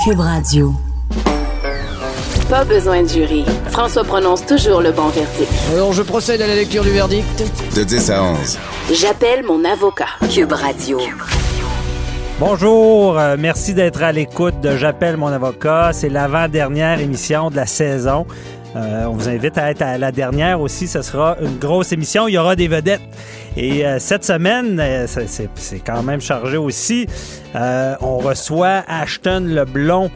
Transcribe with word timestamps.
Cube 0.00 0.18
Radio. 0.18 0.74
Pas 2.50 2.64
besoin 2.64 3.04
de 3.04 3.08
jury. 3.08 3.44
François 3.68 4.02
prononce 4.02 4.44
toujours 4.44 4.80
le 4.80 4.90
bon 4.90 5.06
verdict. 5.08 5.52
Alors, 5.72 5.92
je 5.92 6.02
procède 6.02 6.42
à 6.42 6.48
la 6.48 6.56
lecture 6.56 6.82
du 6.82 6.90
verdict. 6.90 7.44
De 7.76 7.84
10 7.84 8.10
à 8.10 8.22
11. 8.24 8.58
J'appelle 8.92 9.44
mon 9.46 9.64
avocat. 9.64 10.08
Cube 10.28 10.50
Radio. 10.50 10.98
Bonjour, 12.40 13.16
euh, 13.16 13.36
merci 13.38 13.74
d'être 13.74 14.02
à 14.02 14.10
l'écoute 14.10 14.60
de 14.60 14.76
J'appelle 14.76 15.16
mon 15.16 15.28
avocat. 15.28 15.90
C'est 15.92 16.08
l'avant-dernière 16.08 16.98
émission 16.98 17.50
de 17.50 17.56
la 17.56 17.66
saison. 17.66 18.26
Euh, 18.74 19.04
on 19.04 19.12
vous 19.12 19.28
invite 19.28 19.58
à 19.58 19.70
être 19.70 19.82
à 19.82 19.98
la 19.98 20.12
dernière 20.12 20.60
aussi. 20.60 20.88
Ce 20.88 21.02
sera 21.02 21.36
une 21.42 21.58
grosse 21.58 21.92
émission. 21.92 22.26
Il 22.26 22.32
y 22.32 22.38
aura 22.38 22.56
des 22.56 22.68
vedettes. 22.68 23.02
Et 23.56 23.84
euh, 23.86 23.98
cette 23.98 24.24
semaine, 24.24 24.78
euh, 24.80 25.06
c'est- 25.06 25.78
quand 25.84 26.02
même 26.02 26.20
chargé 26.22 26.56
aussi. 26.56 27.06
On 27.54 28.16
reçoit 28.18 28.82
Ashton 28.88 29.44
Leblon 29.46 30.10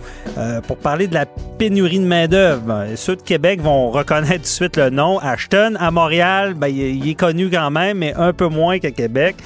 pour 0.66 0.78
parler 0.78 1.06
de 1.06 1.14
la 1.14 1.26
pénurie 1.58 1.98
de 1.98 2.06
main-d'œuvre. 2.06 2.86
Ceux 2.96 3.16
de 3.16 3.22
Québec 3.22 3.60
vont 3.60 3.90
reconnaître 3.90 4.36
tout 4.36 4.40
de 4.42 4.46
suite 4.46 4.76
le 4.78 4.88
nom. 4.90 5.18
Ashton, 5.18 5.74
à 5.78 5.90
Montréal, 5.90 6.54
ben, 6.54 6.68
il, 6.68 7.04
il 7.04 7.10
est 7.10 7.14
connu 7.14 7.50
quand 7.50 7.70
même, 7.70 7.98
mais 7.98 8.14
un 8.14 8.32
peu 8.32 8.48
moins 8.48 8.78
qu'à 8.78 8.90
Québec. 8.90 9.36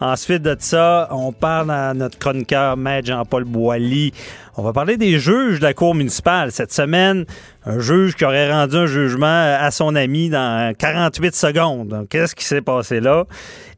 Ensuite 0.00 0.42
de 0.42 0.56
ça, 0.58 1.08
on 1.12 1.32
parle 1.32 1.70
à 1.70 1.94
notre 1.94 2.18
chroniqueur, 2.18 2.76
Maître 2.76 3.06
Jean-Paul 3.08 3.44
Boilly. 3.44 4.12
On 4.56 4.62
va 4.62 4.72
parler 4.72 4.96
des 4.96 5.18
juges 5.18 5.60
de 5.60 5.64
la 5.64 5.72
Cour 5.74 5.94
municipale. 5.94 6.50
Cette 6.52 6.72
semaine, 6.72 7.24
un 7.66 7.80
juge 7.80 8.14
qui 8.14 8.24
aurait 8.24 8.50
rendu 8.52 8.76
un 8.76 8.86
jugement 8.86 9.56
à 9.58 9.70
son 9.70 9.94
ami 9.96 10.28
dans 10.28 10.74
48 10.76 11.34
secondes. 11.34 12.06
Qu'est-ce 12.10 12.34
qui 12.34 12.44
s'est 12.44 12.60
passé 12.60 13.00
là? 13.00 13.24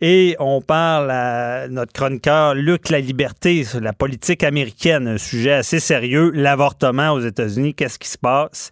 Et 0.01 0.37
on 0.41 0.61
parle 0.61 1.11
à 1.11 1.69
notre 1.69 1.93
chroniqueur 1.93 2.55
Luc 2.55 2.91
La 2.91 3.01
Liberté 3.01 3.65
sur 3.65 3.81
la 3.81 3.93
politique 3.93 4.43
américaine, 4.43 5.07
un 5.07 5.19
sujet 5.19 5.53
assez 5.53 5.79
sérieux, 5.79 6.33
l'avortement 6.35 7.13
aux 7.13 7.21
États-Unis, 7.21 7.75
qu'est-ce 7.75 7.99
qui 7.99 8.09
se 8.09 8.19
passe? 8.19 8.71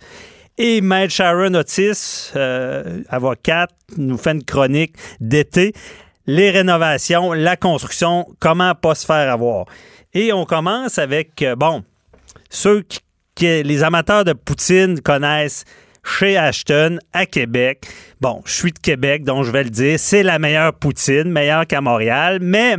Et 0.58 0.80
Maître 0.80 1.12
Sharon 1.12 1.54
Otis, 1.54 2.32
euh, 2.36 3.02
avocate, 3.08 3.70
nous 3.96 4.16
fait 4.16 4.32
une 4.32 4.44
chronique 4.44 4.96
d'été. 5.20 5.72
Les 6.26 6.50
rénovations, 6.50 7.32
la 7.32 7.56
construction, 7.56 8.26
comment 8.40 8.74
pas 8.74 8.94
se 8.94 9.04
faire 9.04 9.32
avoir? 9.32 9.66
Et 10.12 10.32
on 10.32 10.44
commence 10.44 10.98
avec, 10.98 11.42
euh, 11.42 11.56
bon, 11.56 11.82
ceux 12.50 12.82
qui, 12.82 13.00
qui- 13.34 13.62
les 13.62 13.82
amateurs 13.82 14.24
de 14.24 14.32
poutine 14.32 15.00
connaissent 15.00 15.64
chez 16.04 16.36
Ashton 16.36 16.98
à 17.12 17.26
Québec. 17.26 17.86
Bon, 18.20 18.42
je 18.44 18.52
suis 18.52 18.72
de 18.72 18.78
Québec, 18.78 19.24
donc 19.24 19.44
je 19.44 19.50
vais 19.50 19.64
le 19.64 19.70
dire, 19.70 19.98
c'est 19.98 20.22
la 20.22 20.38
meilleure 20.38 20.74
poutine, 20.74 21.24
meilleure 21.30 21.66
qu'à 21.66 21.80
Montréal, 21.80 22.38
mais 22.42 22.76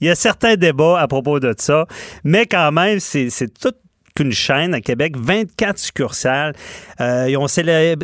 il 0.00 0.06
y 0.06 0.10
a 0.10 0.14
certains 0.14 0.56
débats 0.56 0.98
à 0.98 1.06
propos 1.06 1.40
de 1.40 1.54
ça, 1.58 1.86
mais 2.24 2.46
quand 2.46 2.72
même, 2.72 3.00
c'est 3.00 3.28
toute 3.60 3.76
qu'une 4.16 4.32
chaîne 4.32 4.72
à 4.74 4.80
Québec, 4.80 5.16
24 5.16 5.76
succursales. 5.76 6.54
Euh, 7.00 7.26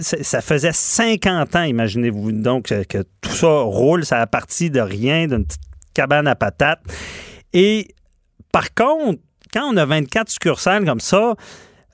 ça 0.00 0.40
faisait 0.40 0.72
50 0.72 1.54
ans, 1.54 1.62
imaginez-vous, 1.62 2.32
donc 2.32 2.64
que, 2.66 2.82
que 2.82 3.04
tout 3.20 3.30
ça 3.30 3.46
roule, 3.60 4.04
ça 4.04 4.20
a 4.20 4.26
parti 4.26 4.70
de 4.70 4.80
rien, 4.80 5.28
d'une 5.28 5.44
petite 5.46 5.60
cabane 5.94 6.26
à 6.26 6.34
patates. 6.34 6.80
Et 7.52 7.86
par 8.50 8.74
contre, 8.74 9.20
quand 9.52 9.72
on 9.72 9.76
a 9.76 9.84
24 9.84 10.28
succursales 10.28 10.84
comme 10.84 10.98
ça, 11.00 11.34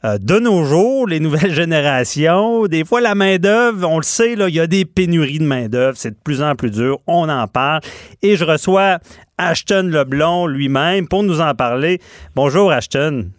euh, 0.07 0.19
de 0.19 0.39
nos 0.39 0.65
jours, 0.65 1.09
les 1.09 1.21
nouvelles 1.21 1.53
générations, 1.55 2.67
des 2.67 2.85
fois 2.85 3.01
la 3.01 3.15
main-d'œuvre, 3.15 3.89
on 3.89 3.97
le 3.97 4.05
sait, 4.05 4.37
là, 4.37 4.49
il 4.49 4.55
y 4.55 4.61
a 4.61 4.67
des 4.67 4.85
pénuries 4.85 5.39
de 5.39 5.45
main-d'œuvre, 5.45 5.97
c'est 5.97 6.12
de 6.12 6.19
plus 6.23 6.43
en 6.43 6.55
plus 6.55 6.71
dur, 6.71 7.01
on 7.07 7.29
en 7.29 7.49
parle. 7.49 7.81
Et 8.23 8.37
je 8.37 8.45
reçois 8.45 8.99
Ashton 9.37 9.89
Leblon 9.91 10.47
lui-même 10.47 11.09
pour 11.09 11.23
nous 11.23 11.41
en 11.41 11.55
parler. 11.55 12.01
Bonjour 12.34 12.71
Ashton. 12.71 13.31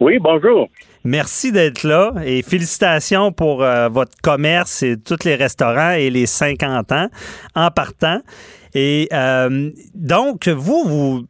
Oui, 0.00 0.18
bonjour. 0.18 0.68
Merci 1.04 1.52
d'être 1.52 1.84
là 1.84 2.12
et 2.24 2.42
félicitations 2.42 3.30
pour 3.30 3.62
euh, 3.62 3.88
votre 3.88 4.12
commerce 4.22 4.82
et 4.82 4.96
tous 4.96 5.24
les 5.24 5.36
restaurants 5.36 5.92
et 5.92 6.10
les 6.10 6.26
50 6.26 6.90
ans 6.92 7.08
en 7.54 7.70
partant. 7.70 8.20
Et 8.74 9.08
euh, 9.12 9.70
donc, 9.94 10.48
vous, 10.48 10.82
vous 10.84 11.24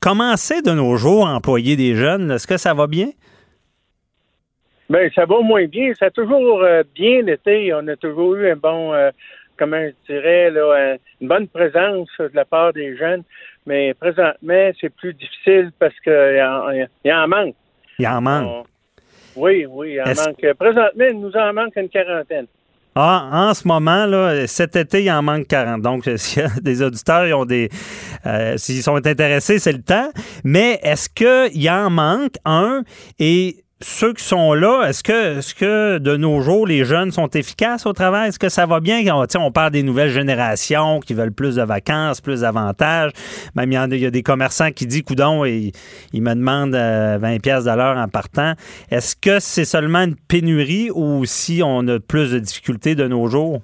commencez 0.00 0.60
de 0.62 0.70
nos 0.72 0.96
jours 0.96 1.26
à 1.26 1.34
employer 1.34 1.76
des 1.76 1.96
jeunes. 1.96 2.30
Est-ce 2.30 2.46
que 2.46 2.58
ça 2.58 2.74
va 2.74 2.86
bien? 2.86 3.08
Ben, 4.88 5.10
ça 5.14 5.24
va 5.26 5.40
moins 5.40 5.66
bien. 5.66 5.92
Ça 5.98 6.06
a 6.06 6.10
toujours 6.10 6.62
euh, 6.62 6.82
bien 6.94 7.26
été. 7.26 7.72
On 7.74 7.86
a 7.88 7.96
toujours 7.96 8.34
eu 8.36 8.50
un 8.50 8.56
bon, 8.56 8.92
euh, 8.94 9.10
comment 9.58 9.80
je 9.82 10.12
dirais, 10.14 10.50
là, 10.50 10.92
un- 10.94 10.96
une 11.20 11.28
bonne 11.28 11.48
présence 11.48 12.08
de 12.18 12.30
la 12.34 12.44
part 12.44 12.72
des 12.72 12.96
jeunes. 12.96 13.22
Mais 13.66 13.94
présentement, 13.94 14.70
c'est 14.80 14.90
plus 14.94 15.12
difficile 15.14 15.72
parce 15.78 15.98
qu'il 16.04 16.12
y, 16.12 16.42
en- 16.42 16.70
il 16.70 16.88
y 17.04 17.12
en 17.12 17.26
manque. 17.26 17.54
Il 17.98 18.06
en 18.06 18.20
manque. 18.20 18.46
On- 18.48 18.64
oui, 19.42 19.66
oui, 19.68 19.94
il 19.94 20.00
en 20.02 20.04
manque. 20.06 20.54
Présentement, 20.58 21.04
il 21.10 21.20
nous 21.20 21.32
en 21.36 21.52
manque 21.52 21.74
une 21.76 21.88
quarantaine. 21.88 22.46
Ah, 22.98 23.28
en 23.30 23.52
ce 23.54 23.68
moment, 23.68 24.06
là, 24.06 24.46
cet 24.46 24.74
été, 24.76 25.02
il 25.02 25.10
en 25.10 25.20
manque 25.22 25.46
40. 25.48 25.82
Donc, 25.82 26.04
s'il 26.16 26.42
y 26.42 26.46
a 26.46 26.48
des 26.62 26.82
auditeurs, 26.82 27.26
ils 27.26 27.34
ont 27.34 27.44
des. 27.44 27.68
euh, 28.24 28.56
S'ils 28.56 28.82
sont 28.82 28.96
intéressés, 29.04 29.58
c'est 29.58 29.72
le 29.72 29.82
temps. 29.82 30.10
Mais 30.44 30.78
est-ce 30.82 31.10
qu'il 31.10 31.68
en 31.68 31.90
manque 31.90 32.36
un? 32.46 32.84
Et 33.18 33.56
ceux 33.80 34.14
qui 34.14 34.24
sont 34.24 34.54
là, 34.54 34.86
est-ce 34.88 35.02
que, 35.02 35.38
est-ce 35.38 35.54
que 35.54 35.98
de 35.98 36.16
nos 36.16 36.40
jours, 36.40 36.66
les 36.66 36.84
jeunes 36.84 37.10
sont 37.10 37.28
efficaces 37.28 37.84
au 37.84 37.92
travail? 37.92 38.28
Est-ce 38.28 38.38
que 38.38 38.48
ça 38.48 38.64
va 38.64 38.80
bien? 38.80 39.02
On, 39.14 39.26
on 39.38 39.52
parle 39.52 39.70
des 39.70 39.82
nouvelles 39.82 40.08
générations 40.08 41.00
qui 41.00 41.12
veulent 41.12 41.32
plus 41.32 41.56
de 41.56 41.62
vacances, 41.62 42.22
plus 42.22 42.40
d'avantages. 42.40 43.10
Même 43.54 43.72
il 43.72 43.98
y, 43.98 44.06
a, 44.06 44.10
des 44.10 44.22
commerçants 44.22 44.70
qui 44.70 44.86
disent, 44.86 45.02
coudon, 45.02 45.44
et 45.44 45.72
ils 46.14 46.22
me 46.22 46.34
demandent 46.34 46.74
euh, 46.74 47.18
20 47.20 47.42
pièces 47.42 47.64
de 47.64 47.70
l'heure 47.70 47.98
en 47.98 48.08
partant. 48.08 48.54
Est-ce 48.90 49.14
que 49.14 49.40
c'est 49.40 49.66
seulement 49.66 50.04
une 50.04 50.16
pénurie 50.16 50.90
ou 50.94 51.26
si 51.26 51.60
on 51.62 51.86
a 51.88 52.00
plus 52.00 52.32
de 52.32 52.38
difficultés 52.38 52.94
de 52.94 53.06
nos 53.06 53.26
jours? 53.26 53.60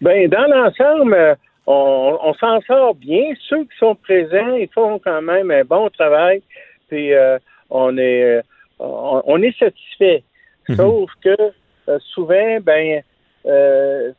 Ben, 0.00 0.30
dans 0.30 0.46
l'ensemble, 0.46 1.12
euh, 1.12 1.34
on, 1.66 2.18
on 2.22 2.32
s'en 2.34 2.62
sort 2.62 2.94
bien. 2.94 3.34
Ceux 3.50 3.64
qui 3.64 3.76
sont 3.78 3.96
présents, 3.96 4.54
ils 4.54 4.68
font 4.74 4.98
quand 4.98 5.20
même 5.20 5.50
un 5.50 5.64
bon 5.64 5.90
travail. 5.90 6.42
Puis 6.88 7.12
euh, 7.12 7.38
on 7.70 7.96
est 7.98 8.22
euh, 8.38 8.42
on, 8.78 9.22
on 9.26 9.42
est 9.42 9.56
satisfait. 9.58 10.22
Mhm. 10.68 10.76
Sauf 10.76 11.10
que 11.22 11.36
euh, 11.88 11.98
souvent, 12.14 12.58
ben 12.62 13.02
euh, 13.46 14.12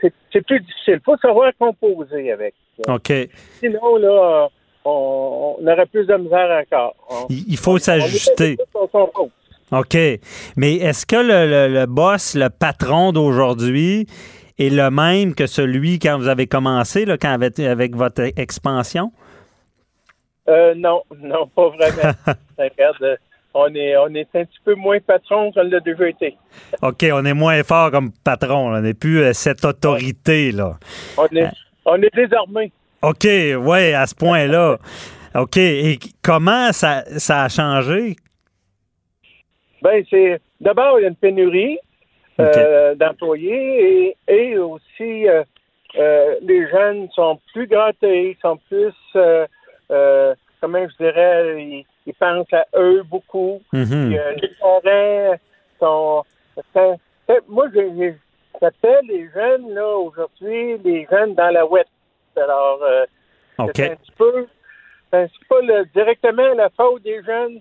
c'est 0.00 0.40
plus 0.46 0.60
difficile. 0.60 0.94
Il 0.94 1.00
faut 1.04 1.16
savoir 1.18 1.52
composer 1.58 2.32
avec. 2.32 2.54
OK. 2.88 3.12
Sinon, 3.60 3.96
là, 3.96 4.48
on, 4.84 5.56
on 5.58 5.66
aurait 5.66 5.86
plus 5.86 6.06
de 6.06 6.14
misère 6.16 6.62
encore. 6.62 6.94
On- 7.10 7.26
Il 7.28 7.56
faut 7.58 7.78
s'ajuster. 7.78 8.56
OK. 9.72 9.96
Mais 10.56 10.74
est-ce 10.76 11.06
que 11.06 11.16
le, 11.16 11.46
le- 11.68 11.74
le 11.80 11.86
boss, 11.86 12.34
le 12.34 12.48
patron 12.50 13.12
d'aujourd'hui, 13.12 14.06
est 14.58 14.68
le 14.70 14.90
même 14.90 15.34
que 15.34 15.46
celui 15.46 15.98
quand 15.98 16.18
vous 16.18 16.28
avez 16.28 16.46
commencé, 16.46 17.04
là, 17.04 17.16
quand 17.18 17.30
avec, 17.32 17.58
avec 17.58 17.94
votre 17.96 18.22
expansion? 18.38 19.12
Euh, 20.48 20.74
non, 20.76 21.02
non, 21.18 21.46
pas 21.48 21.68
vraiment. 21.68 22.12
Regarde, 22.58 23.02
euh, 23.02 23.16
on 23.54 23.74
est, 23.74 23.96
on 23.96 24.08
est 24.14 24.28
un 24.34 24.44
petit 24.44 24.58
peu 24.64 24.74
moins 24.74 24.98
patron 25.00 25.52
qu'on 25.52 25.62
l'a 25.62 25.80
déjà 25.80 26.08
été. 26.08 26.36
OK, 26.82 27.04
on 27.12 27.24
est 27.24 27.34
moins 27.34 27.62
fort 27.62 27.90
comme 27.90 28.10
patron. 28.24 28.70
là. 28.70 28.78
On 28.78 28.82
n'est 28.82 28.94
plus 28.94 29.20
euh, 29.20 29.32
cette 29.32 29.64
autorité, 29.64 30.52
là. 30.52 30.78
On 31.18 31.26
est, 31.26 31.50
on 31.84 32.00
est 32.02 32.14
désarmé. 32.14 32.72
OK, 33.02 33.24
ouais, 33.24 33.94
à 33.94 34.06
ce 34.06 34.14
point-là. 34.14 34.78
OK. 35.34 35.56
Et 35.56 35.98
comment 36.22 36.72
ça, 36.72 37.02
ça 37.18 37.44
a 37.44 37.48
changé? 37.48 38.16
Ben, 39.82 40.04
c'est 40.08 40.40
d'abord 40.60 40.98
il 40.98 41.02
y 41.02 41.04
a 41.06 41.08
une 41.08 41.16
pénurie 41.16 41.78
euh, 42.40 42.94
d'employés 42.94 44.14
et, 44.28 44.32
et 44.32 44.58
aussi 44.58 45.28
euh, 45.28 45.42
euh, 45.98 46.36
les 46.40 46.68
jeunes 46.70 47.08
sont 47.14 47.40
plus 47.52 47.66
gâtés, 47.66 48.36
sont 48.40 48.58
plus 48.68 48.94
euh, 49.92 50.34
comment 50.60 50.86
je 50.88 50.96
dirais, 51.04 51.62
ils, 51.62 51.86
ils 52.06 52.14
pensent 52.14 52.52
à 52.52 52.66
eux 52.76 53.02
beaucoup. 53.04 53.60
Mhm. 53.72 53.86
Puis, 53.86 54.18
euh, 54.18 54.32
les 54.40 54.50
parents 54.60 55.36
sont. 55.78 56.24
moi, 57.48 57.66
j'appelle 58.60 59.06
les 59.08 59.28
jeunes 59.34 59.74
là 59.74 59.88
aujourd'hui 59.96 60.78
les 60.84 61.06
jeunes 61.10 61.34
dans 61.34 61.50
la 61.50 61.66
web. 61.66 61.86
Alors, 62.36 62.80
euh, 62.82 63.04
c'est 63.74 63.90
un 63.90 63.96
petit 63.96 64.12
peu. 64.16 64.46
C'est 65.12 65.28
c'est 65.28 65.48
pas 65.48 65.60
le- 65.60 65.84
directement 65.94 66.54
la 66.54 66.70
faute 66.70 67.02
des 67.02 67.22
jeunes. 67.22 67.60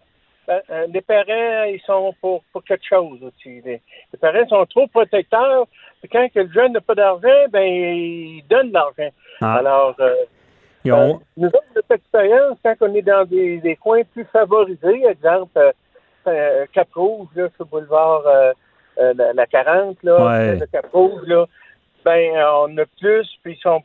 Euh, 0.49 0.59
euh, 0.69 0.87
les 0.91 1.01
parents, 1.01 1.63
ils 1.63 1.81
sont 1.85 2.13
pour, 2.19 2.43
pour 2.51 2.63
quelque 2.63 2.85
chose 2.87 3.19
aussi. 3.23 3.61
Les, 3.61 3.81
les 4.11 4.19
parents 4.19 4.47
sont 4.47 4.65
trop 4.65 4.87
protecteurs. 4.87 5.67
Puis 5.99 6.09
quand 6.09 6.27
le 6.33 6.49
jeune 6.51 6.73
n'a 6.73 6.81
pas 6.81 6.95
d'argent, 6.95 7.45
ben 7.49 7.61
ils 7.63 8.43
donnent 8.49 8.69
de 8.69 8.73
l'argent. 8.73 9.09
Ah. 9.41 9.55
Alors, 9.55 9.95
Ils 10.83 10.93
ont- 10.93 11.15
euh, 11.15 11.19
nous 11.37 11.47
autres, 11.47 11.63
notre 11.75 11.91
expérience, 11.91 12.57
quand 12.63 12.75
on 12.81 12.93
est 12.95 13.01
dans 13.01 13.25
des, 13.25 13.57
des 13.59 13.75
coins 13.75 14.01
plus 14.13 14.25
favorisés, 14.25 15.05
exemple 15.07 15.57
euh, 15.57 15.71
euh, 16.27 16.65
Cap-Rouge, 16.73 17.27
là, 17.35 17.47
sur 17.55 17.65
le 17.65 17.69
boulevard 17.69 18.23
euh, 18.27 18.51
la, 19.15 19.33
la 19.33 19.45
40, 19.47 19.97
là, 20.03 20.25
Ouais. 20.25 20.57
de 20.57 20.65
Cap-Rouge, 20.65 21.21
là, 21.27 21.45
ben, 22.03 22.31
on 22.63 22.77
a 22.77 22.85
plus, 22.99 23.27
puis 23.43 23.53
ils 23.53 23.61
sont, 23.61 23.81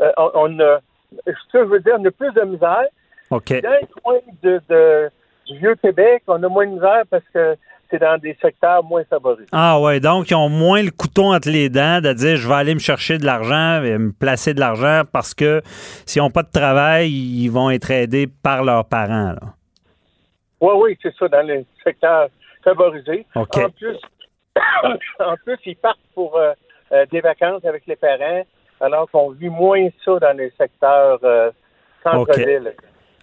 euh, 0.00 0.10
on, 0.16 0.30
on 0.34 0.60
a, 0.60 0.80
ce 1.26 1.52
que 1.52 1.58
je 1.60 1.68
veux 1.68 1.80
dire, 1.80 1.96
on 1.98 2.04
a 2.04 2.10
plus 2.10 2.32
de 2.32 2.42
misère. 2.42 2.84
Dans 3.30 3.70
les 3.80 3.86
coins 4.02 4.18
de, 4.42 4.60
de- 4.68 5.10
du 5.46 5.58
Vieux-Québec, 5.58 6.22
on 6.26 6.42
a 6.42 6.48
moins 6.48 6.66
de 6.66 6.72
misère 6.72 7.02
parce 7.10 7.24
que 7.32 7.56
c'est 7.94 8.00
dans 8.00 8.18
des 8.18 8.36
secteurs 8.42 8.82
moins 8.82 9.04
favorisés. 9.04 9.48
Ah 9.52 9.80
ouais, 9.80 10.00
donc 10.00 10.30
ils 10.30 10.34
ont 10.34 10.48
moins 10.48 10.82
le 10.82 10.90
couteau 10.90 11.32
entre 11.32 11.48
les 11.48 11.68
dents 11.68 12.00
de 12.00 12.12
dire 12.12 12.36
je 12.36 12.48
vais 12.48 12.54
aller 12.54 12.74
me 12.74 12.80
chercher 12.80 13.18
de 13.18 13.24
l'argent 13.24 13.82
et 13.84 13.96
me 13.98 14.12
placer 14.12 14.52
de 14.52 14.60
l'argent 14.60 15.02
parce 15.12 15.34
que 15.34 15.62
s'ils 16.06 16.20
n'ont 16.20 16.30
pas 16.30 16.42
de 16.42 16.50
travail, 16.50 17.10
ils 17.10 17.48
vont 17.48 17.70
être 17.70 17.90
aidés 17.90 18.26
par 18.26 18.64
leurs 18.64 18.84
parents. 18.86 19.32
Là. 19.32 19.54
Oui, 20.60 20.72
oui, 20.76 20.98
c'est 21.02 21.14
ça, 21.16 21.28
dans 21.28 21.46
les 21.46 21.64
secteurs 21.84 22.28
favorisés. 22.64 23.26
OK. 23.36 23.58
En 23.58 23.70
plus, 23.70 23.98
en 25.20 25.36
plus, 25.44 25.58
ils 25.66 25.76
partent 25.76 25.98
pour 26.14 26.36
euh, 26.36 26.52
euh, 26.92 27.06
des 27.12 27.20
vacances 27.20 27.64
avec 27.64 27.86
les 27.86 27.96
parents, 27.96 28.42
alors 28.80 29.08
qu'on 29.10 29.30
vit 29.30 29.50
moins 29.50 29.88
ça 30.04 30.18
dans 30.18 30.36
les 30.36 30.52
secteurs 30.58 31.18
euh, 31.22 31.50
centre-ville. 32.02 32.74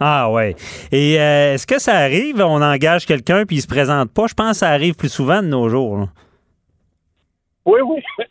Ah 0.03 0.31
ouais. 0.31 0.56
Et 0.92 1.19
euh, 1.19 1.53
est-ce 1.53 1.68
que 1.68 1.80
ça 1.80 1.94
arrive, 1.98 2.42
on 2.42 2.62
engage 2.62 3.06
quelqu'un 3.06 3.45
puis 3.45 3.57
il 3.57 3.62
se 3.62 3.68
présente 3.68 4.12
pas? 4.12 4.25
Je 4.27 4.33
pense 4.33 4.51
que 4.51 4.57
ça 4.57 4.69
arrive 4.69 4.95
plus 4.95 5.13
souvent 5.13 5.42
de 5.44 5.48
nos 5.48 5.69
jours. 5.69 5.98
là. 5.98 6.06
Oui, 7.65 7.80
oui. 7.86 8.01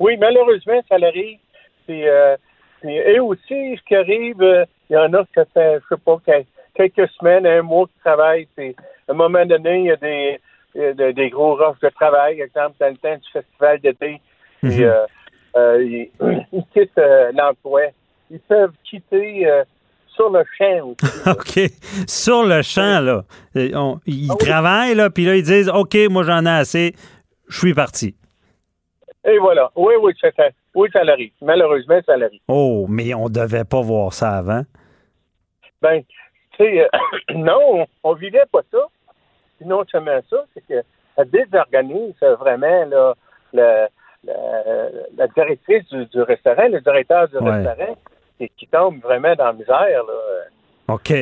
oui, 0.00 0.16
malheureusement, 0.18 0.82
ça 0.88 0.98
l'arrive. 0.98 1.38
Puis, 1.86 2.06
euh, 2.08 2.36
et 2.82 3.20
aussi, 3.20 3.76
ce 3.76 3.82
qui 3.86 3.94
arrive, 3.94 4.42
euh, 4.42 4.64
il 4.90 4.94
y 4.94 4.96
en 4.98 5.12
a 5.14 5.24
qui 5.24 5.30
ça 5.36 5.44
fait, 5.54 5.78
je 5.82 5.94
sais 5.94 6.00
pas, 6.04 6.16
quel- 6.26 6.44
quelques 6.74 7.08
semaines, 7.12 7.46
un 7.46 7.62
mois 7.62 7.86
qui 7.86 7.98
travaillent. 8.04 8.48
Puis, 8.56 8.74
à 9.08 9.12
un 9.12 9.14
moment 9.14 9.46
donné, 9.46 9.78
il 9.80 9.84
y 9.86 9.90
a 9.92 9.96
des, 9.96 10.40
des, 10.74 11.12
des 11.12 11.30
gros 11.30 11.54
rushs 11.54 11.78
de 11.80 11.90
travail, 11.90 12.38
par 12.38 12.46
exemple, 12.46 12.76
dans 12.80 12.88
le 12.90 12.96
temps 12.96 13.16
du 13.16 13.30
festival 13.32 13.78
d'été. 13.80 14.20
Mhm. 14.64 14.92
euh, 15.56 15.82
ils, 15.84 16.10
ils 16.52 16.64
quittent 16.72 17.00
l'emploi. 17.34 17.82
Ils 18.30 18.40
peuvent 18.40 18.72
quitter 18.82 19.46
sur 20.14 20.30
le 20.30 20.42
champ 20.58 20.88
aussi. 20.88 21.28
OK. 21.30 21.70
Sur 22.08 22.44
le 22.44 22.62
champ, 22.62 23.00
là. 23.00 23.24
euh, 23.56 23.70
on- 23.74 24.00
ils 24.06 24.30
Ah 24.30 24.34
oui. 24.38 24.46
travaillent, 24.46 24.94
là, 24.94 25.10
puis 25.10 25.24
là, 25.24 25.36
ils 25.36 25.42
disent 25.42 25.68
OK, 25.68 25.96
moi, 26.10 26.22
j'en 26.22 26.44
ai 26.46 26.50
assez, 26.50 26.94
je 27.48 27.58
suis 27.58 27.74
parti. 27.74 28.14
Et 29.24 29.38
voilà. 29.38 29.70
Oui, 29.76 29.94
oui, 30.02 30.12
ça, 30.20 30.28
ça- 30.36 30.50
oui, 30.74 30.88
ça 30.92 31.02
l'arrive. 31.04 31.32
Malheureusement, 31.40 32.00
ça 32.04 32.16
l'arrive. 32.16 32.40
Oh, 32.48 32.86
mais 32.88 33.14
on 33.14 33.28
devait 33.28 33.64
pas 33.64 33.80
voir 33.80 34.12
ça 34.12 34.36
avant. 34.38 34.62
Ben, 35.82 36.02
tu 36.56 36.64
sais, 36.64 36.80
euh, 36.82 36.88
non, 37.34 37.86
on, 38.02 38.14
vivait 38.14 38.44
pas 38.52 38.60
ça. 38.70 38.78
Puis 39.58 39.66
non 39.66 39.84
seulement 39.90 40.20
ça, 40.30 40.44
c'est 40.54 40.66
que 40.66 40.82
ça 41.16 41.24
désorganise 41.24 42.14
vraiment 42.40 42.84
là, 42.86 43.14
le- 43.52 43.86
la 45.16 45.26
directrice 45.28 45.84
du, 45.90 46.06
du 46.06 46.22
restaurant, 46.22 46.66
le 46.68 46.80
directeur 46.80 47.28
du 47.28 47.36
Ouais. 47.36 47.50
restaurant, 47.62 47.96
qui, 48.38 48.50
qui 48.56 48.66
tombe 48.66 49.00
vraiment 49.02 49.34
dans 49.34 49.46
la 49.46 49.52
misère. 49.52 49.76
Là. 50.06 50.94
OK. 50.94 51.12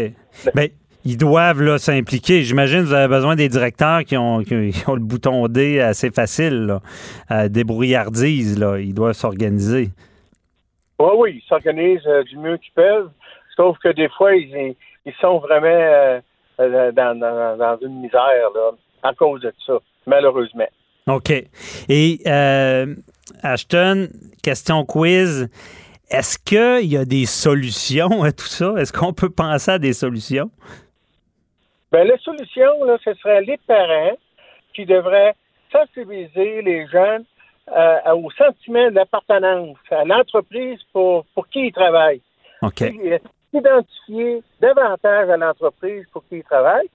Mais 0.55 0.73
ils 1.05 1.17
doivent 1.17 1.61
là, 1.63 1.79
s'impliquer. 1.79 2.43
J'imagine 2.43 2.81
que 2.81 2.87
vous 2.87 2.95
avez 2.95 3.09
besoin 3.09 3.37
des 3.37 3.49
directeurs 3.49 4.05
qui 4.05 4.17
ont, 4.17 4.43
qui 4.43 4.73
ont 4.87 4.95
le 4.95 5.01
bouton 5.01 5.49
D 5.49 5.81
assez 5.81 6.11
facile, 6.11 6.67
là. 7.29 7.49
Débrouillardise, 7.49 8.59
là. 8.59 8.79
Ils 8.79 8.95
doivent 8.95 9.13
s'organiser. 9.15 9.91
Oui, 10.99 11.11
oui, 11.17 11.43
ils 11.45 11.49
s'organisent 11.49 12.07
euh, 12.07 12.23
du 12.25 12.37
mieux 12.37 12.57
qu'ils 12.59 12.73
peuvent, 12.75 13.11
sauf 13.57 13.77
que 13.79 13.89
des 13.89 14.09
fois, 14.11 14.37
ils, 14.37 14.77
ils 15.05 15.15
sont 15.21 15.39
vraiment 15.39 15.67
euh, 15.67 16.21
euh, 16.61 16.93
dans, 16.93 17.19
dans- 17.19 17.57
dans 17.57 17.77
une 17.83 18.01
misère 18.03 18.51
là, 18.55 18.71
à 19.03 19.13
cause 19.13 19.41
de 19.41 19.53
ça, 19.67 19.79
malheureusement. 20.07 20.69
OK. 21.09 21.33
Et 21.89 22.21
euh, 22.27 22.95
Ashton, 23.43 24.09
question 24.45 24.85
quiz. 24.85 25.49
Est-ce 26.13 26.39
qu'il 26.39 26.93
y 26.93 26.97
a 26.97 27.05
des 27.05 27.25
solutions 27.27 28.23
à 28.23 28.33
tout 28.33 28.45
ça? 28.47 28.75
Est-ce 28.77 28.93
qu'on 28.93 29.13
peut 29.13 29.31
penser 29.31 29.71
à 29.71 29.79
des 29.79 29.93
solutions? 29.95 30.51
Ben, 31.91 32.07
la 32.07 32.19
solution, 32.19 32.85
là, 32.85 32.99
ce 33.05 33.15
serait 33.15 33.41
les 33.43 33.59
parents 33.67 34.17
qui 34.75 34.85
devraient 34.85 35.35
sensibiliser 35.71 36.61
les 36.63 36.87
jeunes 36.89 37.25
euh, 37.75 38.15
au 38.15 38.31
sentiment 38.33 38.91
d'appartenance 38.91 39.77
à 39.91 40.05
l'entreprise 40.05 40.81
pour, 40.93 41.25
pour 41.35 41.49
qui 41.49 41.67
ils 41.69 41.73
travaillent. 41.73 42.21
OK. 42.63 42.83
Euh, 42.83 43.19
Identifier 43.55 44.43
davantage 44.61 45.29
à 45.29 45.37
l'entreprise 45.37 46.05
pour 46.13 46.23
qui 46.29 46.37
ils 46.39 46.43
travaillent, 46.45 46.89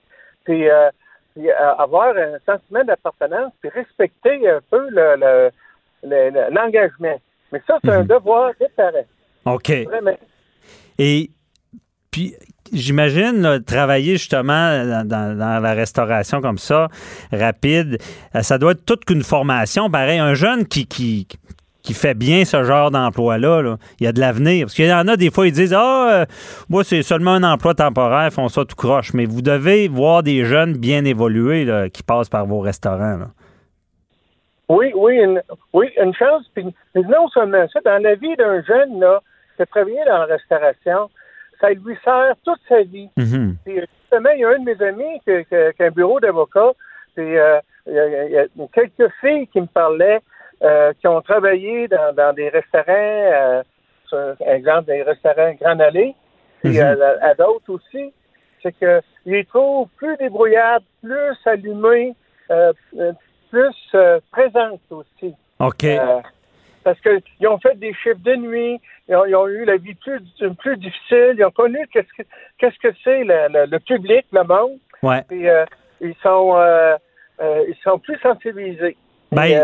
puis, 0.44 0.68
euh, 0.68 0.90
puis, 1.34 1.48
euh, 1.48 1.74
avoir 1.76 2.16
un 2.16 2.36
sentiment 2.46 2.82
d'appartenance, 2.84 3.52
puis 3.60 3.70
respecter 3.70 4.48
un 4.48 4.58
peu 4.68 4.88
le- 4.90 5.14
le- 5.16 5.50
le- 6.02 6.30
le- 6.30 6.50
l'engagement. 6.54 7.20
Mais 7.52 7.62
ça, 7.66 7.78
c'est 7.84 7.90
un 7.90 8.00
Mhm. 8.02 8.06
devoir 8.08 8.52
parents, 8.76 9.54
OK. 9.54 9.72
vraiment. 9.86 10.16
Et 10.98 11.30
puis, 12.10 12.34
j'imagine, 12.72 13.62
travailler 13.66 14.12
justement 14.16 14.84
dans, 14.84 15.06
dans- 15.08 15.38
dans 15.38 15.60
la 15.60 15.72
restauration 15.72 16.40
comme 16.40 16.58
ça, 16.58 16.88
rapide, 17.32 17.98
euh, 18.34 18.42
ça 18.42 18.58
doit 18.58 18.72
être 18.72 18.84
toute 18.84 19.04
qu'une 19.04 19.22
formation. 19.22 19.90
Pareil, 19.90 20.18
un 20.18 20.34
jeune 20.34 20.66
qui, 20.66 20.86
qui, 20.86 21.26
qui 21.82 21.94
fait 21.94 22.14
bien 22.14 22.44
ce 22.44 22.64
genre 22.64 22.90
d'emploi-là, 22.90 23.62
là, 23.62 23.76
il 24.00 24.04
y 24.04 24.06
a 24.06 24.12
de 24.12 24.20
l'avenir. 24.20 24.66
Parce 24.66 24.74
qu'il 24.74 24.86
y 24.86 24.92
en 24.92 25.08
a 25.08 25.16
des 25.16 25.30
fois, 25.30 25.46
ils 25.46 25.52
disent 25.52 25.72
Ah, 25.74 26.10
euh, 26.12 26.26
moi, 26.68 26.84
c'est 26.84 27.02
seulement 27.02 27.32
un 27.34 27.42
emploi 27.44 27.74
temporaire, 27.74 28.26
ils 28.26 28.34
font 28.34 28.48
ça 28.48 28.64
tout 28.64 28.76
croche. 28.76 29.14
Mais 29.14 29.24
vous 29.24 29.40
devez 29.40 29.88
voir 29.88 30.22
des 30.22 30.44
jeunes 30.44 30.74
bien 30.76 31.04
évolués 31.06 31.64
là, 31.64 31.88
qui 31.88 32.02
passent 32.02 32.28
par 32.28 32.44
vos 32.46 32.60
restaurants. 32.60 33.16
là. 33.16 33.28
Oui, 34.68 34.92
oui, 34.94 35.16
une, 35.18 35.42
oui, 35.72 35.90
une 36.00 36.14
chance. 36.14 36.46
Puis, 36.54 36.64
non 36.94 37.28
seulement 37.28 37.66
ça, 37.68 37.80
dans 37.84 38.02
la 38.02 38.14
vie 38.14 38.36
d'un 38.36 38.62
jeune 38.62 39.00
là, 39.00 39.20
qui 39.56 39.62
a 39.62 39.66
travaillé 39.66 40.04
dans 40.06 40.18
la 40.18 40.24
restauration, 40.26 41.08
ça 41.60 41.70
lui 41.70 41.96
sert 42.04 42.34
toute 42.44 42.60
sa 42.68 42.82
vie. 42.82 43.08
Mhm. 43.16 43.56
Puis, 43.64 43.80
justement, 43.80 44.30
il 44.30 44.40
y 44.40 44.44
a 44.44 44.48
un 44.50 44.58
de 44.58 44.64
mes 44.64 44.82
amis 44.82 45.20
qui, 45.24 45.44
qui- 45.44 45.74
qui 45.76 45.82
a 45.82 45.86
un 45.86 45.90
bureau 45.90 46.20
d'avocat. 46.20 46.72
Puis, 47.16 47.36
euh, 47.38 47.58
il 47.86 47.94
y, 47.94 47.98
a, 47.98 48.24
il 48.26 48.32
y 48.32 48.38
a 48.38 48.44
quelques 48.72 49.10
filles 49.20 49.46
qui 49.48 49.60
me 49.60 49.66
parlaient 49.66 50.20
euh, 50.62 50.92
qui 51.00 51.06
ont 51.06 51.20
travaillé 51.22 51.86
dans, 51.88 52.12
dans 52.14 52.32
des 52.34 52.48
restaurants, 52.48 52.84
euh, 52.88 53.62
sur, 54.08 54.34
exemple, 54.46 54.86
des 54.86 55.02
restaurants 55.02 55.52
Grand 55.60 55.78
Allée, 55.80 56.14
puis 56.62 56.78
Mhm. 56.78 57.00
à, 57.00 57.26
à 57.28 57.34
d'autres 57.34 57.70
aussi. 57.72 58.12
C'est 58.62 58.72
qu'ils 58.72 59.00
les 59.24 59.44
trouvent 59.44 59.88
plus 59.96 60.16
débrouillards, 60.16 60.80
plus 61.00 61.36
allumés, 61.46 62.12
euh, 62.50 62.72
euh, 62.98 63.12
plus 63.50 63.74
euh, 63.94 64.20
présentes 64.30 64.80
aussi. 64.90 65.34
OK. 65.58 65.84
Euh, 65.84 66.20
parce 66.84 66.98
qu'ils 67.00 67.48
ont 67.48 67.58
fait 67.58 67.78
des 67.78 67.92
chiffres 67.94 68.20
de 68.24 68.36
nuit, 68.36 68.80
ils 69.08 69.16
ont, 69.16 69.24
ils 69.26 69.34
ont 69.36 69.46
eu 69.48 69.64
la 69.64 69.76
vie 69.76 69.94
plus, 69.94 70.20
plus 70.58 70.76
difficile, 70.78 71.34
ils 71.36 71.44
ont 71.44 71.50
connu 71.50 71.78
qu'est-ce 71.92 72.22
que 72.22 72.26
qu'est-ce 72.58 72.78
que 72.78 72.94
c'est 73.04 73.24
le, 73.24 73.48
le- 73.52 73.66
le 73.66 73.78
public, 73.80 74.24
le 74.32 74.44
monde, 74.44 74.78
ouais. 75.02 75.22
puis 75.28 75.48
euh, 75.48 75.64
ils 76.00 76.14
sont 76.22 76.54
euh, 76.56 76.96
ils 77.40 77.76
sont 77.84 77.98
plus 77.98 78.18
sensibilisés. 78.20 78.96
Ben, 79.32 79.60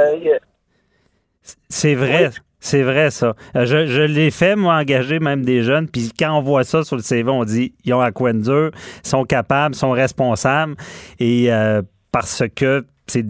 C'est 1.69 1.95
vrai. 1.95 2.31
C'est 2.61 2.83
vrai, 2.83 3.11
ça. 3.11 3.35
Je, 3.55 3.85
je 3.87 4.00
l'ai 4.00 4.31
fait, 4.31 4.57
moi, 4.57 4.76
engager 4.76 5.19
même 5.19 5.45
des 5.45 5.62
jeunes. 5.62 5.87
Puis 5.87 6.11
quand 6.19 6.38
on 6.38 6.41
voit 6.41 6.64
ça 6.64 6.83
sur 6.83 6.97
le 6.97 7.03
CV, 7.03 7.29
on 7.31 7.45
dit 7.45 7.75
ils 7.85 7.93
ont 7.93 8.00
à 8.00 8.11
quoi 8.11 8.33
de 8.33 8.41
dur, 8.41 8.71
sont 9.03 9.25
capables, 9.25 9.75
sont 9.75 9.91
responsables. 9.91 10.75
Et 11.21 11.53
euh, 11.53 11.83
parce 12.11 12.43
que 12.57 12.87
c'est 13.07 13.25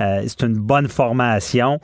euh, 0.00 0.22
c'est 0.26 0.42
une 0.42 0.58
bonne 0.58 0.88
formation. 0.88 1.78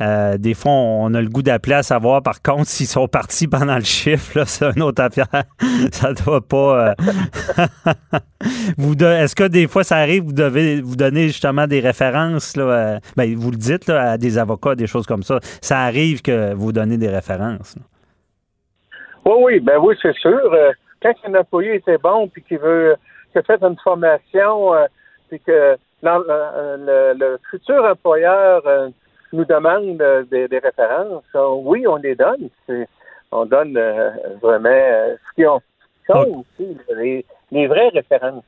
Euh, 0.00 0.36
des 0.36 0.54
fois, 0.54 0.72
on 0.72 1.14
a 1.14 1.20
le 1.20 1.28
goût 1.28 1.42
d'appeler 1.42 1.76
à 1.76 1.82
savoir, 1.82 2.22
par 2.22 2.42
contre, 2.42 2.66
s'ils 2.66 2.86
sont 2.86 3.08
partis 3.08 3.48
pendant 3.48 3.76
le 3.76 3.84
chiffre, 3.84 4.44
c'est 4.46 4.66
une 4.76 4.82
autre 4.82 5.02
affaire. 5.02 5.44
ça 5.92 6.12
doit 6.12 6.40
pas. 6.40 6.88
euh, 6.88 6.94
vous 8.76 8.94
Est-ce 8.94 9.34
que 9.34 9.44
des 9.44 9.68
fois, 9.68 9.84
ça 9.84 9.96
arrive, 9.96 10.24
vous 10.24 10.32
devez 10.32 10.80
vous 10.80 10.96
donner 10.96 11.28
justement 11.28 11.66
des 11.66 11.80
références, 11.80 12.56
là, 12.56 12.98
ben, 13.16 13.34
vous 13.36 13.50
le 13.50 13.56
dites 13.56 13.88
à 13.88 14.18
des 14.18 14.38
avocats, 14.38 14.74
des 14.74 14.86
choses 14.86 15.06
comme 15.06 15.22
ça. 15.22 15.38
Ça 15.60 15.80
arrive 15.80 16.22
que 16.22 16.52
vous 16.54 16.72
donnez 16.72 16.98
des 16.98 17.08
références. 17.08 17.76
Oui, 19.24 19.34
oui, 19.38 19.60
ben 19.60 19.78
oui, 19.80 19.94
c'est 20.02 20.16
sûr. 20.16 20.40
Quand 21.00 21.12
un 21.24 21.34
employé 21.34 21.76
était 21.76 21.98
bon 21.98 22.28
puis 22.28 22.42
qu'il 22.42 22.58
veut 22.58 22.96
qu'il 23.30 23.40
a 23.40 23.42
fait 23.44 23.62
une 23.62 23.76
formation 23.82 24.72
puis 25.28 25.40
que 25.40 25.76
le, 26.02 27.14
le 27.18 27.38
futur 27.50 27.84
employeur 27.84 28.62
euh, 28.66 28.88
nous 29.32 29.44
demande 29.44 30.00
euh, 30.00 30.24
des, 30.30 30.48
des 30.48 30.58
références, 30.58 31.22
euh, 31.34 31.48
oui, 31.62 31.86
on 31.86 31.96
les 31.96 32.14
donne. 32.14 32.48
On 33.30 33.46
donne 33.46 33.76
euh, 33.76 34.10
vraiment 34.42 34.68
euh, 34.68 35.14
ce 35.30 35.34
qu'ils 35.36 35.46
ont, 35.48 35.60
aussi, 36.10 36.76
les, 36.96 37.24
les 37.50 37.66
vraies 37.66 37.88
références. 37.88 38.44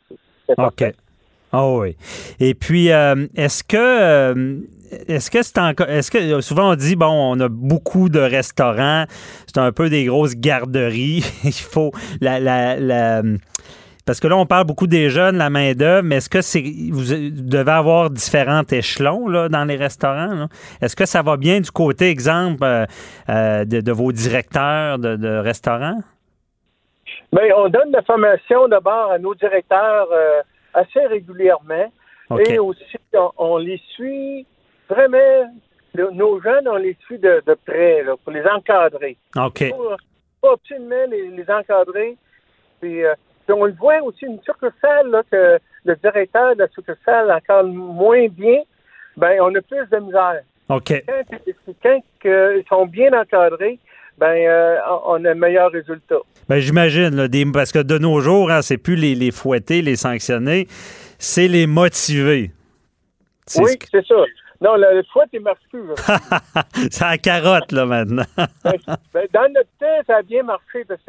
OK. 0.59 0.85
Ah 1.53 1.69
oui. 1.71 1.97
Et 2.41 2.55
puis, 2.55 2.91
euh, 2.93 3.27
est-ce 3.37 3.63
que 3.65 3.77
euh, 3.79 4.59
est-ce 5.09 5.31
que 5.31 5.43
c'est 5.43 5.59
encore 5.59 5.89
est-ce 5.89 6.11
que 6.11 6.41
souvent 6.41 6.73
on 6.73 6.75
dit 6.75 6.97
bon 6.97 7.07
on 7.37 7.41
a 7.41 7.49
beaucoup 7.49 8.09
de 8.09 8.19
restaurants 8.21 9.05
c'est 9.47 9.59
un 9.59 9.73
peu 9.73 9.89
des 9.89 10.05
grosses 10.05 10.37
garderies 10.37 11.25
il 11.45 11.53
faut 11.53 11.91
la, 12.21 12.39
la, 12.39 12.77
la- 12.77 13.23
parce 14.07 14.21
que 14.21 14.29
là 14.29 14.37
on 14.37 14.47
parle 14.47 14.67
beaucoup 14.67 14.87
des 14.87 15.09
jeunes 15.11 15.39
la 15.39 15.51
main 15.51 15.73
d'œuvre 15.73 16.03
mais 16.03 16.17
est-ce 16.17 16.29
que 16.29 16.43
c'est 16.43 16.63
vous 16.91 17.05
devez 17.05 17.73
avoir 17.73 18.11
différents 18.11 18.63
échelons 18.71 19.29
là 19.29 19.49
dans 19.49 19.65
les 19.65 19.77
restaurants 19.77 20.35
là? 20.35 20.49
est-ce 20.81 20.97
que 20.97 21.07
ça 21.07 21.23
va 21.23 21.37
bien 21.37 21.61
du 21.61 21.71
côté 21.71 22.11
exemple 22.11 22.65
euh, 22.65 22.87
euh, 23.29 23.65
de, 23.65 23.81
de 23.81 23.93
vos 23.93 24.13
directeurs 24.13 24.99
de, 24.99 25.17
de 25.17 25.39
restaurants? 25.39 26.01
Bien, 27.35 27.49
on 27.57 27.69
donne 27.69 27.91
la 27.91 28.03
formation 28.03 28.69
d'abord 28.69 29.11
à 29.11 29.19
nos 29.19 29.35
directeurs 29.35 30.09
euh, 30.13 30.41
assez 30.73 31.05
régulièrement. 31.07 31.93
Et 32.49 32.59
aussi, 32.59 32.97
on, 33.37 33.59
les 33.59 33.81
suit 33.95 34.47
vraiment. 34.89 35.53
nos 35.95 36.41
jeunes, 36.41 36.69
on 36.69 36.77
les 36.77 36.97
suit 37.05 37.19
de, 37.19 37.43
près 37.67 38.05
pour 38.23 38.33
les 38.33 38.45
encadrer. 38.47 39.17
OK. 39.37 39.71
Pour, 39.71 39.97
absolument 40.53 41.07
les, 41.11 41.51
encadrer. 41.51 42.17
Puis, 42.81 43.03
on 43.49 43.65
le 43.65 43.73
voit 43.73 44.03
aussi, 44.03 44.25
une 44.27 44.41
succursale 44.45 45.11
là, 45.11 45.23
que 45.31 45.59
le 45.85 45.97
directeur 45.97 46.55
de 46.55 46.61
la 46.61 46.69
succursale 46.69 47.31
encadre 47.31 47.69
moins 47.69 48.27
bien, 48.29 48.63
ben 49.17 49.39
on 49.41 49.55
a 49.55 49.61
plus 49.61 49.87
de 49.91 49.99
misère. 49.99 50.43
OK. 50.69 51.05
Quand, 51.83 52.03
ils 52.25 52.65
sont 52.69 52.87
bien 52.87 53.13
encadrés, 53.13 53.79
ben 54.19 54.35
euh, 54.35 54.77
on 55.07 55.25
a 55.25 55.33
un 55.33 55.35
meilleur 55.35 55.71
résultat. 55.71 56.17
Ben, 56.49 56.59
j'imagine, 56.59 57.29
parce 57.53 57.73
que 57.73 57.81
de 57.81 57.99
nos 57.99 58.21
jours, 58.21 58.51
hein, 58.51 58.63
c'est 58.63 58.79
plus 58.79 58.97
les, 58.97 59.15
les, 59.15 59.31
fouetter, 59.31 59.83
les 59.83 59.97
sanctionner, 59.97 60.67
c'est 61.19 61.49
les 61.49 61.67
motiver. 61.67 62.51
Oui, 63.57 63.73
c'est 63.91 64.07
ça. 64.07 64.15
Non, 64.61 64.77
le 64.77 65.03
fouet 65.13 65.25
est 65.33 65.39
marche 65.41 65.61
plus. 65.71 65.83
c'est 66.91 67.05
la 67.05 67.19
carotte, 67.19 67.73
là, 67.73 67.85
maintenant. 67.85 68.25
Ben, 68.37 68.73
ben, 69.13 69.27
dans 69.33 69.53
notre 69.53 69.69
temps, 69.79 70.03
ça 70.07 70.17
a 70.17 70.23
bien 70.23 70.43
marché 70.43 70.85
parce 70.89 71.03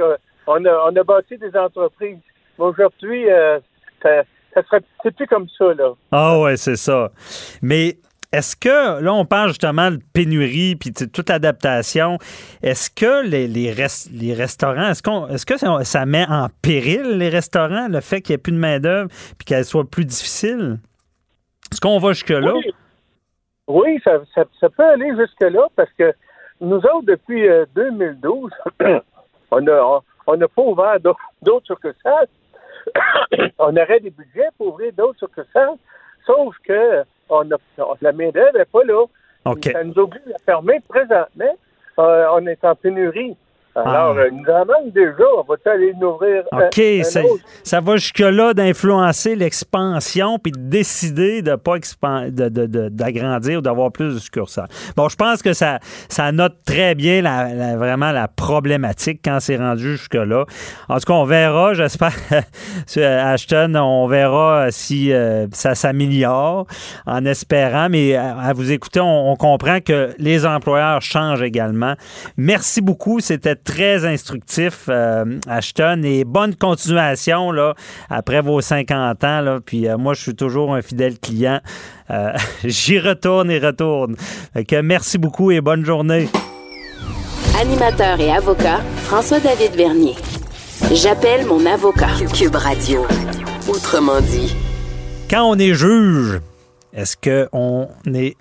qu'on 0.45 0.63
a, 0.65 0.89
on 0.91 0.95
a 0.95 1.03
bâti 1.03 1.37
des 1.37 1.55
entreprises. 1.57 2.19
Aujourd'hui, 2.57 3.29
euh, 3.29 3.59
ça, 4.01 4.23
ça 4.53 4.63
serait, 4.63 4.81
c'est 5.03 5.15
plus 5.15 5.27
comme 5.27 5.47
ça, 5.57 5.73
là. 5.73 5.93
Ah 6.11 6.39
ouais, 6.39 6.57
c'est 6.57 6.77
ça. 6.77 7.11
Mais 7.61 7.97
est-ce 8.35 8.55
que, 8.57 9.01
là, 9.01 9.13
on 9.13 9.25
parle 9.25 9.49
justement 9.49 9.91
de 9.91 9.99
pénurie 10.13 10.75
puis 10.75 10.91
toute 10.91 11.29
l'adaptation. 11.29 12.17
Est-ce 12.61 12.89
que 12.89 13.25
les, 13.25 13.47
les, 13.47 13.73
les 14.11 14.33
restaurants, 14.33 14.89
est-ce, 14.89 15.01
qu'on, 15.01 15.27
est-ce 15.27 15.45
que 15.45 15.57
ça, 15.57 16.05
met 16.05 16.25
en 16.29 16.47
péril 16.61 17.17
les 17.17 17.29
restaurants, 17.29 17.87
le 17.87 18.01
fait 18.01 18.21
qu'il 18.21 18.33
n'y 18.33 18.35
ait 18.35 18.43
plus 18.43 18.51
de 18.51 18.57
main-d'œuvre 18.57 19.09
puis 19.37 19.45
qu'elle 19.45 19.63
soit 19.63 19.89
plus 19.89 20.03
difficile? 20.03 20.79
Est-ce 21.71 21.79
qu'on 21.79 21.97
va 21.97 22.09
jusque-là? 22.09 22.53
Oui, 23.67 24.01
ça, 24.03 24.19
peut 24.69 24.83
aller 24.83 25.15
jusque-là 25.17 25.67
parce 25.75 25.91
que 25.97 26.13
nous 26.59 26.77
autres, 26.77 27.05
depuis 27.05 27.47
2012, 27.73 28.51
euh, 28.81 28.99
on 30.27 30.37
n'a 30.37 30.47
pas 30.47 30.61
ouvert 30.61 30.99
d'autres, 30.99 31.19
d'autres 31.41 31.67
succursales. 31.67 32.27
on 33.59 33.75
aurait 33.75 33.99
des 33.99 34.11
budgets 34.11 34.49
pour 34.57 34.67
ouvrir 34.67 34.93
d'autres 34.93 35.19
succursales, 35.19 35.75
sauf 36.25 36.55
que 36.63 37.03
on 37.29 37.49
a, 37.51 37.57
la 38.01 38.11
main-d'œuvre 38.11 38.57
n'est 38.57 38.65
pas 38.65 38.83
là. 38.83 39.05
Ça 39.63 39.83
nous 39.83 39.97
oblige 39.99 40.21
à 40.33 40.39
fermer 40.45 40.79
présentement. 40.87 41.55
Euh, 41.99 42.27
on 42.33 42.45
est 42.47 42.63
en 42.63 42.75
pénurie. 42.75 43.35
Alors, 43.75 44.15
ah. 44.17 44.21
euh, 44.21 44.29
nous 44.31 44.45
en 44.45 44.89
déjà. 44.89 45.23
On 45.37 45.43
va 45.43 45.55
aller 45.71 45.93
nous 45.99 46.07
ouvrir. 46.07 46.43
OK, 46.53 46.81
ça, 47.63 47.81
va 47.81 47.97
jusque-là 47.97 48.53
d'influencer 48.53 49.35
l'expansion 49.35 50.39
puis 50.39 50.53
de 50.53 50.59
décider 50.59 51.41
de 51.41 51.55
pas 51.55 51.77
d'agrandir 52.29 53.59
ou 53.59 53.61
d'avoir 53.61 53.91
plus 53.91 54.13
de 54.13 54.19
succursales. 54.19 54.69
Bon, 54.95 55.09
je 55.09 55.17
pense 55.17 55.41
que 55.41 55.51
ça, 55.51 55.79
ça 56.07 56.31
note 56.31 56.55
très 56.65 56.95
bien 56.95 57.21
la, 57.21 57.75
vraiment 57.75 58.11
la 58.11 58.29
problématique 58.29 59.19
quand 59.23 59.39
c'est 59.41 59.57
rendu 59.57 59.97
jusque-là. 59.97 60.45
En 60.87 60.97
tout 60.97 61.05
cas, 61.05 61.13
on 61.13 61.25
verra, 61.25 61.73
j'espère, 61.73 62.13
Ashton, 62.97 63.73
on 63.75 64.07
verra 64.07 64.67
si 64.71 65.11
euh, 65.11 65.47
ça 65.51 65.75
s'améliore 65.75 66.65
en 67.05 67.25
espérant, 67.25 67.89
mais 67.89 68.15
à, 68.15 68.53
vous 68.53 68.71
écouter, 68.71 69.01
on, 69.01 69.31
on 69.31 69.35
comprend 69.35 69.81
que 69.81 70.11
les 70.17 70.45
employeurs 70.45 71.01
changent 71.01 71.41
également. 71.41 71.95
Merci 72.37 72.79
beaucoup. 72.79 73.19
C'était 73.19 73.55
très 73.65 74.05
instructif, 74.05 74.85
euh, 74.87 75.39
Ashton, 75.49 76.01
et 76.05 76.23
bonne 76.23 76.55
continuation 76.55 77.51
là, 77.51 77.73
après 78.09 78.41
vos 78.41 78.61
50 78.61 79.23
ans. 79.23 79.41
Là, 79.41 79.59
puis 79.65 79.89
euh, 79.89 79.97
moi, 79.97 80.13
je 80.13 80.21
suis 80.21 80.35
toujours 80.35 80.73
un 80.73 80.81
fidèle 80.81 81.19
client. 81.19 81.59
Euh, 82.09 82.31
j'y 82.63 82.99
retourne 82.99 83.51
et 83.51 83.59
retourne. 83.59 84.15
Que 84.67 84.81
merci 84.81 85.17
beaucoup 85.17 85.51
et 85.51 85.59
bonne 85.59 85.83
journée. 85.83 86.29
Animateur 87.59 88.19
et 88.19 88.31
avocat, 88.31 88.79
François-David 89.03 89.75
Vernier. 89.75 90.15
J'appelle 90.93 91.45
mon 91.45 91.65
avocat. 91.65 92.09
Cube 92.33 92.55
Radio. 92.55 93.05
Autrement 93.67 94.21
dit. 94.21 94.55
Quand 95.29 95.49
on 95.49 95.57
est 95.57 95.73
juge, 95.73 96.39
est-ce 96.93 97.17
qu'on 97.17 97.87
est 98.13 98.37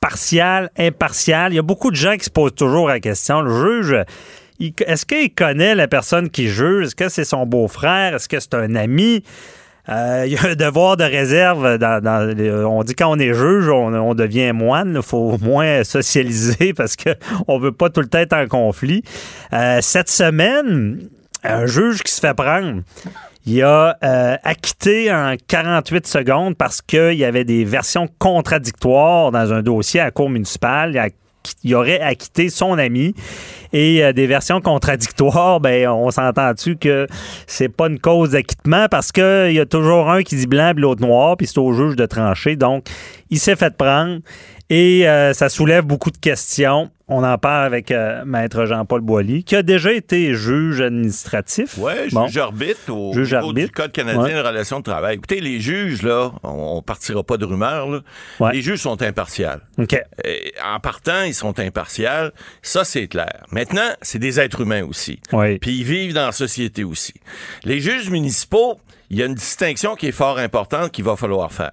partial, 0.00 0.70
impartial? 0.78 1.52
Il 1.52 1.56
y 1.56 1.58
a 1.58 1.62
beaucoup 1.62 1.90
de 1.90 1.96
gens 1.96 2.16
qui 2.16 2.24
se 2.24 2.30
posent 2.30 2.54
toujours 2.54 2.88
la 2.88 3.00
question. 3.00 3.42
Le 3.42 3.82
juge, 3.82 3.96
est-ce 4.60 5.06
qu'il 5.06 5.32
connaît 5.34 5.74
la 5.74 5.88
personne 5.88 6.30
qui 6.30 6.48
juge? 6.48 6.86
Est-ce 6.86 6.96
que 6.96 7.08
c'est 7.08 7.24
son 7.24 7.46
beau-frère? 7.46 8.14
Est-ce 8.14 8.28
que 8.28 8.40
c'est 8.40 8.54
un 8.54 8.74
ami? 8.74 9.22
Euh, 9.88 10.24
il 10.26 10.32
y 10.32 10.36
a 10.36 10.50
un 10.50 10.54
devoir 10.54 10.96
de 10.96 11.04
réserve. 11.04 11.64
On 12.66 12.82
dit 12.82 12.94
quand 12.94 13.10
on 13.10 13.18
est 13.18 13.34
juge, 13.34 13.68
on, 13.68 14.14
devient 14.14 14.52
moine. 14.52 14.94
Il 14.96 15.02
faut 15.02 15.32
au 15.34 15.38
moins 15.38 15.84
socialiser 15.84 16.72
parce 16.76 16.96
qu'on 16.96 17.58
ne 17.58 17.62
veut 17.62 17.72
pas 17.72 17.90
tout 17.90 18.00
le 18.00 18.08
temps 18.08 18.18
être 18.18 18.32
en 18.32 18.46
conflit. 18.46 19.02
Euh, 19.52 19.78
cette 19.82 20.10
semaine, 20.10 21.08
un 21.44 21.66
juge 21.66 22.02
qui 22.02 22.12
se 22.12 22.20
fait 22.20 22.34
prendre. 22.34 22.82
Il 23.48 23.62
a 23.62 23.96
euh, 24.02 24.36
acquitté 24.42 25.12
en 25.12 25.36
48 25.46 26.06
secondes 26.08 26.56
parce 26.56 26.82
qu'il 26.82 27.14
y 27.14 27.24
avait 27.24 27.44
des 27.44 27.64
versions 27.64 28.08
contradictoires 28.18 29.30
dans 29.30 29.52
un 29.52 29.62
dossier 29.62 30.00
à 30.00 30.10
cour 30.10 30.28
municipale. 30.28 31.10
Il 31.62 31.74
aurait 31.76 32.00
acquitté 32.00 32.48
son 32.48 32.76
ami. 32.76 33.14
Et 33.72 34.04
euh, 34.04 34.12
des 34.12 34.26
versions 34.26 34.60
contradictoires, 34.60 35.60
ben 35.60 35.88
on 35.88 36.10
s'entend-tu 36.10 36.76
que 36.76 37.06
c'est 37.46 37.68
pas 37.68 37.88
une 37.88 37.98
cause 37.98 38.30
d'acquittement? 38.30 38.86
Parce 38.90 39.12
qu'il 39.12 39.52
y 39.52 39.60
a 39.60 39.66
toujours 39.66 40.10
un 40.10 40.22
qui 40.22 40.36
dit 40.36 40.46
blanc 40.46 40.72
et 40.76 40.80
l'autre 40.80 41.02
noir, 41.02 41.36
puis 41.36 41.46
c'est 41.46 41.58
au 41.58 41.72
juge 41.72 41.96
de 41.96 42.06
trancher. 42.06 42.56
Donc, 42.56 42.86
il 43.30 43.38
s'est 43.38 43.56
fait 43.56 43.76
prendre. 43.76 44.20
Et 44.68 45.08
euh, 45.08 45.32
ça 45.32 45.48
soulève 45.48 45.84
beaucoup 45.84 46.10
de 46.10 46.18
questions. 46.18 46.90
On 47.08 47.22
en 47.22 47.38
parle 47.38 47.66
avec 47.66 47.92
euh, 47.92 48.24
Maître 48.24 48.66
Jean-Paul 48.66 49.00
Boilly, 49.00 49.44
qui 49.44 49.54
a 49.54 49.62
déjà 49.62 49.92
été 49.92 50.34
juge 50.34 50.80
administratif. 50.80 51.76
Oui, 51.78 51.92
juge 52.08 52.36
arbitre 52.36 52.92
au 52.92 53.12
juge 53.12 53.32
niveau 53.32 53.52
du 53.52 53.68
Code 53.70 53.92
canadien 53.92 54.42
de 54.42 54.44
relations 54.44 54.80
de 54.80 54.84
travail. 54.84 55.14
Écoutez, 55.14 55.40
les 55.40 55.60
juges, 55.60 56.02
là, 56.02 56.32
on, 56.42 56.82
partira 56.82 57.22
pas 57.22 57.36
de 57.36 57.44
rumeurs, 57.44 57.88
là. 57.88 58.50
Les 58.52 58.60
juges 58.60 58.80
sont 58.80 59.00
impartials. 59.02 59.60
OK. 59.78 59.96
en 60.64 60.80
partant, 60.80 61.22
ils 61.22 61.34
sont 61.34 61.60
impartials. 61.60 62.32
Ça, 62.62 62.82
c'est 62.82 63.06
clair. 63.06 63.44
Maintenant, 63.52 63.88
c'est 64.02 64.18
des 64.18 64.40
êtres 64.40 64.62
humains 64.62 64.84
aussi. 64.84 65.20
Oui. 65.32 65.60
Puis 65.60 65.78
ils 65.78 65.84
vivent 65.84 66.12
dans 66.12 66.26
la 66.26 66.32
société 66.32 66.82
aussi. 66.82 67.14
Les 67.62 67.78
juges 67.78 68.10
municipaux, 68.10 68.80
il 69.10 69.18
y 69.18 69.22
a 69.22 69.26
une 69.26 69.34
distinction 69.34 69.94
qui 69.94 70.08
est 70.08 70.12
fort 70.12 70.38
importante 70.38 70.90
qu'il 70.90 71.04
va 71.04 71.14
falloir 71.14 71.52
faire. 71.52 71.72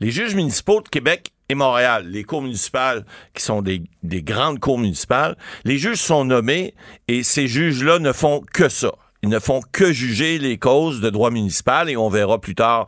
Les 0.00 0.10
juges 0.10 0.34
municipaux 0.34 0.82
de 0.82 0.88
Québec 0.88 1.32
et 1.50 1.54
Montréal, 1.56 2.04
les 2.06 2.22
cours 2.22 2.42
municipales 2.42 3.04
qui 3.34 3.42
sont 3.42 3.60
des, 3.60 3.82
grandes 4.04 4.60
cours 4.60 4.78
municipales, 4.78 5.36
les 5.64 5.78
juges 5.78 5.98
sont 5.98 6.24
nommés 6.24 6.74
et 7.08 7.24
ces 7.24 7.48
juges-là 7.48 7.98
ne 7.98 8.12
font 8.12 8.42
que 8.52 8.68
ça. 8.68 8.92
Ils 9.22 9.28
ne 9.28 9.38
font 9.38 9.60
que 9.72 9.92
juger 9.92 10.38
les 10.38 10.56
causes 10.56 11.02
de 11.02 11.10
droit 11.10 11.30
municipal 11.30 11.90
et 11.90 11.96
on 11.96 12.08
verra 12.08 12.40
plus 12.40 12.54
tard 12.54 12.86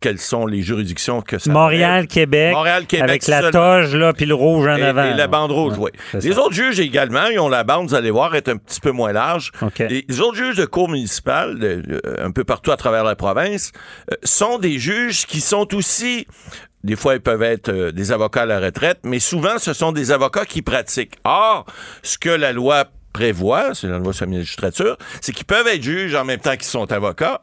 quelles 0.00 0.18
sont 0.18 0.46
les 0.46 0.62
juridictions 0.62 1.20
que 1.20 1.38
ça 1.38 1.52
Montréal, 1.52 2.06
Québec. 2.06 2.54
Montréal, 2.54 2.86
Québec. 2.86 3.08
Avec 3.08 3.26
la 3.26 3.50
toge, 3.50 3.94
là, 3.94 4.14
puis 4.14 4.24
le 4.24 4.34
rouge 4.34 4.66
en 4.66 4.80
avant. 4.80 5.04
Et 5.04 5.14
la 5.14 5.26
bande 5.26 5.52
rouge, 5.52 5.74
oui. 5.78 5.90
Les 6.14 6.38
autres 6.38 6.54
juges 6.54 6.80
également, 6.80 7.26
ils 7.26 7.38
ont 7.38 7.48
la 7.48 7.62
bande, 7.62 7.88
vous 7.88 7.94
allez 7.94 8.10
voir, 8.10 8.34
est 8.36 8.48
un 8.48 8.56
petit 8.56 8.80
peu 8.80 8.92
moins 8.92 9.12
large. 9.12 9.52
Les 9.78 10.20
autres 10.20 10.36
juges 10.36 10.56
de 10.56 10.64
cour 10.64 10.88
municipale, 10.88 11.82
un 12.18 12.30
peu 12.30 12.44
partout 12.44 12.70
à 12.70 12.78
travers 12.78 13.04
la 13.04 13.16
province, 13.16 13.72
euh, 14.10 14.16
sont 14.22 14.58
des 14.58 14.78
juges 14.78 15.26
qui 15.26 15.40
sont 15.40 15.74
aussi 15.74 16.26
des 16.88 16.96
fois, 16.96 17.14
ils 17.14 17.20
peuvent 17.20 17.42
être 17.42 17.68
euh, 17.68 17.92
des 17.92 18.12
avocats 18.12 18.42
à 18.42 18.46
la 18.46 18.60
retraite, 18.60 19.00
mais 19.04 19.18
souvent, 19.18 19.58
ce 19.58 19.74
sont 19.74 19.92
des 19.92 20.10
avocats 20.10 20.46
qui 20.46 20.62
pratiquent. 20.62 21.16
Or, 21.24 21.66
ce 22.02 22.16
que 22.16 22.30
la 22.30 22.52
loi 22.52 22.86
prévoit, 23.12 23.74
c'est 23.74 23.88
la 23.88 23.98
loi 23.98 24.14
sur 24.14 24.24
la 24.24 24.32
magistrature, 24.32 24.96
c'est 25.20 25.32
qu'ils 25.32 25.44
peuvent 25.44 25.66
être 25.66 25.82
juges 25.82 26.14
en 26.14 26.24
même 26.24 26.40
temps 26.40 26.52
qu'ils 26.52 26.64
sont 26.64 26.90
avocats, 26.90 27.42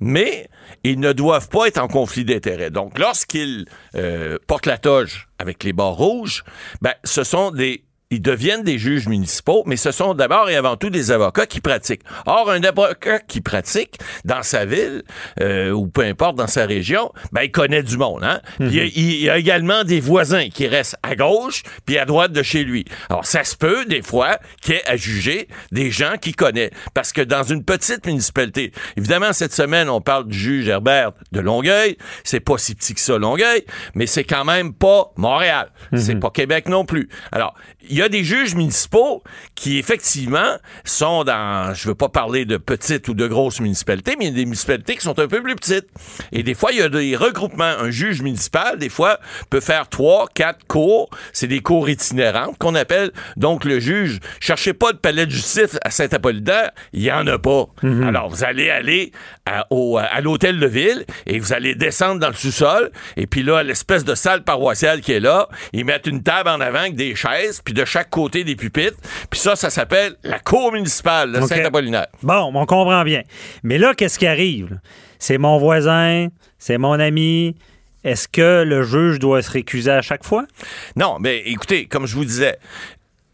mais 0.00 0.48
ils 0.82 0.98
ne 0.98 1.12
doivent 1.12 1.48
pas 1.50 1.66
être 1.66 1.78
en 1.78 1.88
conflit 1.88 2.24
d'intérêts. 2.24 2.70
Donc, 2.70 2.98
lorsqu'ils 2.98 3.66
euh, 3.96 4.38
portent 4.46 4.66
la 4.66 4.78
toge 4.78 5.28
avec 5.38 5.62
les 5.62 5.74
bords 5.74 5.96
rouges, 5.96 6.42
ben, 6.80 6.94
ce 7.04 7.22
sont 7.22 7.50
des 7.50 7.84
ils 8.10 8.22
deviennent 8.22 8.62
des 8.62 8.78
juges 8.78 9.08
municipaux, 9.08 9.64
mais 9.66 9.76
ce 9.76 9.90
sont 9.90 10.14
d'abord 10.14 10.48
et 10.48 10.54
avant 10.54 10.76
tout 10.76 10.90
des 10.90 11.10
avocats 11.10 11.46
qui 11.46 11.60
pratiquent. 11.60 12.02
Or, 12.26 12.50
un 12.50 12.62
avocat 12.62 13.18
qui 13.18 13.40
pratique 13.40 13.98
dans 14.24 14.44
sa 14.44 14.64
ville 14.64 15.02
euh, 15.40 15.72
ou 15.72 15.88
peu 15.88 16.02
importe 16.02 16.36
dans 16.36 16.46
sa 16.46 16.66
région, 16.66 17.12
ben 17.32 17.42
il 17.42 17.50
connaît 17.50 17.82
du 17.82 17.96
monde. 17.96 18.22
Hein? 18.22 18.40
Mhm. 18.60 18.70
il, 18.70 19.22
y 19.22 19.28
a 19.28 19.38
également 19.38 19.82
des 19.82 19.98
voisins 19.98 20.48
qui 20.48 20.68
restent 20.68 20.96
à 21.02 21.16
gauche 21.16 21.62
puis 21.84 21.98
à 21.98 22.04
droite 22.04 22.32
de 22.32 22.42
chez 22.44 22.62
lui. 22.62 22.84
Alors, 23.10 23.26
ça 23.26 23.42
se 23.42 23.56
peut 23.56 23.84
des 23.86 24.02
fois 24.02 24.38
qu'il 24.62 24.74
ait 24.74 24.86
à 24.86 24.96
juger 24.96 25.48
des 25.72 25.90
gens 25.90 26.16
qu'il 26.20 26.36
connaît, 26.36 26.70
parce 26.94 27.12
que 27.12 27.22
dans 27.22 27.42
une 27.42 27.64
petite 27.64 28.06
municipalité, 28.06 28.72
évidemment 28.96 29.32
cette 29.32 29.52
semaine 29.52 29.88
on 29.88 30.00
parle 30.00 30.28
du 30.28 30.38
juge 30.38 30.68
Herbert 30.68 31.12
de 31.32 31.40
Longueuil, 31.40 31.96
c'est 32.22 32.40
pas 32.40 32.58
si 32.58 32.74
petit 32.74 32.94
que 32.94 33.00
ça 33.00 33.18
Longueuil, 33.18 33.64
mais 33.94 34.06
c'est 34.06 34.24
quand 34.24 34.44
même 34.44 34.72
pas 34.72 35.12
Montréal, 35.16 35.70
c'est 35.96 36.14
mhm. 36.14 36.20
pas 36.20 36.30
Québec 36.30 36.68
non 36.68 36.84
plus. 36.84 37.08
Alors 37.32 37.54
y 37.90 38.02
a 38.02 38.08
des 38.08 38.24
juges 38.24 38.54
municipaux 38.54 39.22
qui, 39.54 39.78
effectivement, 39.78 40.56
sont 40.84 41.24
dans, 41.24 41.74
je 41.74 41.88
veux 41.88 41.94
pas 41.94 42.08
parler 42.08 42.44
de 42.44 42.56
petites 42.56 43.08
ou 43.08 43.14
de 43.14 43.26
grosses 43.26 43.60
municipalités, 43.60 44.16
mais 44.18 44.26
il 44.26 44.28
y 44.28 44.32
a 44.32 44.36
des 44.36 44.44
municipalités 44.44 44.96
qui 44.96 45.02
sont 45.02 45.18
un 45.18 45.28
peu 45.28 45.42
plus 45.42 45.54
petites. 45.56 45.86
Et 46.32 46.42
des 46.42 46.54
fois, 46.54 46.72
il 46.72 46.78
y 46.78 46.82
a 46.82 46.88
des 46.88 47.16
regroupements. 47.16 47.64
Un 47.64 47.90
juge 47.90 48.22
municipal, 48.22 48.78
des 48.78 48.88
fois, 48.88 49.18
peut 49.50 49.60
faire 49.60 49.88
trois, 49.88 50.26
quatre 50.34 50.66
cours. 50.66 51.10
C'est 51.32 51.46
des 51.46 51.60
cours 51.60 51.88
itinérants 51.88 52.54
qu'on 52.58 52.74
appelle. 52.74 53.12
Donc, 53.36 53.64
le 53.64 53.80
juge, 53.80 54.20
cherchez 54.40 54.72
pas 54.72 54.92
de 54.92 54.98
palais 54.98 55.26
de 55.26 55.30
justice 55.30 55.78
à 55.82 55.90
Saint-Apollinaire, 55.90 56.70
il 56.92 57.02
y 57.02 57.12
en 57.12 57.26
a 57.26 57.38
pas. 57.38 57.66
Mhm. 57.82 58.02
Alors, 58.04 58.28
vous 58.28 58.44
allez 58.44 58.70
aller 58.70 59.12
à, 59.44 59.66
à 60.10 60.20
l'hôtel 60.20 60.58
de 60.58 60.66
ville 60.66 61.04
et 61.26 61.38
vous 61.38 61.52
allez 61.52 61.74
descendre 61.74 62.20
dans 62.20 62.28
le 62.28 62.34
sous-sol. 62.34 62.90
Et 63.16 63.26
puis 63.26 63.42
là, 63.42 63.62
l'espèce 63.62 64.04
de 64.04 64.14
salle 64.14 64.42
paroissiale 64.42 65.00
qui 65.00 65.12
est 65.12 65.20
là, 65.20 65.48
ils 65.72 65.84
mettent 65.84 66.06
une 66.06 66.22
table 66.22 66.48
en 66.48 66.60
avant 66.60 66.80
avec 66.80 66.96
des 66.96 67.14
chaises, 67.14 67.60
puis 67.64 67.74
de 67.76 67.84
chaque 67.84 68.10
côté 68.10 68.42
des 68.42 68.56
pupitres. 68.56 68.96
Puis 69.30 69.38
ça, 69.38 69.54
ça 69.54 69.70
s'appelle 69.70 70.16
la 70.24 70.40
cour 70.40 70.72
municipale 70.72 71.32
de 71.32 71.40
Saint-Apollinaire. 71.42 72.08
Bon, 72.22 72.50
on 72.52 72.66
comprend 72.66 73.04
bien. 73.04 73.22
Mais 73.62 73.78
là, 73.78 73.94
qu'est-ce 73.94 74.18
qui 74.18 74.26
arrive? 74.26 74.80
C'est 75.18 75.38
mon 75.38 75.58
voisin, 75.58 76.28
c'est 76.58 76.78
mon 76.78 76.98
ami. 76.98 77.54
Est-ce 78.02 78.28
que 78.28 78.64
le 78.64 78.82
juge 78.82 79.18
doit 79.18 79.42
se 79.42 79.50
récuser 79.50 79.90
à 79.90 80.02
chaque 80.02 80.24
fois? 80.24 80.46
Non, 80.94 81.18
mais 81.20 81.42
écoutez, 81.46 81.86
comme 81.86 82.06
je 82.06 82.14
vous 82.14 82.24
disais, 82.24 82.58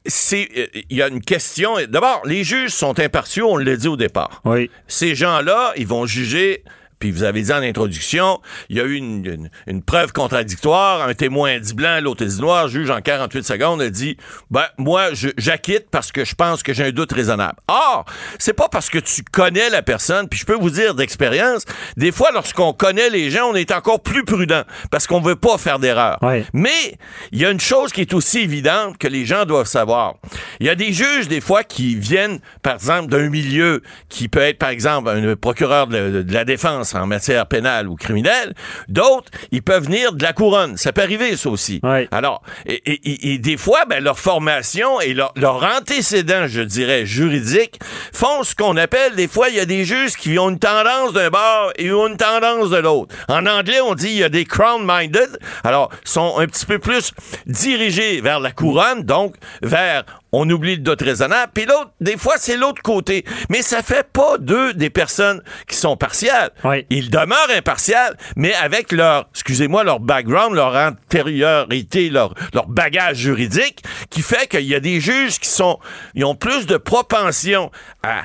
c'est 0.07 0.49
euh, 0.57 0.67
il 0.91 0.97
y 0.97 1.03
a 1.03 1.09
une 1.09 1.21
question. 1.21 1.75
D'abord, 1.89 2.23
les 2.25 2.43
juges 2.43 2.71
sont 2.71 2.99
impartiaux, 2.99 3.49
on 3.51 3.57
l'a 3.57 3.77
dit 3.77 3.89
au 3.89 3.97
départ. 3.97 4.41
Oui. 4.45 4.71
Ces 4.89 5.15
gens-là, 5.15 5.73
ils 5.77 5.87
vont 5.87 6.07
juger 6.07 6.65
puis 7.03 7.11
vous 7.11 7.25
avez 7.25 7.43
dit 7.43 7.53
en 7.53 7.63
introduction, 7.63 8.41
il 8.69 8.77
y 8.77 8.81
a 8.81 8.85
eu 8.85 8.95
une, 8.95 9.51
preuve 9.85 10.13
contradictoire. 10.13 11.09
Un 11.09 11.15
témoin 11.15 11.59
dit 11.59 11.75
blanc, 11.75 11.99
l'autre 12.01 12.25
dit 12.25 12.41
noir. 12.41 12.69
juge 12.69 12.91
en 12.91 13.01
48 13.01 13.43
secondes 13.43 13.83
a 13.83 13.91
dit 13.91 14.17
ben 14.53 14.67
moi 14.79 15.09
j'acquitte 15.37 15.87
parce 15.91 16.13
que 16.13 16.25
je 16.25 16.37
pense 16.37 16.63
que 16.63 16.73
j'ai 16.73 16.85
un 16.85 16.91
doute 16.93 17.11
raisonnable. 17.11 17.59
Or, 17.67 18.05
c'est 18.39 18.53
pas 18.53 18.69
parce 18.69 18.89
que 18.89 19.01
tu 19.01 19.25
connais 19.25 19.69
la 19.69 19.83
personne, 19.83 20.29
puis 20.29 20.39
je 20.39 20.47
peux 20.47 20.55
vous 20.55 20.71
dire 20.71 20.95
d'expérience, 20.95 21.65
des 21.97 22.13
fois 22.13 22.31
lorsqu'on 22.33 22.73
connaît 22.73 23.11
les 23.11 23.33
gens, 23.33 23.51
on 23.51 23.57
est 23.57 23.73
encore 23.73 24.01
plus 24.01 24.23
prudent 24.25 24.63
parce 24.93 25.09
qu'on 25.09 25.21
veut 25.21 25.35
pas 25.35 25.59
faire 25.59 25.81
d'erreur. 25.81 26.21
Mais 26.53 26.97
il 27.33 27.41
y 27.41 27.45
a 27.45 27.51
une 27.51 27.59
chose 27.59 27.91
qui 27.91 28.03
est 28.03 28.15
aussi 28.15 28.39
évidente 28.39 28.97
que 28.97 29.09
les 29.09 29.27
gens 29.27 29.45
doivent 29.45 29.67
savoir. 29.67 30.15
Il 30.61 30.69
y 30.69 30.71
a 30.71 30.77
des 30.77 30.93
juges 30.93 31.27
des 31.27 31.41
fois 31.41 31.65
qui 31.65 31.97
viennent 31.97 32.39
par 32.63 32.75
exemple 32.75 33.09
d'un 33.09 33.29
milieu 33.29 33.83
qui 34.09 34.29
peut 34.29 34.39
être 34.39 34.59
par 34.59 34.69
exemple 34.69 35.09
un 35.09 35.35
procureur 35.35 35.89
de 35.89 36.25
la 36.33 36.45
défense 36.45 36.92
en 36.95 37.07
matière 37.07 37.47
pénale 37.47 37.89
ou 37.89 37.97
criminelle. 37.97 38.55
D'autres, 38.89 39.31
ils 39.51 39.63
peuvent 39.63 39.85
venir 39.85 40.13
de 40.13 40.23
la 40.23 40.33
couronne. 40.33 40.77
Ça 40.77 40.93
peut 40.93 41.03
arriver, 41.03 41.37
ça 41.37 41.51
aussi. 41.51 41.81
Alors, 42.11 42.43
et, 42.67 43.39
des 43.39 43.57
fois, 43.57 43.85
ben, 43.89 44.03
leur 44.03 44.19
formation 44.19 45.01
et 45.01 45.15
leur, 45.15 45.33
leur 45.37 45.63
antécédent, 45.65 46.47
je 46.47 46.61
dirais, 46.61 47.07
juridique, 47.07 47.79
font 48.13 48.43
ce 48.43 48.55
qu'on 48.55 48.77
appelle, 48.77 49.15
des 49.15 49.29
fois, 49.29 49.49
il 49.49 49.57
y 49.57 49.61
a 49.61 49.67
des 49.67 49.85
juges 49.85 50.17
qui 50.17 50.39
ont 50.39 50.51
une 50.51 50.59
tendance 50.59 51.13
d'un 51.13 51.31
bord 51.31 51.73
et 51.77 51.87
une 51.87 52.17
tendance 52.17 52.71
de 52.71 52.77
l'autre. 52.77 53.15
En 53.29 53.47
anglais, 53.47 53.81
on 53.81 53.95
dit 53.95 54.09
il 54.09 54.19
y 54.19 54.25
a 54.25 54.29
des 54.29 54.45
crown-minded. 54.45 55.39
Alors, 55.65 55.91
sont 56.05 56.39
un 56.39 56.47
petit 56.47 56.67
peu 56.67 56.79
plus 56.79 57.13
dirigés 57.47 58.21
vers 58.21 58.41
la 58.41 58.53
couronne, 58.53 59.03
donc 59.03 59.35
vers 59.63 60.05
on 60.33 60.49
oublie 60.49 60.77
le 60.77 60.83
dot 60.83 61.01
raisonnable. 61.01 61.53
Puis 61.55 61.67
l'autre, 61.67 61.91
des 62.01 62.17
fois, 62.17 62.35
c'est 62.39 62.57
l'autre 62.57 62.83
côté. 62.83 63.25
Mais 63.51 63.63
ça 63.63 63.83
fait 63.83 64.07
pas 64.11 64.39
deux 64.39 64.75
des 64.75 64.91
personnes 64.91 65.43
qui 65.69 65.77
sont 65.77 65.97
partiales. 65.97 66.51
Ils 66.91 67.11
demeurent 67.11 67.51
impartials, 67.55 68.17
mais 68.37 68.55
avec 68.55 68.93
leur, 68.93 69.29
excusez-moi, 69.35 69.85
leur 69.85 70.01
background, 70.01 70.55
leur 70.55 70.75
antériorité, 70.75 72.09
leur, 72.09 72.35
leur 72.55 72.67
bagage 72.67 73.19
juridique, 73.19 73.83
qui 74.11 74.23
fait 74.23 74.47
qu'il 74.49 74.65
y 74.65 74.75
a 74.75 74.81
des 74.81 75.01
juges 75.01 75.39
qui 75.39 75.49
sont, 75.49 75.79
ils 76.15 76.25
ont 76.25 76.35
plus 76.35 76.67
de 76.67 76.77
propension 76.77 77.71
à 78.03 78.23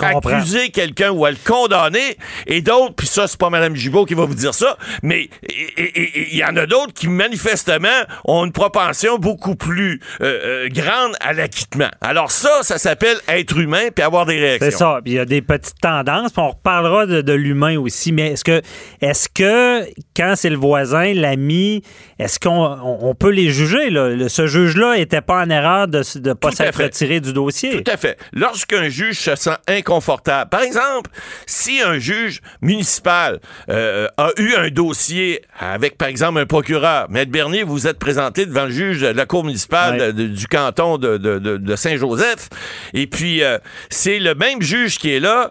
accuser 0.00 0.70
quelqu'un 0.70 1.10
ou 1.10 1.24
à 1.24 1.30
le 1.30 1.36
condamner, 1.44 2.16
et 2.46 2.60
d'autres, 2.60 2.94
puis 2.94 3.06
ça, 3.06 3.26
c'est 3.26 3.38
pas 3.38 3.50
Mme 3.50 3.74
Gibault 3.76 4.04
qui 4.04 4.14
va 4.14 4.24
vous 4.24 4.34
dire 4.34 4.54
ça, 4.54 4.76
mais 5.02 5.28
il 5.76 6.36
y, 6.36 6.44
en 6.44 6.56
a 6.56 6.66
d'autres 6.66 6.92
qui, 6.92 7.08
manifestement, 7.08 7.88
ont 8.24 8.44
une 8.44 8.52
propension 8.52 9.18
beaucoup 9.18 9.56
plus 9.56 10.00
euh, 10.20 10.66
euh, 10.66 10.68
grande 10.68 11.14
à 11.20 11.32
l'acquittement. 11.32 11.88
Alors 12.00 12.30
ça, 12.30 12.62
ça 12.62 12.78
s'appelle 12.78 13.16
être 13.28 13.56
humain 13.58 13.88
puis 13.94 14.04
avoir 14.04 14.26
des 14.26 14.38
réactions. 14.38 14.70
C'est 14.70 14.76
ça. 14.76 15.00
Il 15.04 15.12
y 15.12 15.18
a 15.18 15.24
des 15.24 15.42
petites 15.42 15.80
tendances, 15.80 16.32
puis 16.32 16.42
on 16.42 16.50
reparlera 16.50 17.06
de, 17.06 17.32
l'humain 17.32 17.78
aussi, 17.78 18.12
mais 18.12 18.32
est-ce 18.32 18.44
que, 18.44 18.62
est-ce 19.00 19.28
que 19.28 19.84
quand 20.16 20.34
c'est 20.36 20.50
le 20.50 20.56
voisin, 20.56 21.14
l'ami, 21.14 21.82
est-ce 22.18 22.40
qu'on 22.40 23.14
peut 23.18 23.30
les 23.30 23.50
juger? 23.50 23.90
Là? 23.90 24.28
Ce 24.28 24.46
juge-là 24.46 24.96
n'était 24.96 25.20
pas 25.20 25.44
en 25.44 25.50
erreur 25.50 25.86
de 25.88 26.02
ne 26.18 26.32
pas 26.32 26.50
s'être 26.50 26.82
retiré 26.82 27.20
du 27.20 27.32
dossier. 27.32 27.82
Tout 27.82 27.90
à 27.90 27.96
fait. 27.96 28.18
Lorsqu'un 28.32 28.88
juge 28.88 29.18
se 29.18 29.36
sent 29.36 29.56
inconfortable. 29.68 30.50
Par 30.50 30.62
exemple, 30.62 31.10
si 31.46 31.80
un 31.80 31.98
juge 31.98 32.40
municipal 32.60 33.40
euh, 33.68 34.08
a 34.16 34.30
eu 34.38 34.54
un 34.54 34.68
dossier 34.68 35.42
avec, 35.58 35.96
par 35.96 36.08
exemple, 36.08 36.40
un 36.40 36.46
procureur, 36.46 37.08
Maître 37.10 37.30
Bernier, 37.30 37.62
vous 37.62 37.86
êtes 37.86 37.98
présenté 37.98 38.46
devant 38.46 38.64
le 38.64 38.70
juge 38.70 39.00
de 39.00 39.06
la 39.08 39.26
cour 39.26 39.44
municipale 39.44 40.12
du 40.12 40.46
canton 40.48 40.98
de, 40.98 41.76
Saint-Joseph, 41.76 42.48
et 42.94 43.06
puis 43.06 43.42
euh, 43.42 43.58
c'est 43.90 44.18
le 44.18 44.34
même 44.34 44.62
juge 44.62 44.98
qui 44.98 45.12
est 45.12 45.20
là 45.20 45.50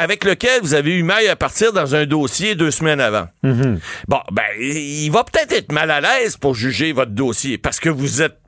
avec 0.00 0.24
lequel 0.24 0.62
vous 0.62 0.72
avez 0.72 0.96
eu 0.96 1.02
maille 1.02 1.28
à 1.28 1.36
partir 1.36 1.74
dans 1.74 1.94
un 1.94 2.06
dossier 2.06 2.54
deux 2.54 2.70
semaines 2.70 3.02
avant. 3.02 3.26
Mm-hmm. 3.44 3.78
Bon, 4.08 4.20
ben, 4.32 4.42
il 4.58 5.10
va 5.10 5.24
peut-être 5.24 5.52
être 5.52 5.72
mal 5.72 5.90
à 5.90 6.00
l'aise 6.00 6.38
pour 6.38 6.54
juger 6.54 6.92
votre 6.92 7.10
dossier 7.10 7.58
parce 7.58 7.80
que 7.80 7.90
vous 7.90 8.22
êtes 8.22 8.38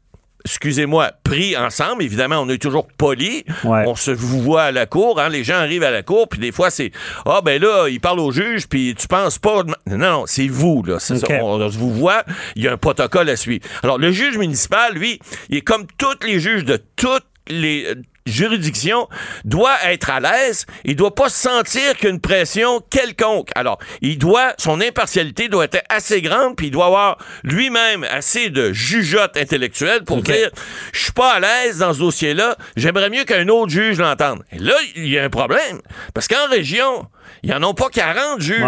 excusez-moi, 0.47 1.12
pris 1.23 1.57
ensemble. 1.57 2.03
Évidemment, 2.03 2.38
on 2.41 2.49
est 2.49 2.61
toujours 2.61 2.88
poli. 2.88 3.45
On 3.65 3.95
se 3.95 4.11
vous 4.11 4.41
voit 4.41 4.62
à 4.62 4.73
la 4.73 4.87
cour. 4.87 5.21
Hein. 5.21 5.29
Les 5.29 5.45
gens 5.45 5.57
arrivent 5.57 5.85
à 5.85 5.91
la 5.91 6.03
cour, 6.03 6.27
puis 6.27 6.41
des 6.41 6.53
fois, 6.53 6.71
c'est 6.71 6.91
Ah, 7.27 7.43
ben 7.45 7.61
là, 7.61 7.87
il 7.88 8.01
parle 8.01 8.19
au 8.19 8.33
juge, 8.33 8.67
puis 8.67 8.95
tu 8.99 9.07
penses 9.07 9.38
pas. 9.38 9.62
Non, 9.62 9.99
non, 9.99 10.25
c'est 10.27 10.49
vous, 10.49 10.83
là. 10.83 10.99
Ça. 10.99 11.15
On, 11.43 11.71
se 11.71 11.77
vous 11.77 11.93
voit. 11.93 12.25
Il 12.57 12.65
y 12.65 12.69
a 12.69 12.73
un 12.73 12.77
protocole 12.79 13.29
à 13.29 13.37
suivre. 13.37 13.65
Alors, 13.83 13.99
le 13.99 14.11
juge 14.11 14.38
municipal, 14.38 14.95
lui, 14.95 15.21
il 15.51 15.59
est 15.59 15.61
comme 15.61 15.87
tous 15.99 16.27
les 16.27 16.41
juges 16.41 16.65
de 16.65 16.83
toutes 16.97 17.27
les 17.47 17.95
juridiction 18.27 19.09
doit 19.45 19.77
être 19.85 20.11
à 20.11 20.21
l'aise, 20.21 20.67
il 20.85 20.97
doit 20.97 21.15
pas 21.15 21.29
sentir 21.29 21.97
qu'une 21.97 22.21
pression 22.21 22.81
quelconque. 22.91 23.51
Alors, 23.55 23.79
il 24.01 24.19
doit, 24.19 24.55
son 24.59 24.81
impartialité 24.81 25.49
doit 25.49 25.65
être 25.65 25.83
assez 25.89 26.23
grande, 26.23 26.57
puis 26.57 26.67
il 26.69 26.71
doit 26.71 26.87
avoir 26.87 27.19
lui-même 27.43 28.05
assez 28.05 28.51
de 28.51 28.73
jugeote 28.73 29.37
intellectuelle 29.37 30.05
pour 30.05 30.23
dire, 30.23 30.51
je 30.93 31.05
suis 31.05 31.13
pas 31.13 31.35
à 31.35 31.41
l'aise 31.41 31.79
dans 31.79 31.93
ce 31.93 31.99
dossier-là, 31.99 32.57
j'aimerais 32.77 33.11
mieux 33.11 33.25
qu'un 33.25 33.49
autre 33.49 33.71
juge 33.71 33.99
l'entende. 33.99 34.43
Et 34.53 34.59
là, 34.59 34.75
il 34.97 35.09
y 35.09 35.19
a 35.19 35.25
un 35.25 35.31
problème, 35.31 35.81
parce 36.15 36.29
qu'en 36.29 36.49
région, 36.49 37.07
il 37.42 37.50
n'y 37.50 37.57
en 37.57 37.62
a 37.68 37.74
pas 37.74 37.88
40 37.88 38.40
juges. 38.40 38.62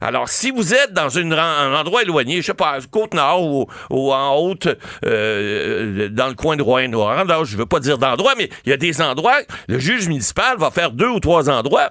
Alors, 0.00 0.28
si 0.28 0.50
vous 0.50 0.74
êtes 0.74 0.92
dans 0.92 1.16
un 1.18 1.74
endroit 1.74 2.02
éloigné, 2.02 2.40
je 2.40 2.46
sais 2.46 2.54
pas, 2.54 2.78
Côte-Nord 2.90 3.68
ou, 3.90 4.12
en 4.12 4.34
Haute, 4.36 4.68
euh, 5.04 6.08
dans 6.08 6.26
le 6.26 6.34
coin 6.34 6.56
de 6.56 6.62
Rouen-Noranda, 6.62 7.44
je 7.44 7.56
veux 7.56 7.66
pas 7.66 7.78
dire 7.78 7.98
d'endroit, 7.98 8.34
mais 8.36 8.50
il 8.64 8.70
y 8.70 8.72
a 8.72 8.76
des 8.76 9.00
endroits, 9.00 9.38
le 9.68 9.78
juge 9.78 10.08
municipal 10.08 10.58
va 10.58 10.70
faire 10.70 10.90
deux 10.90 11.08
ou 11.08 11.20
trois 11.20 11.48
endroits 11.48 11.90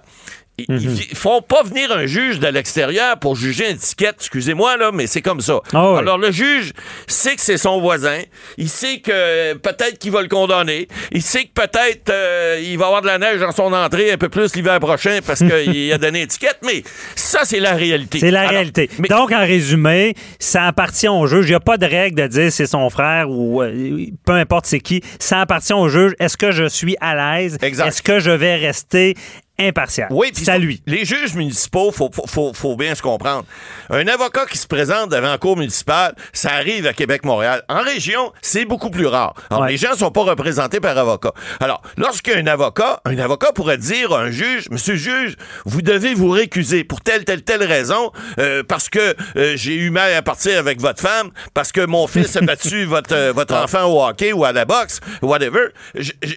ils, 0.68 0.90
ne 0.90 1.16
font 1.16 1.42
pas 1.42 1.64
venir 1.64 1.92
un 1.92 2.06
juge 2.06 2.40
de 2.40 2.48
l'extérieur 2.48 3.18
pour 3.20 3.36
juger 3.36 3.70
une 3.70 3.76
étiquette. 3.76 4.16
Excusez-moi, 4.20 4.78
là, 4.78 4.92
mais 4.94 5.08
c'est 5.08 5.22
comme 5.22 5.42
ça. 5.42 5.60
Ah 5.74 5.98
Alors, 5.98 6.18
le 6.18 6.32
juge 6.32 6.74
sait 7.08 7.36
que 7.36 7.42
c'est 7.42 7.58
son 7.58 7.80
voisin. 7.80 8.20
Il 8.58 8.70
sait 8.70 9.00
que 9.00 9.54
peut-être 9.54 9.98
qu'il 10.00 10.12
va 10.12 10.22
le 10.22 10.28
condamner. 10.28 10.88
Il 11.12 11.22
sait 11.22 11.46
que 11.46 11.54
peut-être 11.54 12.10
euh, 12.10 12.62
il 12.64 12.78
va 12.78 12.88
avoir 12.88 13.02
de 13.02 13.08
la 13.08 13.18
neige 13.18 13.40
dans 13.40 13.52
son 13.52 13.72
entrée 13.74 14.12
un 14.12 14.18
peu 14.18 14.30
plus 14.30 14.56
l'hiver 14.56 14.80
prochain 14.80 15.20
parce 15.26 15.40
qu'il 15.40 15.94
a 15.94 15.98
donné 15.98 16.24
étiquette. 16.24 16.60
Mais 16.66 16.84
ça, 17.16 17.42
c'est 17.44 17.60
la 17.60 17.74
réalité. 17.74 18.20
C'est 18.20 18.32
la 18.32 18.48
réalité. 18.48 18.90
Donc, 19.10 19.32
en 19.32 19.40
résumé, 19.40 20.16
ça 20.40 20.66
appartient 20.66 21.08
au 21.08 21.28
juge. 21.28 21.46
Il 21.46 21.50
n'y 21.50 21.56
a 21.56 21.60
pas 21.60 21.78
de 21.78 21.86
règle 21.86 22.22
de 22.22 22.28
dire 22.28 22.52
c'est 22.52 22.68
son 22.68 22.90
frère 22.90 23.30
ou 23.30 23.62
euh, 23.62 24.06
peu 24.26 24.34
importe 24.34 24.66
c'est 24.66 24.80
qui. 24.80 25.02
Ça 25.20 25.42
appartient 25.42 25.74
au 25.74 25.90
juge. 25.90 26.14
Est-ce 26.20 26.38
que 26.38 26.52
je 26.52 26.68
suis 26.68 26.96
à 27.02 27.16
l'aise? 27.16 27.58
Est-ce 27.62 28.02
que 28.02 28.20
je 28.20 28.32
vais 28.32 28.56
rester 28.56 29.16
impartial. 29.60 30.08
Oui, 30.12 30.32
c'est 30.34 30.50
à 30.50 30.58
lui. 30.58 30.82
Les 30.88 31.06
juges 31.06 31.36
municipaux, 31.36 31.92
faut, 31.92 32.10
faut, 32.28 32.54
faut, 32.54 32.76
bien 32.76 32.96
se 32.96 33.02
comprendre. 33.02 33.46
Un 33.90 34.08
avocat 34.08 34.46
qui 34.46 34.58
se 34.58 34.68
présente 34.68 35.12
devant 35.12 35.30
la 35.30 35.38
cour 35.38 35.58
municipale, 35.58 36.16
ça 36.34 36.52
arrive 36.54 36.88
à 36.88 36.94
Québec-Montréal. 36.94 37.64
En 37.68 37.82
région, 37.82 38.32
c'est 38.42 38.66
beaucoup 38.66 38.90
plus 38.90 39.08
rare. 39.08 39.34
Alors, 39.50 39.66
les 39.66 39.78
gens 39.78 39.96
sont 39.96 40.12
pas 40.12 40.24
représentés 40.24 40.80
par 40.80 40.98
avocat. 40.98 41.34
Alors, 41.60 41.82
lorsqu'un 41.98 42.46
avocat, 42.48 43.02
un 43.06 43.18
avocat 43.18 43.52
pourrait 43.52 43.78
dire 43.78 44.14
à 44.14 44.22
un 44.22 44.32
juge, 44.32 44.70
Monsieur 44.70 44.94
le 44.94 45.00
juge, 45.00 45.36
vous 45.66 45.82
devez 45.82 46.14
vous 46.14 46.30
récuser 46.30 46.84
pour 46.84 47.02
telle, 47.02 47.26
telle, 47.26 47.44
telle 47.44 47.64
raison, 47.64 48.12
euh, 48.40 48.64
parce 48.64 48.90
que 48.90 49.16
euh, 49.36 49.54
j'ai 49.56 49.76
eu 49.76 49.90
mal 49.90 50.14
à 50.14 50.22
partir 50.22 50.58
avec 50.58 50.80
votre 50.80 51.02
femme, 51.02 51.32
parce 51.54 51.72
que 51.72 51.86
mon 51.86 52.08
fils 52.08 52.36
a 52.36 52.42
battu 52.42 52.86
votre, 52.86 53.14
euh, 53.14 53.34
votre 53.34 53.56
ah. 53.56 53.64
enfant 53.64 53.86
au 53.86 54.04
hockey 54.04 54.32
ou 54.32 54.46
à 54.46 54.52
la 54.52 54.66
boxe, 54.66 55.00
whatever. 55.22 55.70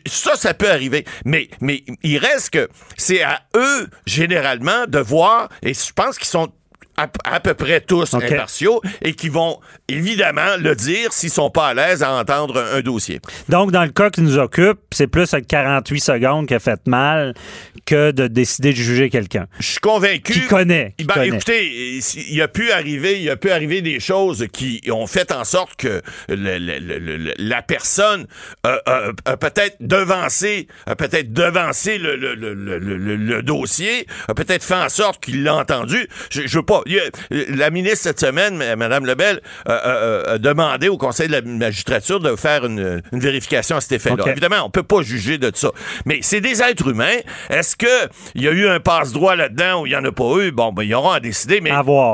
ça, 0.06 0.35
ça 0.37 0.54
peut 0.54 0.70
arriver. 0.70 1.04
Mais, 1.24 1.48
mais 1.61 1.85
il 2.02 2.18
reste 2.18 2.50
que 2.50 2.68
c'est 2.96 3.12
à 3.20 3.40
eux, 3.57 3.88
généralement, 4.07 4.87
de 4.88 4.98
voir, 4.98 5.48
et 5.62 5.75
je 5.75 5.92
pense 5.92 6.16
qu'ils 6.16 6.29
sont 6.29 6.53
à, 6.96 7.40
peu 7.40 7.55
près 7.55 7.81
tous 7.81 8.14
impartiaux 8.14 8.81
et 9.01 9.14
qui 9.14 9.29
vont 9.29 9.59
évidemment 9.88 10.57
le 10.59 10.75
dire 10.75 11.12
s'ils 11.12 11.31
sont 11.31 11.51
pas 11.51 11.68
à 11.68 11.75
l'aise 11.75 12.03
à 12.03 12.12
entendre 12.12 12.62
un, 12.72 12.81
dossier. 12.81 13.20
Donc, 13.48 13.72
dans 13.72 13.83
le 13.83 13.90
cas 13.90 14.11
qui 14.11 14.20
nous 14.20 14.38
occupe, 14.38 14.79
c'est 14.92 15.07
plus 15.07 15.33
à 15.35 15.40
48 15.40 16.01
secondes 16.01 16.46
qui 16.46 16.55
a 16.55 16.59
fait 16.59 16.81
mal 16.87 17.35
que 17.84 18.10
de 18.10 18.26
décider 18.26 18.70
de 18.70 18.76
juger 18.76 19.10
quelqu'un. 19.10 19.46
Je 19.58 19.66
suis 19.66 19.80
convaincu. 19.80 20.32
Qui 20.32 20.46
connaît. 20.46 20.94
ben, 21.04 21.22
écoutez, 21.22 22.00
il 22.28 22.42
a 22.42 22.48
pu 22.48 22.70
arriver, 22.72 23.20
il 23.20 23.30
a 23.30 23.36
pu 23.36 23.50
arriver 23.50 23.82
des 23.82 24.00
choses 24.00 24.46
qui 24.52 24.80
ont 24.90 25.06
fait 25.06 25.32
en 25.32 25.44
sorte 25.44 25.76
que 25.76 26.02
la 26.28 27.62
personne 27.62 28.26
a, 28.64 29.36
peut-être 29.36 29.76
devancé, 29.80 30.68
a 30.86 30.96
peut-être 30.96 31.32
devancé 31.32 31.98
le, 31.98 33.42
dossier, 33.42 34.06
a 34.28 34.34
peut-être 34.34 34.64
fait 34.64 34.74
en 34.74 34.88
sorte 34.88 35.24
qu'il 35.24 35.42
l'a 35.42 35.54
entendu. 35.54 36.08
Je, 36.30 36.42
je 36.46 36.58
veux 36.58 36.64
pas 36.64 36.82
la 37.30 37.70
ministre 37.70 38.00
cette 38.02 38.20
semaine, 38.20 38.56
Mme 38.56 39.06
Lebel, 39.06 39.40
a 39.66 40.38
demandé 40.38 40.88
au 40.88 40.98
Conseil 40.98 41.28
de 41.28 41.32
la 41.32 41.42
magistrature 41.42 42.20
de 42.20 42.36
faire 42.36 42.64
une, 42.64 43.02
vérification 43.12 43.76
à 43.76 43.80
cet 43.80 43.92
effet-là. 43.92 44.24
Évidemment, 44.26 44.64
on 44.64 44.70
peut 44.70 44.82
pas 44.82 45.02
juger 45.02 45.38
de 45.38 45.50
ça. 45.54 45.70
Mais 46.06 46.20
c'est 46.22 46.40
des 46.40 46.62
êtres 46.62 46.88
humains. 46.88 47.18
Est-ce 47.50 47.71
qu'il 47.76 48.42
y 48.42 48.48
a 48.48 48.50
eu 48.50 48.66
un 48.66 48.80
passe-droit 48.80 49.37
là-dedans 49.37 49.82
ou 49.82 49.87
il 49.87 49.90
n'y 49.90 49.96
en 49.96 50.04
a 50.04 50.12
pas 50.12 50.38
eu? 50.38 50.50
Bon, 50.50 50.72
ben, 50.72 50.82
ils 50.82 50.94
auront 50.94 51.11
à 51.11 51.20
décider, 51.20 51.61
mais 51.61 51.70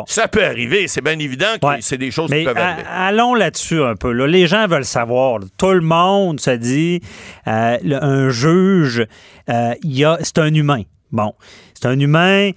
ça 0.07 0.29
peut 0.29 0.44
arriver. 0.44 0.88
C'est 0.88 1.03
bien 1.03 1.18
évident 1.18 1.55
que 1.61 1.66
c'est 1.81 1.99
des 1.99 2.11
choses 2.11 2.31
qui 2.31 2.44
peuvent 2.44 2.57
arriver. 2.57 2.87
Allons 2.90 3.35
là-dessus 3.35 3.83
un 3.83 3.94
peu. 3.94 4.11
Les 4.11 4.47
gens 4.47 4.66
veulent 4.66 4.85
savoir. 4.85 5.40
Tout 5.57 5.73
le 5.73 5.81
monde 5.81 6.40
se 6.40 6.51
dit, 6.51 7.01
euh, 7.47 7.77
un 8.01 8.31
juge, 8.31 9.07
euh, 9.49 9.75
c'est 10.23 10.38
un 10.38 10.53
humain. 10.55 10.83
Bon, 11.11 11.35
c'est 11.75 11.87
un 11.87 11.99
humain 11.99 12.51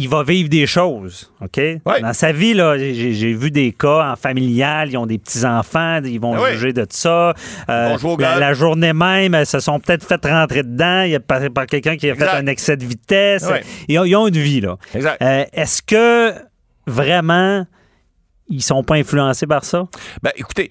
il 0.00 0.08
va 0.08 0.22
vivre 0.22 0.48
des 0.48 0.66
choses, 0.66 1.30
OK? 1.42 1.60
Dans 1.84 2.14
sa 2.14 2.32
vie, 2.32 2.54
là, 2.54 2.78
j'ai, 2.78 3.34
vu 3.34 3.50
des 3.50 3.72
cas 3.72 4.12
en 4.12 4.16
familial, 4.16 4.88
ils 4.90 4.96
ont 4.96 5.04
des 5.04 5.18
petits-enfants, 5.18 6.00
ils 6.02 6.18
vont 6.18 6.34
ben 6.34 6.54
juger 6.54 6.72
de 6.72 6.86
ça. 6.88 7.34
Euh, 7.68 7.98
la, 8.18 8.54
journée 8.54 8.94
même, 8.94 9.34
elles 9.34 9.44
se 9.44 9.60
sont 9.60 9.78
peut-être 9.78 10.02
fait 10.06 10.24
rentrer 10.24 10.62
dedans 10.62 11.02
il 11.02 11.10
y 11.10 11.16
a 11.16 11.20
par, 11.20 11.66
quelqu'un 11.66 11.98
qui 11.98 12.08
a 12.08 12.14
fait 12.14 12.28
un 12.28 12.46
excès 12.46 12.78
de 12.78 12.84
vitesse. 12.84 13.46
Ils, 13.88 13.98
ont, 14.16 14.26
une 14.26 14.38
vie, 14.38 14.62
là. 14.62 14.78
Euh, 14.96 15.44
est-ce 15.52 15.82
que 15.82 16.32
vraiment 16.86 17.66
ils 18.50 18.62
sont 18.62 18.82
pas 18.82 18.96
influencés 18.96 19.46
par 19.46 19.64
ça? 19.64 19.86
Ben, 20.22 20.32
écoutez, 20.36 20.70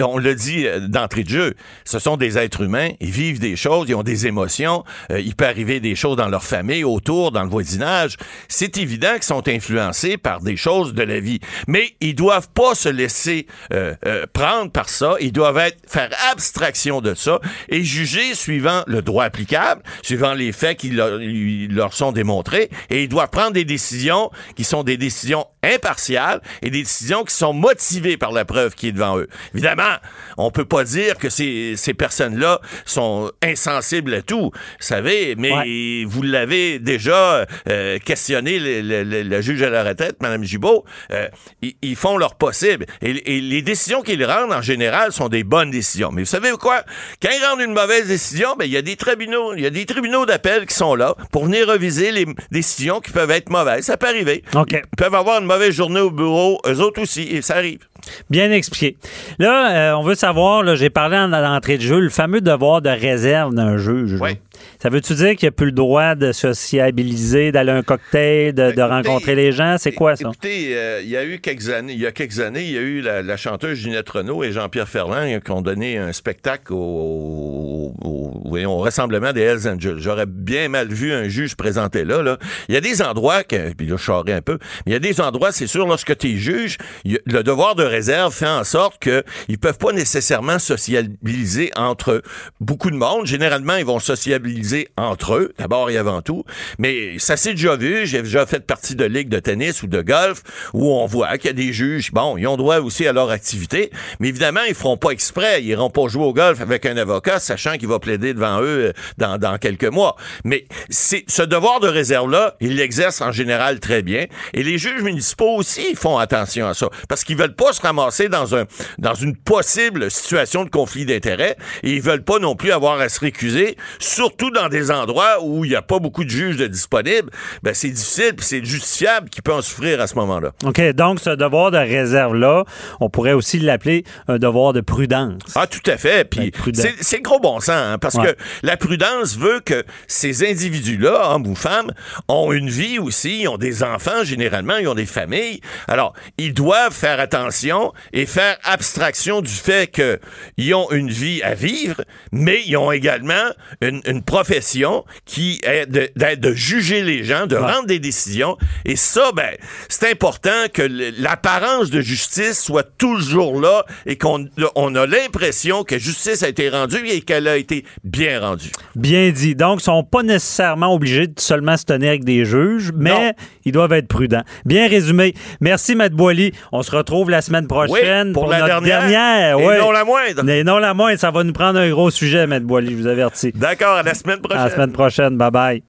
on, 0.00 0.18
le 0.18 0.34
dit 0.34 0.66
euh, 0.66 0.80
d'entrée 0.80 1.24
de 1.24 1.28
jeu, 1.28 1.54
ce 1.84 1.98
sont 1.98 2.16
des 2.16 2.38
êtres 2.38 2.62
humains, 2.62 2.90
ils 3.00 3.10
vivent 3.10 3.40
des 3.40 3.56
choses, 3.56 3.86
ils 3.88 3.94
ont 3.94 4.02
des 4.02 4.26
émotions, 4.26 4.84
euh, 5.10 5.20
il 5.20 5.34
peut 5.34 5.46
arriver 5.46 5.80
des 5.80 5.94
choses 5.94 6.16
dans 6.16 6.28
leur 6.28 6.44
famille, 6.44 6.84
autour, 6.84 7.32
dans 7.32 7.42
le 7.42 7.48
voisinage. 7.48 8.16
C'est 8.48 8.76
évident 8.78 9.14
qu'ils 9.14 9.24
sont 9.24 9.48
influencés 9.48 10.18
par 10.18 10.40
des 10.40 10.56
choses 10.56 10.94
de 10.94 11.02
la 11.02 11.20
vie. 11.20 11.40
Mais 11.66 11.94
ils 12.00 12.14
doivent 12.14 12.48
pas 12.50 12.74
se 12.74 12.88
laisser 12.88 13.46
euh, 13.72 13.94
prendre 14.32 14.70
par 14.70 14.88
ça, 14.88 15.14
ils 15.20 15.32
doivent 15.32 15.60
faire 15.86 16.10
abstraction 16.30 17.00
de 17.00 17.14
ça 17.14 17.40
et 17.68 17.82
juger 17.82 18.34
suivant 18.34 18.82
le 18.86 19.02
droit 19.02 19.24
applicable, 19.24 19.82
suivant 20.02 20.34
les 20.34 20.52
faits 20.52 20.78
qui 20.78 20.90
leur, 20.90 21.18
leur 21.18 21.94
sont 21.94 22.12
démontrés, 22.12 22.70
et 22.90 23.04
ils 23.04 23.08
doivent 23.08 23.30
prendre 23.30 23.52
des 23.52 23.64
décisions 23.64 24.30
qui 24.54 24.64
sont 24.64 24.82
des 24.82 24.96
décisions 24.96 25.46
impartiales 25.62 26.40
et 26.62 26.70
des 26.70 26.82
qui 27.24 27.34
sont 27.34 27.52
motivées 27.52 28.16
par 28.16 28.32
la 28.32 28.44
preuve 28.44 28.74
qui 28.74 28.88
est 28.88 28.92
devant 28.92 29.18
eux. 29.18 29.28
Évidemment, 29.54 29.96
on 30.36 30.50
peut 30.50 30.64
pas 30.64 30.84
dire 30.84 31.18
que 31.18 31.28
ces, 31.28 31.74
ces 31.76 31.94
personnes-là 31.94 32.60
sont 32.84 33.30
insensibles 33.42 34.14
à 34.14 34.22
tout, 34.22 34.50
vous 34.52 34.76
savez, 34.78 35.34
mais 35.36 36.04
vous 36.04 36.22
l'avez 36.22 36.78
déjà 36.78 37.46
euh, 37.68 37.98
questionné, 37.98 38.58
le, 38.58 39.40
juge 39.40 39.62
à 39.62 39.70
la 39.70 39.84
retraite, 39.84 40.16
Mme 40.20 40.44
Gibault, 40.44 40.84
euh, 41.12 41.28
ils, 41.62 41.96
font 41.96 42.16
leur 42.16 42.34
possible. 42.34 42.86
Et, 43.02 43.12
les 43.40 43.62
décisions 43.62 44.02
qu'ils 44.02 44.24
rendent, 44.24 44.52
en 44.52 44.62
général, 44.62 45.12
sont 45.12 45.28
des 45.28 45.44
bonnes 45.44 45.70
décisions. 45.70 46.10
Mais 46.12 46.22
vous 46.22 46.28
savez 46.28 46.50
quoi? 46.52 46.82
Quand 47.22 47.30
ils 47.30 47.44
rendent 47.44 47.60
une 47.60 47.72
mauvaise 47.74 48.08
décision, 48.08 48.56
ben, 48.58 48.64
il 48.64 48.70
y 48.70 48.76
a 48.76 48.82
des 48.82 48.96
tribunaux, 48.96 49.54
il 49.54 49.62
y 49.62 49.66
a 49.66 49.70
des 49.70 49.86
tribunaux 49.86 50.26
d'appel 50.26 50.66
qui 50.66 50.74
sont 50.74 50.94
là 50.94 51.14
pour 51.32 51.44
venir 51.44 51.68
reviser 51.68 52.12
les 52.12 52.26
décisions 52.50 53.00
qui 53.00 53.10
peuvent 53.10 53.30
être 53.30 53.50
mauvaises. 53.50 53.84
Ça 53.84 53.96
peut 53.96 54.08
arriver. 54.08 54.42
Ils 54.54 54.96
peuvent 54.96 55.14
avoir 55.14 55.40
une 55.40 55.46
mauvaise 55.46 55.72
journée 55.72 56.00
au 56.00 56.10
bureau, 56.10 56.60
eux 56.66 56.79
autres 56.80 57.02
aussi, 57.02 57.22
et 57.22 57.42
ça 57.42 57.56
arrive. 57.56 57.80
Bien 58.28 58.50
expliqué. 58.50 58.96
Là, 59.38 59.92
euh, 59.92 59.96
on 59.96 60.02
veut 60.02 60.14
savoir, 60.14 60.76
j'ai 60.76 60.90
parlé 60.90 61.16
en 61.16 61.32
entrée 61.32 61.76
de 61.76 61.82
jeu, 61.82 62.00
le 62.00 62.10
fameux 62.10 62.40
devoir 62.40 62.82
de 62.82 62.88
réserve 62.88 63.54
d'un 63.54 63.76
juge. 63.76 64.16
Oui. 64.20 64.38
Ça 64.82 64.88
veut-tu 64.88 65.14
dire 65.14 65.36
qu'il 65.36 65.46
n'y 65.46 65.48
a 65.48 65.52
plus 65.52 65.66
le 65.66 65.72
droit 65.72 66.14
de 66.14 66.32
sociabiliser, 66.32 67.52
d'aller 67.52 67.72
à 67.72 67.76
un 67.76 67.82
cocktail, 67.82 68.54
de, 68.54 68.72
ben, 68.72 68.86
rencontrer 68.86 69.34
les 69.34 69.52
gens? 69.52 69.76
C'est 69.78 69.92
quoi 69.92 70.16
ça? 70.16 70.28
Écoutez, 70.28 70.70
euh, 70.72 71.00
il 71.02 71.10
y 71.10 71.16
a 71.16 71.24
eu 71.24 71.38
quelques 71.38 71.68
années, 71.68 71.92
il 71.92 72.00
y 72.00 72.06
a 72.06 72.12
quelques 72.12 72.40
années, 72.40 72.62
il 72.62 72.72
y 72.72 72.78
a 72.78 72.82
eu 72.82 73.00
la, 73.00 73.36
chanteuse 73.36 73.78
Ginette 73.78 74.08
Renault 74.08 74.42
et 74.44 74.52
Jean-Pierre 74.52 74.88
Ferland 74.88 75.40
qui 75.40 75.50
ont 75.50 75.62
donné 75.62 75.98
un 75.98 76.12
spectacle 76.12 76.72
au, 76.72 77.94
rassemblement 78.44 79.32
des 79.32 79.42
Hells 79.42 79.68
Angels. 79.68 79.98
J'aurais 79.98 80.26
bien 80.26 80.68
mal 80.68 80.88
vu 80.88 81.12
un 81.12 81.28
juge 81.28 81.54
présenté 81.56 82.04
là. 82.04 82.22
là. 82.22 82.38
Il 82.68 82.74
y 82.74 82.78
a 82.78 82.80
des 82.80 83.02
endroits, 83.02 83.44
que, 83.44 83.72
puis 83.72 83.86
là, 83.86 83.96
je 83.96 84.10
un 84.10 84.42
peu, 84.42 84.58
mais 84.84 84.90
il 84.90 84.92
y 84.92 84.96
a 84.96 84.98
des 84.98 85.20
endroits, 85.20 85.52
c'est 85.52 85.66
sûr, 85.66 85.86
lorsque 85.86 86.16
tu 86.18 86.32
es 86.32 86.36
juge, 86.36 86.78
le 87.04 87.42
devoir 87.42 87.74
de 87.74 87.84
réserve 87.84 88.34
fait 88.34 88.46
en 88.46 88.64
sorte 88.64 89.02
qu'ils 89.02 89.58
peuvent 89.58 89.78
pas 89.78 89.92
nécessairement 89.92 90.58
sociabiliser 90.58 91.70
entre 91.76 92.22
beaucoup 92.60 92.90
de 92.90 92.96
monde. 92.96 93.26
Généralement, 93.26 93.76
ils 93.76 93.84
vont 93.84 93.98
sociabiliser 93.98 94.88
entre 94.96 95.34
eux, 95.34 95.52
d'abord 95.58 95.90
et 95.90 95.96
avant 95.96 96.22
tout. 96.22 96.44
Mais 96.78 97.18
ça 97.18 97.36
s'est 97.36 97.52
déjà 97.52 97.76
vu. 97.76 98.06
J'ai 98.06 98.22
déjà 98.22 98.46
fait 98.46 98.66
partie 98.66 98.94
de 98.94 99.04
ligues 99.04 99.28
de 99.28 99.38
tennis 99.38 99.82
ou 99.82 99.86
de 99.86 100.02
golf 100.02 100.42
où 100.74 100.92
on 100.92 101.06
voit 101.06 101.38
qu'il 101.38 101.46
y 101.46 101.50
a 101.50 101.54
des 101.54 101.72
juges. 101.72 102.12
Bon, 102.12 102.36
ils 102.36 102.46
ont 102.46 102.56
droit 102.56 102.78
aussi 102.78 103.06
à 103.06 103.12
leur 103.12 103.30
activité. 103.30 103.90
Mais 104.18 104.28
évidemment, 104.28 104.62
ils 104.68 104.74
feront 104.74 104.96
pas 104.96 105.10
exprès. 105.10 105.62
Ils 105.62 105.68
iront 105.68 105.90
pas 105.90 106.08
jouer 106.08 106.24
au 106.24 106.32
golf 106.32 106.60
avec 106.60 106.86
un 106.86 106.96
avocat, 106.96 107.40
sachant 107.40 107.76
qu'il 107.76 107.88
va 107.88 107.98
plaider 107.98 108.29
devant 108.34 108.60
eux 108.60 108.88
euh, 108.88 108.92
dans, 109.18 109.38
dans 109.38 109.58
quelques 109.58 109.84
mois. 109.84 110.16
Mais 110.44 110.66
ce 110.90 111.42
devoir 111.42 111.80
de 111.80 111.88
réserve-là, 111.88 112.56
ils 112.60 112.76
l'exercent 112.76 113.20
en 113.20 113.32
général 113.32 113.80
très 113.80 114.02
bien. 114.02 114.26
Et 114.54 114.62
les 114.62 114.78
juges 114.78 115.02
municipaux 115.02 115.56
aussi 115.56 115.94
font 115.94 116.18
attention 116.18 116.66
à 116.66 116.74
ça. 116.74 116.88
Parce 117.08 117.24
qu'ils 117.24 117.36
veulent 117.36 117.54
pas 117.54 117.72
se 117.72 117.82
ramasser 117.82 118.28
dans 118.28 118.54
un, 118.54 118.64
dans 118.98 119.14
une 119.14 119.36
possible 119.36 120.10
situation 120.10 120.64
de 120.64 120.70
conflit 120.70 121.06
d'intérêts. 121.06 121.56
Et 121.82 121.92
ils 121.92 122.02
veulent 122.02 122.24
pas 122.24 122.38
non 122.38 122.56
plus 122.56 122.72
avoir 122.72 123.00
à 123.00 123.08
se 123.08 123.20
récuser, 123.20 123.76
surtout 123.98 124.50
dans 124.50 124.68
des 124.68 124.90
endroits 124.90 125.42
où 125.42 125.64
il 125.64 125.70
n'y 125.70 125.76
a 125.76 125.82
pas 125.82 125.98
beaucoup 125.98 126.24
de 126.24 126.30
juges 126.30 126.56
de 126.56 126.66
disponibles. 126.66 127.30
Ben, 127.62 127.74
c'est 127.74 127.90
difficile, 127.90 128.34
puis 128.36 128.46
c'est 128.46 128.64
justifiable 128.64 129.28
qui 129.28 129.42
peut 129.42 129.52
en 129.52 129.62
souffrir 129.62 130.00
à 130.00 130.06
ce 130.06 130.14
moment-là. 130.16 130.52
OK, 130.64 130.80
donc 130.92 131.20
ce 131.20 131.30
devoir 131.30 131.70
de 131.70 131.78
réserve-là, 131.78 132.64
on 133.00 133.10
pourrait 133.10 133.32
aussi 133.32 133.58
l'appeler 133.58 134.04
un 134.28 134.38
devoir 134.38 134.72
de 134.72 134.80
prudence. 134.80 135.42
Ah, 135.54 135.66
tout 135.66 135.90
à 135.90 135.96
fait. 135.96 136.24
Puis 136.28 136.52
c'est 137.00 137.20
gros 137.20 137.40
bon 137.40 137.60
sens, 137.60 137.70
hein, 137.70 137.98
parce 137.98 138.16
que 138.22 138.36
la 138.62 138.76
prudence 138.76 139.36
veut 139.36 139.60
que 139.60 139.84
ces 140.06 140.48
individus-là, 140.48 141.34
hommes 141.34 141.46
ou 141.46 141.54
femmes, 141.54 141.92
ont 142.28 142.52
une 142.52 142.70
vie 142.70 142.98
aussi, 142.98 143.42
ils 143.42 143.48
ont 143.48 143.58
des 143.58 143.82
enfants 143.82 144.24
généralement, 144.24 144.76
ils 144.76 144.88
ont 144.88 144.94
des 144.94 145.06
familles. 145.06 145.60
Alors, 145.88 146.14
ils 146.38 146.54
doivent 146.54 146.94
faire 146.94 147.20
attention 147.20 147.92
et 148.12 148.26
faire 148.26 148.58
abstraction 148.64 149.40
du 149.40 149.52
fait 149.52 149.90
qu'ils 149.90 150.74
ont 150.74 150.90
une 150.90 151.10
vie 151.10 151.42
à 151.42 151.54
vivre, 151.54 152.02
mais 152.32 152.62
ils 152.66 152.76
ont 152.76 152.92
également 152.92 153.50
une, 153.80 154.22
profession 154.22 155.04
qui 155.24 155.60
est 155.62 155.86
de, 155.86 156.10
de, 156.16 156.52
juger 156.52 157.02
les 157.02 157.24
gens, 157.24 157.46
de 157.46 157.56
rendre 157.56 157.86
des 157.86 157.98
décisions. 157.98 158.58
Et 158.84 158.96
ça, 158.96 159.32
ben, 159.32 159.50
c'est 159.88 160.10
important 160.10 160.66
que 160.72 160.82
l'apparence 161.18 161.90
de 161.90 162.00
justice 162.00 162.62
soit 162.62 162.96
toujours 162.98 163.60
là 163.60 163.84
et 164.06 164.16
qu'on 164.16 164.46
on 164.74 164.94
a 164.94 165.06
l'impression 165.06 165.84
que 165.84 165.98
justice 165.98 166.42
a 166.42 166.48
été 166.48 166.68
rendue 166.68 167.06
et 167.08 167.22
qu'elle 167.22 167.48
a 167.48 167.56
été 167.56 167.84
bien 168.10 168.40
rendue. 168.40 168.70
Bien 168.94 169.30
dit. 169.30 169.54
Donc, 169.54 169.80
ils 169.80 169.84
sont 169.84 170.02
pas 170.02 170.22
nécessairement 170.22 170.92
obligés 170.92 171.26
de 171.26 171.38
seulement 171.38 171.76
se 171.76 171.84
tenir 171.84 172.08
avec 172.08 172.24
des 172.24 172.44
juges, 172.44 172.90
mais 172.94 173.34
ils 173.64 173.72
doivent 173.72 173.92
être 173.92 174.08
prudents. 174.08 174.42
Bien 174.64 174.88
résumé. 174.88 175.34
Merci, 175.60 175.94
Matt 175.94 176.12
Boily. 176.12 176.52
On 176.72 176.82
se 176.82 176.90
retrouve 176.90 177.30
la 177.30 177.42
semaine 177.42 177.66
prochaine 177.66 178.32
pour, 178.32 178.48
la 178.48 178.60
notre 178.60 178.82
dernière. 178.82 179.58
et 179.58 179.78
non 179.78 179.92
la 179.92 180.04
moindre. 180.04 180.48
Et 180.48 180.64
non 180.64 180.78
la 180.78 180.94
moindre. 180.94 181.18
Ça 181.18 181.30
va 181.30 181.44
nous 181.44 181.52
prendre 181.52 181.78
un 181.78 181.90
gros 181.90 182.10
sujet, 182.10 182.46
Matt 182.46 182.64
Boily, 182.64 182.90
je 182.90 182.96
vous 182.96 183.06
avertis. 183.06 183.52
D'accord. 183.54 183.96
À 183.96 184.02
la 184.02 184.14
semaine 184.14 184.40
prochaine. 184.40 184.60
À 184.60 184.68
la 184.68 184.74
semaine 184.74 184.92
prochaine. 184.92 185.36
Bye-bye. 185.36 185.82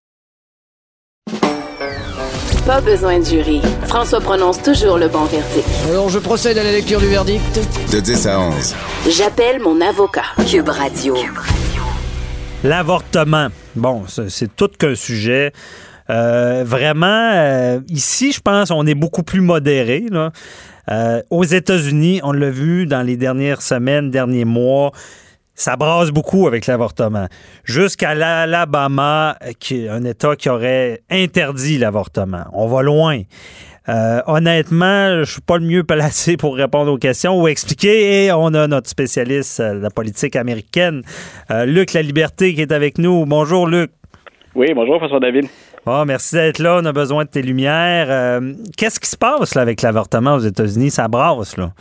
Pas 2.65 2.81
besoin 2.81 3.19
de 3.19 3.25
jury. 3.25 3.61
François 3.87 4.21
prononce 4.21 4.61
toujours 4.61 4.97
le 4.97 5.07
bon 5.07 5.25
verdict. 5.25 5.67
Alors, 5.89 6.09
je 6.09 6.19
procède 6.19 6.57
à 6.59 6.63
la 6.63 6.71
lecture 6.71 6.99
du 6.99 7.07
verdict. 7.07 7.59
De 7.91 7.99
10 7.99 8.27
à 8.27 8.39
11. 8.39 8.75
J'appelle 9.09 9.59
mon 9.61 9.81
avocat. 9.81 10.25
Cube 10.47 10.69
Radio. 10.69 11.15
L'avortement. 12.63 13.47
Bon, 13.75 14.03
c'est 14.07 14.55
tout 14.55 14.67
qu'un 14.67 14.93
sujet. 14.93 15.51
Euh, 16.11 16.63
vraiment, 16.63 17.31
euh, 17.33 17.79
ici, 17.89 18.31
je 18.31 18.39
pense, 18.39 18.69
on 18.69 18.85
est 18.85 18.93
beaucoup 18.93 19.23
plus 19.23 19.41
modéré. 19.41 20.05
Euh, 20.91 21.21
aux 21.31 21.43
États-Unis, 21.43 22.19
on 22.23 22.31
l'a 22.31 22.51
vu 22.51 22.85
dans 22.85 23.01
les 23.01 23.17
dernières 23.17 23.63
semaines, 23.63 24.11
derniers 24.11 24.45
mois, 24.45 24.91
ça 25.55 25.75
brasse 25.75 26.11
beaucoup 26.11 26.45
avec 26.45 26.67
l'avortement. 26.67 27.27
Jusqu'à 27.63 28.13
l'Alabama, 28.13 29.37
qui 29.59 29.85
est 29.85 29.89
un 29.89 30.03
État 30.05 30.35
qui 30.35 30.49
aurait 30.49 31.01
interdit 31.09 31.79
l'avortement. 31.79 32.45
On 32.53 32.67
va 32.67 32.83
loin. 32.83 33.21
Euh, 33.91 34.21
honnêtement, 34.25 35.23
je 35.23 35.31
suis 35.31 35.41
pas 35.41 35.57
le 35.57 35.65
mieux 35.65 35.83
placé 35.83 36.37
pour 36.37 36.55
répondre 36.55 36.91
aux 36.91 36.97
questions 36.97 37.39
ou 37.39 37.47
expliquer. 37.47 38.25
Et 38.25 38.31
on 38.31 38.53
a 38.53 38.67
notre 38.67 38.89
spécialiste 38.89 39.59
euh, 39.59 39.75
de 39.75 39.79
la 39.79 39.89
politique 39.89 40.35
américaine, 40.35 41.01
euh, 41.51 41.65
Luc 41.65 41.93
La 41.93 42.01
Liberté, 42.01 42.53
qui 42.53 42.61
est 42.61 42.71
avec 42.71 42.97
nous. 42.97 43.25
Bonjour, 43.25 43.67
Luc. 43.67 43.91
Oui, 44.55 44.67
bonjour, 44.73 44.97
François 44.97 45.19
David. 45.19 45.45
Oh, 45.85 46.03
merci 46.05 46.35
d'être 46.35 46.59
là. 46.59 46.79
On 46.81 46.85
a 46.85 46.93
besoin 46.93 47.25
de 47.25 47.29
tes 47.29 47.41
lumières. 47.41 48.39
Qu'est-ce 48.77 48.99
qui 48.99 49.09
se 49.09 49.17
passe 49.17 49.55
là, 49.55 49.61
avec 49.61 49.81
l'avortement 49.81 50.35
aux 50.35 50.39
États-Unis? 50.39 50.91
Ça 50.91 51.07
brasse, 51.07 51.57
là. 51.57 51.71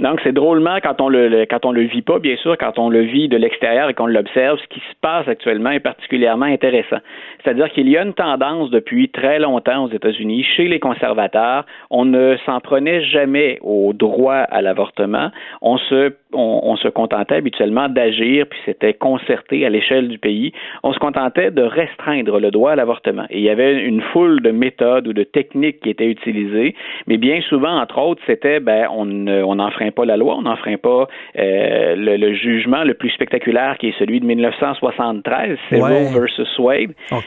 Donc, 0.00 0.18
c'est 0.24 0.32
drôlement 0.32 0.78
quand 0.82 1.00
on 1.02 1.10
le, 1.10 1.44
quand 1.44 1.66
on 1.66 1.72
le 1.72 1.82
vit 1.82 2.00
pas, 2.00 2.18
bien 2.18 2.36
sûr, 2.36 2.56
quand 2.56 2.78
on 2.78 2.88
le 2.88 3.02
vit 3.02 3.28
de 3.28 3.36
l'extérieur 3.36 3.90
et 3.90 3.94
qu'on 3.94 4.06
l'observe, 4.06 4.58
ce 4.58 4.66
qui 4.68 4.80
se 4.80 4.94
passe 5.02 5.28
actuellement 5.28 5.70
est 5.70 5.80
particulièrement 5.80 6.46
intéressant. 6.46 6.98
C'est-à-dire 7.42 7.70
qu'il 7.70 7.88
y 7.88 7.98
a 7.98 8.02
une 8.02 8.14
tendance 8.14 8.70
depuis 8.70 9.10
très 9.10 9.38
longtemps 9.38 9.84
aux 9.84 9.90
États-Unis, 9.90 10.42
chez 10.56 10.68
les 10.68 10.80
conservateurs, 10.80 11.66
on 11.90 12.06
ne 12.06 12.36
s'en 12.46 12.60
prenait 12.60 13.02
jamais 13.04 13.58
au 13.62 13.92
droit 13.92 14.36
à 14.50 14.62
l'avortement. 14.62 15.30
On 15.60 15.76
se, 15.76 16.14
on, 16.32 16.76
se 16.76 16.88
contentait 16.88 17.36
habituellement 17.36 17.88
d'agir, 17.88 18.46
puis 18.48 18.58
c'était 18.64 18.94
concerté 18.94 19.66
à 19.66 19.68
l'échelle 19.68 20.08
du 20.08 20.18
pays. 20.18 20.52
On 20.82 20.94
se 20.94 20.98
contentait 20.98 21.50
de 21.50 21.62
restreindre 21.62 22.40
le 22.40 22.50
droit 22.50 22.72
à 22.72 22.76
l'avortement. 22.76 23.26
Et 23.28 23.38
il 23.38 23.44
y 23.44 23.50
avait 23.50 23.82
une 23.82 24.00
foule 24.00 24.40
de 24.40 24.50
méthodes 24.50 25.08
ou 25.08 25.12
de 25.12 25.24
techniques 25.24 25.80
qui 25.80 25.90
étaient 25.90 26.10
utilisées, 26.10 26.74
mais 27.06 27.18
bien 27.18 27.40
souvent, 27.42 27.78
entre 27.78 27.98
autres, 27.98 28.22
c'était 28.26 28.60
ben 28.60 28.86
on 28.90 29.10
on 29.26 29.58
n'enfreint 29.90 30.04
pas 30.04 30.04
la 30.04 30.16
loi, 30.16 30.36
on 30.36 30.42
n'enfreint 30.42 30.76
pas 30.76 31.08
euh, 31.38 31.94
le, 31.96 32.34
jugement 32.34 32.84
le 32.84 32.94
plus 32.94 33.10
spectaculaire 33.10 33.76
qui 33.78 33.88
est 33.88 33.98
celui 33.98 34.20
de 34.20 34.26
1973, 34.26 35.58
c'est 35.68 35.80
Roe 35.80 36.12
versus 36.12 36.58
Wade. 36.58 36.92
Donc, 37.10 37.24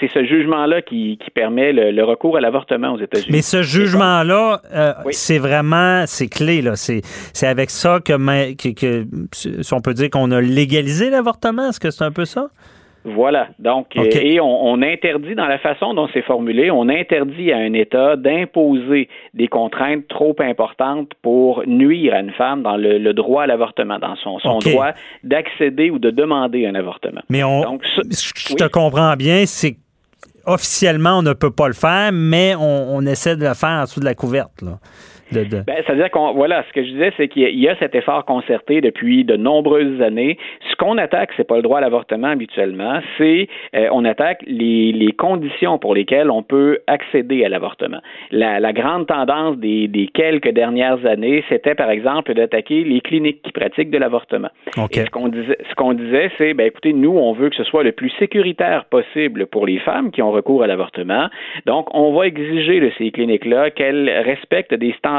c'est 0.00 0.08
ce 0.08 0.24
jugement-là 0.24 0.82
qui, 0.82 1.18
permet 1.34 1.72
le, 1.72 2.04
recours 2.04 2.36
à 2.36 2.40
l'avortement 2.40 2.94
aux 2.94 3.00
États-Unis. 3.00 3.30
Mais 3.30 3.42
ce 3.42 3.62
jugement-là, 3.62 4.60
euh, 4.74 4.92
c'est 5.10 5.38
vraiment, 5.38 6.04
c'est 6.06 6.28
clé, 6.28 6.62
là. 6.62 6.72
C'est 6.76 7.46
avec 7.46 7.70
ça 7.70 8.00
que, 8.04 8.72
que, 8.72 9.06
si 9.32 9.74
on 9.74 9.80
peut 9.80 9.94
dire 9.94 10.10
qu'on 10.10 10.30
a 10.32 10.40
légalisé 10.40 11.10
l'avortement. 11.10 11.68
Est-ce 11.68 11.80
que 11.80 11.90
c'est 11.90 12.04
un 12.04 12.10
peu 12.10 12.24
ça? 12.24 12.48
Voilà. 13.04 13.48
Donc, 13.58 13.96
et 13.96 14.40
on, 14.40 14.80
interdit, 14.80 15.34
dans 15.34 15.46
la 15.46 15.58
façon 15.58 15.92
dont 15.92 16.08
c'est 16.14 16.22
formulé, 16.22 16.70
on 16.70 16.88
interdit 16.88 17.52
à 17.52 17.58
un 17.58 17.74
État 17.74 18.16
d'imposer 18.16 19.08
des 19.34 19.48
contraintes 19.48 20.08
trop 20.08 20.34
importantes 20.40 21.12
pour 21.20 21.62
nuire 21.66 22.14
à 22.14 22.20
une 22.20 22.32
femme 22.32 22.62
dans 22.62 22.76
le, 22.76 23.12
droit 23.12 23.42
à 23.42 23.46
l'avortement, 23.46 23.98
dans 23.98 24.16
son, 24.16 24.38
son 24.38 24.58
droit 24.58 24.92
d'accéder 25.22 25.90
ou 25.90 25.98
de 25.98 26.10
demander 26.10 26.66
un 26.66 26.74
avortement. 26.74 27.20
Mais 27.28 27.44
on, 27.44 27.60
Donc, 27.62 27.82
je 27.84 28.54
te 28.54 28.68
comprends 28.68 29.14
bien, 29.16 29.44
c'est 29.46 29.76
officiellement, 30.46 31.18
on 31.18 31.22
ne 31.22 31.32
peut 31.32 31.50
pas 31.50 31.68
le 31.68 31.74
faire, 31.74 32.10
mais 32.12 32.54
on, 32.58 33.00
essaie 33.02 33.36
de 33.36 33.46
le 33.46 33.54
faire 33.54 33.70
en 33.70 33.82
dessous 33.82 34.00
de 34.00 34.04
la 34.04 34.14
couverte. 34.14 34.62
Là. 34.62 34.78
Ben, 35.32 35.64
c'est-à-dire 35.86 36.10
qu'on 36.10 36.32
voilà, 36.32 36.64
ce 36.68 36.72
que 36.72 36.84
je 36.84 36.90
disais, 36.90 37.12
c'est 37.16 37.28
qu'il 37.28 37.58
y, 37.58 37.68
a 37.68 37.76
cet 37.76 37.94
effort 37.94 38.24
concerté 38.24 38.80
depuis 38.80 39.24
de 39.24 39.36
nombreuses 39.36 40.00
années. 40.02 40.38
Ce 40.70 40.76
qu'on 40.76 40.98
attaque, 40.98 41.30
c'est 41.36 41.46
pas 41.46 41.56
le 41.56 41.62
droit 41.62 41.78
à 41.78 41.80
l'avortement 41.80 42.28
habituellement, 42.28 43.00
c'est 43.18 43.48
euh, 43.74 43.88
on 43.92 44.04
attaque 44.04 44.42
les, 44.46 44.92
les, 44.92 45.12
conditions 45.12 45.78
pour 45.78 45.94
lesquelles 45.94 46.30
on 46.30 46.42
peut 46.42 46.78
accéder 46.86 47.44
à 47.44 47.48
l'avortement. 47.48 47.98
La, 48.30 48.60
la, 48.60 48.72
grande 48.72 49.06
tendance 49.06 49.56
des, 49.58 49.88
des, 49.88 50.08
quelques 50.08 50.50
dernières 50.50 51.04
années, 51.06 51.44
c'était 51.48 51.74
par 51.74 51.90
exemple 51.90 52.34
d'attaquer 52.34 52.84
les 52.84 53.00
cliniques 53.00 53.42
qui 53.42 53.52
pratiquent 53.52 53.90
de 53.90 53.98
l'avortement. 53.98 54.48
ce 55.04 55.10
qu'on 55.10 55.28
disait, 55.28 55.58
ce 55.68 55.74
qu'on 55.74 55.94
disait, 55.94 56.30
c'est 56.36 56.54
ben 56.54 56.66
écoutez, 56.66 56.92
nous, 56.92 57.16
on 57.16 57.32
veut 57.32 57.50
que 57.50 57.56
ce 57.56 57.64
soit 57.64 57.84
le 57.84 57.92
plus 57.92 58.10
sécuritaire 58.18 58.84
possible 58.86 59.46
pour 59.46 59.66
les 59.66 59.78
femmes 59.78 60.10
qui 60.10 60.22
ont 60.22 60.32
recours 60.32 60.62
à 60.62 60.66
l'avortement. 60.66 61.28
Donc, 61.66 61.86
on 61.94 62.12
va 62.12 62.26
exiger 62.26 62.80
de 62.80 62.90
ces 62.98 63.10
cliniques-là 63.10 63.70
qu'elles 63.70 64.10
respectent 64.24 64.74
des 64.74 64.92
standards 64.98 65.13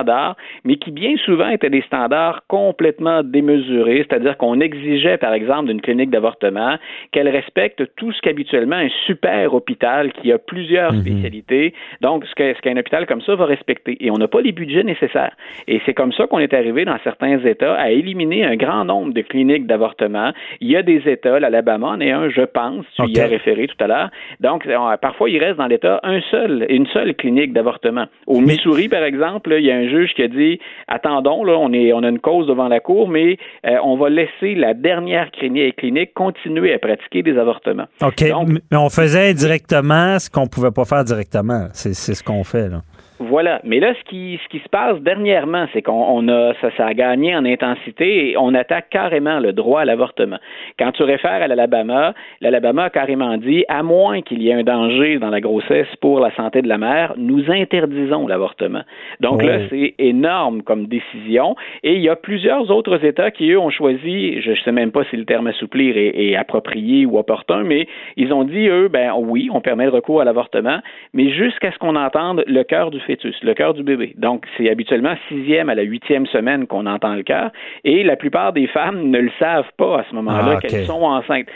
mais 0.63 0.75
qui 0.77 0.91
bien 0.91 1.15
souvent 1.17 1.49
étaient 1.49 1.69
des 1.69 1.81
standards 1.81 2.43
complètement 2.47 3.23
démesurés, 3.23 4.05
c'est-à-dire 4.08 4.38
qu'on 4.38 4.60
exigeait, 4.60 5.17
par 5.17 5.34
exemple, 5.34 5.67
d'une 5.67 5.81
clinique 5.81 6.10
d'avortement 6.10 6.77
qu'elle 7.12 7.29
respecte 7.29 7.84
tout 7.95 8.12
ce 8.12 8.21
qu'habituellement 8.21 8.75
un 8.75 8.89
super 9.05 9.53
hôpital 9.53 10.12
qui 10.13 10.31
a 10.31 10.38
plusieurs 10.38 10.93
mhm. 10.93 11.01
spécialités, 11.01 11.73
donc 12.01 12.25
ce, 12.25 12.62
qu'un 12.62 12.77
hôpital 12.77 13.05
comme 13.05 13.21
ça 13.21 13.36
va 13.36 13.45
respecter. 13.45 13.97
Et 13.99 14.12
on 14.12 14.17
n'a 14.17 14.27
pas 14.27 14.41
les 14.41 14.51
budgets 14.51 14.84
nécessaires. 14.84 15.36
Et 15.67 15.81
c'est 15.86 15.93
comme 15.93 16.13
ça 16.13 16.27
qu'on 16.27 16.39
est 16.39 16.53
arrivé 16.53 16.86
dans 16.86 16.97
certains 17.03 17.39
États 17.39 17.75
à 17.75 17.89
éliminer 17.89 18.45
un 18.45 18.55
grand 18.55 18.86
nombre 18.86 19.13
de 19.13 19.21
cliniques 19.21 19.67
d'avortement. 19.67 20.31
Il 20.62 20.69
y 20.69 20.75
a 20.75 20.84
des 20.84 21.01
États, 21.08 21.39
l'Alabama 21.39 21.88
en 21.88 21.99
est 21.99 22.12
un, 22.12 22.29
je 22.29 22.41
pense, 22.41 22.86
tu 22.95 23.10
y 23.10 23.19
as 23.19 23.27
référé 23.27 23.67
tout 23.67 23.84
à 23.84 23.88
l'heure. 23.88 24.10
Donc, 24.39 24.67
parfois, 25.01 25.29
il 25.29 25.39
reste 25.39 25.58
dans 25.58 25.67
l'État 25.67 25.99
un 26.03 26.21
seul, 26.31 26.65
une 26.69 26.88
seule 26.88 27.15
clinique 27.15 27.53
d'avortement. 27.53 28.05
Au 28.27 28.41
Missouri, 28.41 28.89
par 28.89 29.03
exemple, 29.03 29.53
il 29.58 29.65
y 29.65 29.71
a 29.71 29.75
un 29.75 29.85
juge 29.89 30.13
qui 30.15 30.24
a 30.24 30.28
dit 30.28 30.60
attendons, 30.88 31.43
là, 31.43 31.58
on, 31.58 31.71
est, 31.74 31.93
on 31.93 32.04
a 32.04 32.10
une 32.10 32.19
cause 32.19 32.48
devant 32.48 32.67
la 32.67 32.80
Cour, 32.80 33.08
mais 33.08 33.38
euh, 33.65 33.78
on 33.84 33.98
va 33.98 34.10
laisser 34.10 34.56
la 34.56 34.74
dernière 34.74 35.32
clinique 35.32 36.13
continuer 36.13 36.74
à 36.74 36.80
pratiquer 36.80 37.24
des 37.24 37.38
avortements. 37.38 37.88
OK. 38.02 38.24
mais 38.48 38.78
on 38.78 38.89
faisait 38.89 39.34
directement 39.34 40.19
ce 40.19 40.30
qu'on 40.30 40.43
ne 40.43 40.50
pouvait 40.50 40.71
pas 40.71 40.86
faire 40.86 41.04
directement. 41.04 41.67
C'est 41.74 41.93
ce 41.93 42.24
qu'on 42.24 42.43
fait, 42.43 42.69
là. 42.69 42.82
Voilà. 43.19 43.62
Mais 43.63 43.80
là, 43.80 43.93
ce 43.93 44.10
qui, 44.10 44.39
ce 44.43 44.49
qui 44.49 44.60
se 44.60 44.67
passe 44.67 44.99
dernièrement, 44.99 45.67
c'est 45.71 45.82
qu'on 45.82 46.28
a, 46.28 46.54
ça, 46.62 46.69
ça 46.75 46.88
a 46.88 46.93
gagné 46.93 47.36
en 47.36 47.45
intensité 47.45 48.32
et 48.32 48.38
on 48.38 48.54
attaque 48.54 48.89
carrément 48.89 49.39
le 49.39 49.54
droit 49.54 49.82
à 49.82 49.86
l'avortement. 49.86 50.38
Quand 50.78 50.91
tu 50.91 51.04
réfères 51.04 51.41
à 51.41 51.47
l'Alabama, 51.47 52.13
l'Alabama 52.41 52.86
a 52.86 52.89
carrément 52.89 53.38
dit, 53.38 53.63
à 53.69 53.84
moins 53.84 54.21
qu'il 54.21 54.41
y 54.41 54.49
ait 54.49 54.54
un 54.54 54.63
danger 54.63 55.17
dans 55.17 55.30
la 55.30 55.39
grossesse 55.39 55.88
pour 56.01 56.19
la 56.19 56.34
santé 56.36 56.62
de 56.62 56.67
la 56.67 56.78
mère, 56.78 57.13
nous 57.15 57.49
interdisons 57.49 58.28
l'avortement. 58.28 58.82
Donc 59.21 59.43
là, 59.43 59.60
c'est 59.69 59.95
énorme 59.97 60.62
comme 60.62 60.88
décision. 60.88 61.56
Et 61.84 61.93
il 61.93 62.01
y 62.01 62.10
a 62.10 62.15
plusieurs 62.17 62.69
autres 62.69 63.06
États 63.06 63.32
qui, 63.32 63.51
eux, 63.51 63.60
ont 63.60 63.69
choisi, 63.69 64.41
je 64.41 64.51
ne 64.51 64.56
sais 64.58 64.71
même 64.71 64.91
pas 64.91 65.04
si 65.10 65.15
le 65.15 65.25
terme 65.25 65.47
assouplir 65.47 65.95
est, 65.97 66.13
est 66.15 66.36
approprié 66.36 67.06
ou 67.06 67.17
opportun, 67.17 67.63
mais 67.63 67.88
ils 68.17 68.34
ont 68.34 68.43
dit, 68.43 68.67
eux, 68.67 68.89
ben 68.89 69.13
oui, 69.17 69.49
on 69.54 69.62
permet 69.62 69.86
le 69.86 69.91
recours 69.91 70.19
à 70.19 70.25
l'avortement, 70.25 70.80
mais 71.13 71.30
jusqu'à 71.30 71.71
ce 71.71 71.78
qu'on 71.78 71.95
entende 71.95 72.43
le 72.47 72.63
cœur 72.63 72.91
du 72.91 72.99
fœtus, 73.06 73.36
le 73.44 73.54
cœur 73.54 73.74
du 73.74 73.84
bébé. 73.84 74.13
Donc, 74.18 74.46
c'est 74.58 74.70
habituellement 74.70 75.15
sixième 75.30 75.70
à 75.70 75.76
la 75.76 75.84
huitième 75.84 76.26
semaine 76.28 76.68
qu'on 76.68 76.86
entend 76.86 77.15
le 77.15 77.24
cœur, 77.24 77.52
et 77.84 78.04
la 78.04 78.15
plupart 78.15 78.54
des 78.54 78.68
femmes 78.68 79.10
ne 79.10 79.20
le 79.20 79.32
savent 79.39 79.72
pas 79.78 80.00
à 80.00 80.06
ce 80.10 80.15
moment-là 80.15 80.56
ah, 80.58 80.60
qu'elles 80.60 80.86
sont 80.86 81.04
enceintes. 81.04 81.48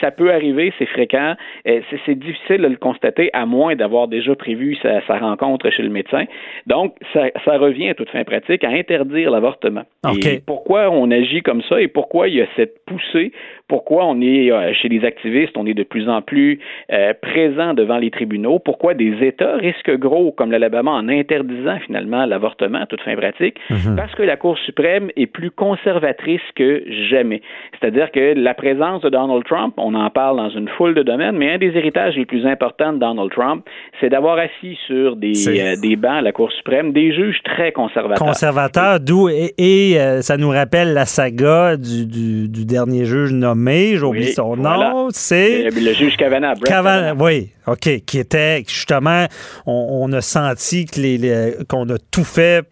Ça 0.00 0.10
peut 0.10 0.32
arriver, 0.32 0.72
c'est 0.78 0.86
fréquent, 0.86 1.34
c'est 1.64 2.18
difficile 2.18 2.62
de 2.62 2.68
le 2.68 2.76
constater 2.76 3.30
à 3.32 3.46
moins 3.46 3.76
d'avoir 3.76 4.08
déjà 4.08 4.34
prévu 4.34 4.76
sa, 4.82 5.00
rencontre 5.18 5.70
chez 5.70 5.82
le 5.82 5.90
médecin. 5.90 6.24
Donc, 6.66 6.94
ça, 7.12 7.58
revient 7.58 7.88
à 7.88 7.94
toute 7.94 8.10
fin 8.10 8.22
pratique 8.24 8.62
à 8.62 8.68
interdire 8.68 9.30
l'avortement. 9.30 9.82
Et 10.22 10.40
pourquoi 10.46 10.90
on 10.90 11.10
agit 11.10 11.42
comme 11.42 11.62
ça 11.62 11.80
et 11.80 11.88
pourquoi 11.88 12.28
il 12.28 12.36
y 12.36 12.40
a 12.40 12.46
cette 12.56 12.84
poussée, 12.86 13.32
pourquoi 13.68 14.06
on 14.06 14.20
est 14.20 14.50
euh, 14.50 14.72
chez 14.74 14.88
les 14.88 15.04
activistes, 15.04 15.56
on 15.56 15.66
est 15.66 15.74
de 15.74 15.82
plus 15.82 16.08
en 16.08 16.22
plus 16.22 16.60
euh, 16.92 17.12
présent 17.20 17.74
devant 17.74 17.98
les 17.98 18.10
tribunaux, 18.10 18.58
pourquoi 18.58 18.94
des 18.94 19.14
États 19.22 19.56
risquent 19.56 19.96
gros 19.96 20.32
comme 20.32 20.50
l'Alabama 20.50 20.92
en 20.98 21.08
interdisant 21.08 21.78
finalement 21.86 22.26
l'avortement 22.26 22.82
à 22.82 22.86
toute 22.86 23.00
fin 23.02 23.16
pratique, 23.16 23.58
mhm. 23.70 23.96
parce 23.96 24.14
que 24.14 24.22
la 24.22 24.36
Cour 24.36 24.58
suprême 24.58 25.10
est 25.16 25.26
plus 25.26 25.50
conservatrice 25.50 26.40
que 26.54 26.82
jamais. 27.10 27.42
C'est-à-dire 27.78 28.10
que 28.10 28.34
la 28.34 28.54
présence 28.54 29.02
de 29.02 29.08
Donald 29.08 29.44
Trump, 29.44 29.74
on 29.76 29.94
en 29.94 30.10
parle 30.10 30.36
dans 30.36 30.50
une 30.50 30.68
foule 30.68 30.94
de 30.94 31.02
domaines, 31.02 31.36
mais 31.36 31.54
un 31.54 31.58
des 31.58 31.76
héritages 31.76 32.16
les 32.16 32.26
plus 32.26 32.46
importants 32.46 32.92
de 32.92 32.98
Donald 32.98 33.30
Trump, 33.30 33.64
c'est 34.00 34.08
d'avoir 34.08 34.38
assis 34.38 34.78
sur 34.86 35.16
des, 35.16 35.48
euh, 35.48 35.76
des 35.80 35.96
bancs 35.96 36.18
à 36.18 36.22
la 36.22 36.32
Cour 36.32 36.50
suprême 36.52 36.92
des 36.92 37.12
juges 37.12 37.40
très 37.44 37.72
conservateurs. 37.72 38.26
Conservateurs, 38.26 39.00
d'où 39.00 39.28
et, 39.28 39.52
euh, 39.98 40.20
ça 40.22 40.36
nous 40.36 40.50
rappelle 40.50 40.94
la 40.94 41.04
saga 41.04 41.76
du, 41.76 42.06
du, 42.06 42.64
dernier 42.64 43.04
juge 43.04 43.32
nommé, 43.32 43.96
j'oublie 43.96 44.32
son 44.32 44.56
nom, 44.56 45.08
c'est 45.10 45.70
le, 45.70 45.92
juge 45.92 46.16
Kavanaugh. 46.16 46.58
Kavanaugh. 46.64 47.16
Oui, 47.20 47.50
OK, 47.68 48.04
qui 48.06 48.18
était 48.18 48.64
justement, 48.66 49.26
on, 49.66 50.12
a 50.12 50.20
senti 50.20 50.86
que 50.86 51.00
les, 51.00 51.54
qu'on 51.68 51.88
a 51.90 51.98
tout 52.10 52.24
fait 52.24 52.68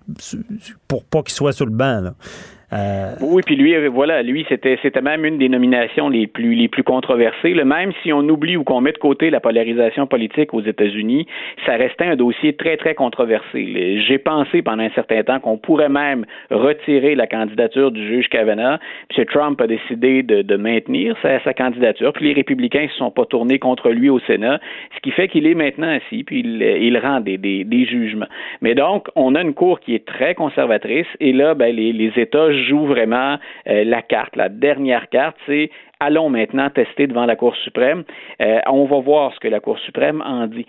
pour 0.88 1.04
pas 1.04 1.22
qu'il 1.22 1.34
soit 1.34 1.52
sur 1.52 1.66
le 1.66 1.72
banc. 1.72 2.12
Euh, 2.72 3.14
oui, 3.20 3.42
puis 3.46 3.54
lui, 3.54 3.76
euh, 3.76 3.88
voilà, 3.88 4.22
lui, 4.24 4.44
c'était, 4.48 4.76
c'était 4.82 5.00
même 5.00 5.24
une 5.24 5.38
des 5.38 5.48
nominations 5.48 6.08
les 6.08 6.26
plus, 6.26 6.54
les 6.54 6.66
plus 6.66 6.82
controversées. 6.82 7.54
Même 7.54 7.92
si 8.02 8.12
on 8.12 8.28
oublie 8.28 8.56
ou 8.56 8.64
qu'on 8.64 8.80
met 8.80 8.90
de 8.90 8.98
côté 8.98 9.30
la 9.30 9.38
polarisation 9.38 10.08
politique 10.08 10.52
aux 10.52 10.62
États-Unis, 10.62 11.28
ça 11.64 11.76
restait 11.76 12.06
un 12.06 12.16
dossier 12.16 12.56
très, 12.56 12.76
très 12.76 12.96
controversé. 12.96 14.02
J'ai 14.06 14.18
pensé 14.18 14.62
pendant 14.62 14.82
un 14.82 14.90
certain 14.90 15.22
temps 15.22 15.38
qu'on 15.38 15.58
pourrait 15.58 15.88
même 15.88 16.26
retirer 16.50 17.14
la 17.14 17.28
candidature 17.28 17.92
du 17.92 18.04
juge 18.04 18.28
Kavanaugh. 18.28 18.78
M. 19.16 19.24
Trump 19.26 19.60
a 19.60 19.68
décidé 19.68 20.24
de, 20.24 20.56
maintenir 20.56 21.16
sa, 21.22 21.38
candidature, 21.54 22.12
puis 22.14 22.26
les 22.26 22.32
républicains 22.32 22.84
ne 22.84 22.88
se 22.88 22.96
sont 22.96 23.10
pas 23.10 23.26
tournés 23.26 23.58
contre 23.58 23.90
lui 23.90 24.08
au 24.08 24.18
Sénat, 24.20 24.58
ce 24.94 25.00
qui 25.02 25.10
fait 25.10 25.28
qu'il 25.28 25.46
est 25.46 25.54
maintenant 25.54 25.88
assis, 25.88 26.24
puis 26.24 26.40
il, 26.40 26.62
il 26.62 26.98
rend 26.98 27.20
des, 27.20 27.36
des, 27.36 27.86
jugements. 27.86 28.26
Mais 28.62 28.74
donc, 28.74 29.08
on 29.14 29.34
a 29.34 29.42
une 29.42 29.54
cour 29.54 29.80
qui 29.80 29.94
est 29.94 30.04
très 30.06 30.34
conservatrice, 30.34 31.06
et 31.20 31.32
là, 31.32 31.54
ben, 31.54 31.74
les 31.76 32.12
États 32.16 32.55
joue 32.64 32.86
vraiment 32.86 33.38
euh, 33.68 33.84
la 33.84 34.02
carte. 34.02 34.36
La 34.36 34.48
dernière 34.48 35.08
carte, 35.08 35.36
c'est 35.46 35.70
allons 36.00 36.28
maintenant 36.28 36.68
tester 36.70 37.06
devant 37.06 37.26
la 37.26 37.36
Cour 37.36 37.56
suprême. 37.56 38.04
Euh, 38.40 38.58
on 38.66 38.84
va 38.84 39.00
voir 39.00 39.32
ce 39.34 39.40
que 39.40 39.48
la 39.48 39.60
Cour 39.60 39.78
suprême 39.78 40.22
en 40.24 40.46
dit. 40.46 40.66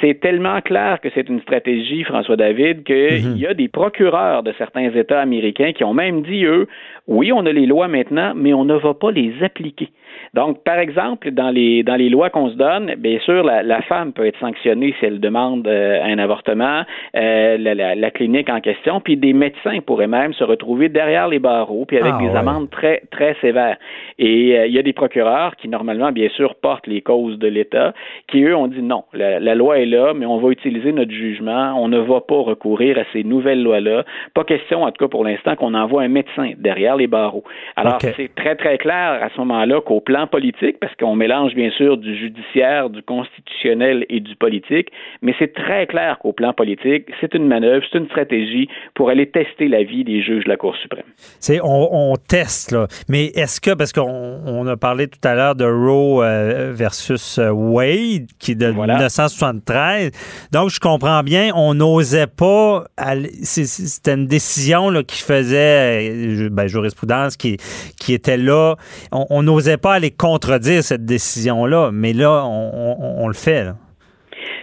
C'est 0.00 0.20
tellement 0.20 0.60
clair 0.60 1.00
que 1.00 1.08
c'est 1.14 1.28
une 1.28 1.40
stratégie, 1.40 2.04
François 2.04 2.36
David, 2.36 2.84
qu'il 2.84 3.30
mhm. 3.30 3.36
y 3.36 3.46
a 3.46 3.54
des 3.54 3.68
procureurs 3.68 4.42
de 4.42 4.52
certains 4.58 4.90
États 4.90 5.20
américains 5.20 5.72
qui 5.72 5.84
ont 5.84 5.94
même 5.94 6.22
dit, 6.22 6.44
eux, 6.44 6.66
oui, 7.06 7.32
on 7.32 7.46
a 7.46 7.52
les 7.52 7.66
lois 7.66 7.88
maintenant, 7.88 8.32
mais 8.34 8.52
on 8.52 8.64
ne 8.64 8.74
va 8.74 8.94
pas 8.94 9.10
les 9.10 9.32
appliquer. 9.42 9.88
Donc, 10.34 10.62
par 10.64 10.78
exemple, 10.78 11.30
dans 11.30 11.50
les, 11.50 11.82
dans 11.82 11.96
les 11.96 12.08
lois 12.08 12.30
qu'on 12.30 12.50
se 12.50 12.54
donne, 12.54 12.94
bien 12.98 13.18
sûr, 13.20 13.42
la, 13.42 13.62
la, 13.62 13.82
femme 13.82 14.12
peut 14.12 14.26
être 14.26 14.38
sanctionnée 14.38 14.94
si 14.98 15.06
elle 15.06 15.20
demande 15.20 15.66
euh, 15.66 16.02
un 16.02 16.18
avortement, 16.18 16.82
euh, 17.16 17.56
la, 17.58 17.94
la, 17.94 18.10
clinique 18.10 18.50
en 18.50 18.60
question, 18.60 19.00
puis 19.00 19.16
des 19.16 19.32
médecins 19.32 19.80
pourraient 19.80 20.06
même 20.06 20.32
se 20.34 20.44
retrouver 20.44 20.88
derrière 20.88 21.28
les 21.28 21.38
barreaux, 21.38 21.84
puis 21.86 21.98
avec 21.98 22.12
ah, 22.16 22.22
des 22.22 22.36
amendes 22.36 22.70
très, 22.70 23.02
très 23.10 23.36
sévères. 23.40 23.76
Et 24.18 24.58
euh, 24.58 24.66
il 24.66 24.72
y 24.72 24.78
a 24.78 24.82
des 24.82 24.92
procureurs 24.92 25.56
qui, 25.56 25.68
normalement, 25.68 26.12
bien 26.12 26.28
sûr, 26.30 26.54
portent 26.56 26.86
les 26.86 27.00
causes 27.00 27.38
de 27.38 27.48
l'État, 27.48 27.94
qui, 28.28 28.42
eux, 28.44 28.56
ont 28.56 28.66
dit 28.66 28.82
non, 28.82 29.04
la, 29.12 29.54
loi 29.54 29.78
est 29.78 29.86
là, 29.86 30.12
mais 30.14 30.26
on 30.26 30.38
va 30.38 30.50
utiliser 30.50 30.92
notre 30.92 31.12
jugement, 31.12 31.74
on 31.76 31.88
ne 31.88 31.98
va 31.98 32.20
pas 32.20 32.40
recourir 32.40 32.98
à 32.98 33.02
ces 33.12 33.24
nouvelles 33.24 33.62
lois-là. 33.62 34.04
Pas 34.34 34.44
question, 34.44 34.82
en 34.82 34.90
tout 34.90 35.04
cas 35.04 35.08
pour 35.08 35.24
l'instant, 35.24 35.56
qu'on 35.56 35.74
envoie 35.74 36.02
un 36.02 36.08
médecin 36.08 36.52
derrière 36.58 36.96
les 36.96 37.06
barreaux. 37.06 37.44
Alors, 37.76 37.98
c'est 38.00 38.34
très, 38.34 38.56
très 38.56 38.78
clair 38.78 39.18
à 39.22 39.28
ce 39.30 39.38
moment-là 39.38 39.80
qu'au 39.80 40.00
plan 40.00 40.17
politique, 40.26 40.78
parce 40.80 40.94
qu'on 40.96 41.14
mélange 41.14 41.54
bien 41.54 41.70
sûr 41.70 41.96
du 41.96 42.16
judiciaire, 42.16 42.90
du 42.90 43.02
constitutionnel 43.02 44.04
et 44.08 44.20
du 44.20 44.34
politique, 44.36 44.88
mais 45.22 45.34
c'est 45.38 45.52
très 45.52 45.86
clair 45.86 46.18
qu'au 46.18 46.32
plan 46.32 46.52
politique, 46.52 47.06
c'est 47.20 47.34
une 47.34 47.46
manœuvre, 47.46 47.84
c'est 47.90 47.98
une 47.98 48.06
stratégie 48.06 48.68
pour 48.94 49.10
aller 49.10 49.30
tester 49.30 49.68
la 49.68 49.82
vie 49.82 50.04
des 50.04 50.22
juges 50.22 50.44
de 50.44 50.48
la 50.48 50.56
Cour 50.56 50.76
suprême. 50.76 51.04
C'est 51.40 51.60
on, 51.62 52.14
teste 52.28 52.72
là, 52.72 52.86
mais 53.08 53.26
est-ce 53.26 53.60
que 53.60 53.74
parce 53.74 53.92
qu'on 53.92 54.66
a 54.66 54.76
parlé 54.76 55.08
tout 55.08 55.20
à 55.24 55.34
l'heure 55.34 55.54
de 55.54 55.64
Roe 55.64 56.22
euh, 56.22 56.72
versus 56.72 57.38
euh, 57.38 57.50
Wade 57.50 58.26
qui 58.38 58.52
est 58.52 58.54
de 58.54 58.70
1973, 58.72 60.10
donc 60.52 60.70
je 60.70 60.80
comprends 60.80 61.22
bien, 61.22 61.50
on 61.54 61.74
n'osait 61.74 62.26
pas, 62.26 62.84
c'était 63.42 64.14
une 64.14 64.26
décision 64.26 64.90
là, 64.90 65.02
qui 65.02 65.22
faisait 65.22 66.10
euh, 66.10 66.48
ben, 66.50 66.66
jurisprudence 66.66 67.36
qui 67.36 67.56
qui 68.00 68.14
était 68.14 68.36
là, 68.36 68.76
on 69.12 69.42
n'osait 69.42 69.76
pas 69.76 69.94
aller 69.94 70.07
contredire 70.10 70.82
cette 70.82 71.04
décision-là, 71.04 71.90
mais 71.92 72.12
là, 72.12 72.44
on, 72.46 73.26
le 73.28 73.34
fait. 73.34 73.68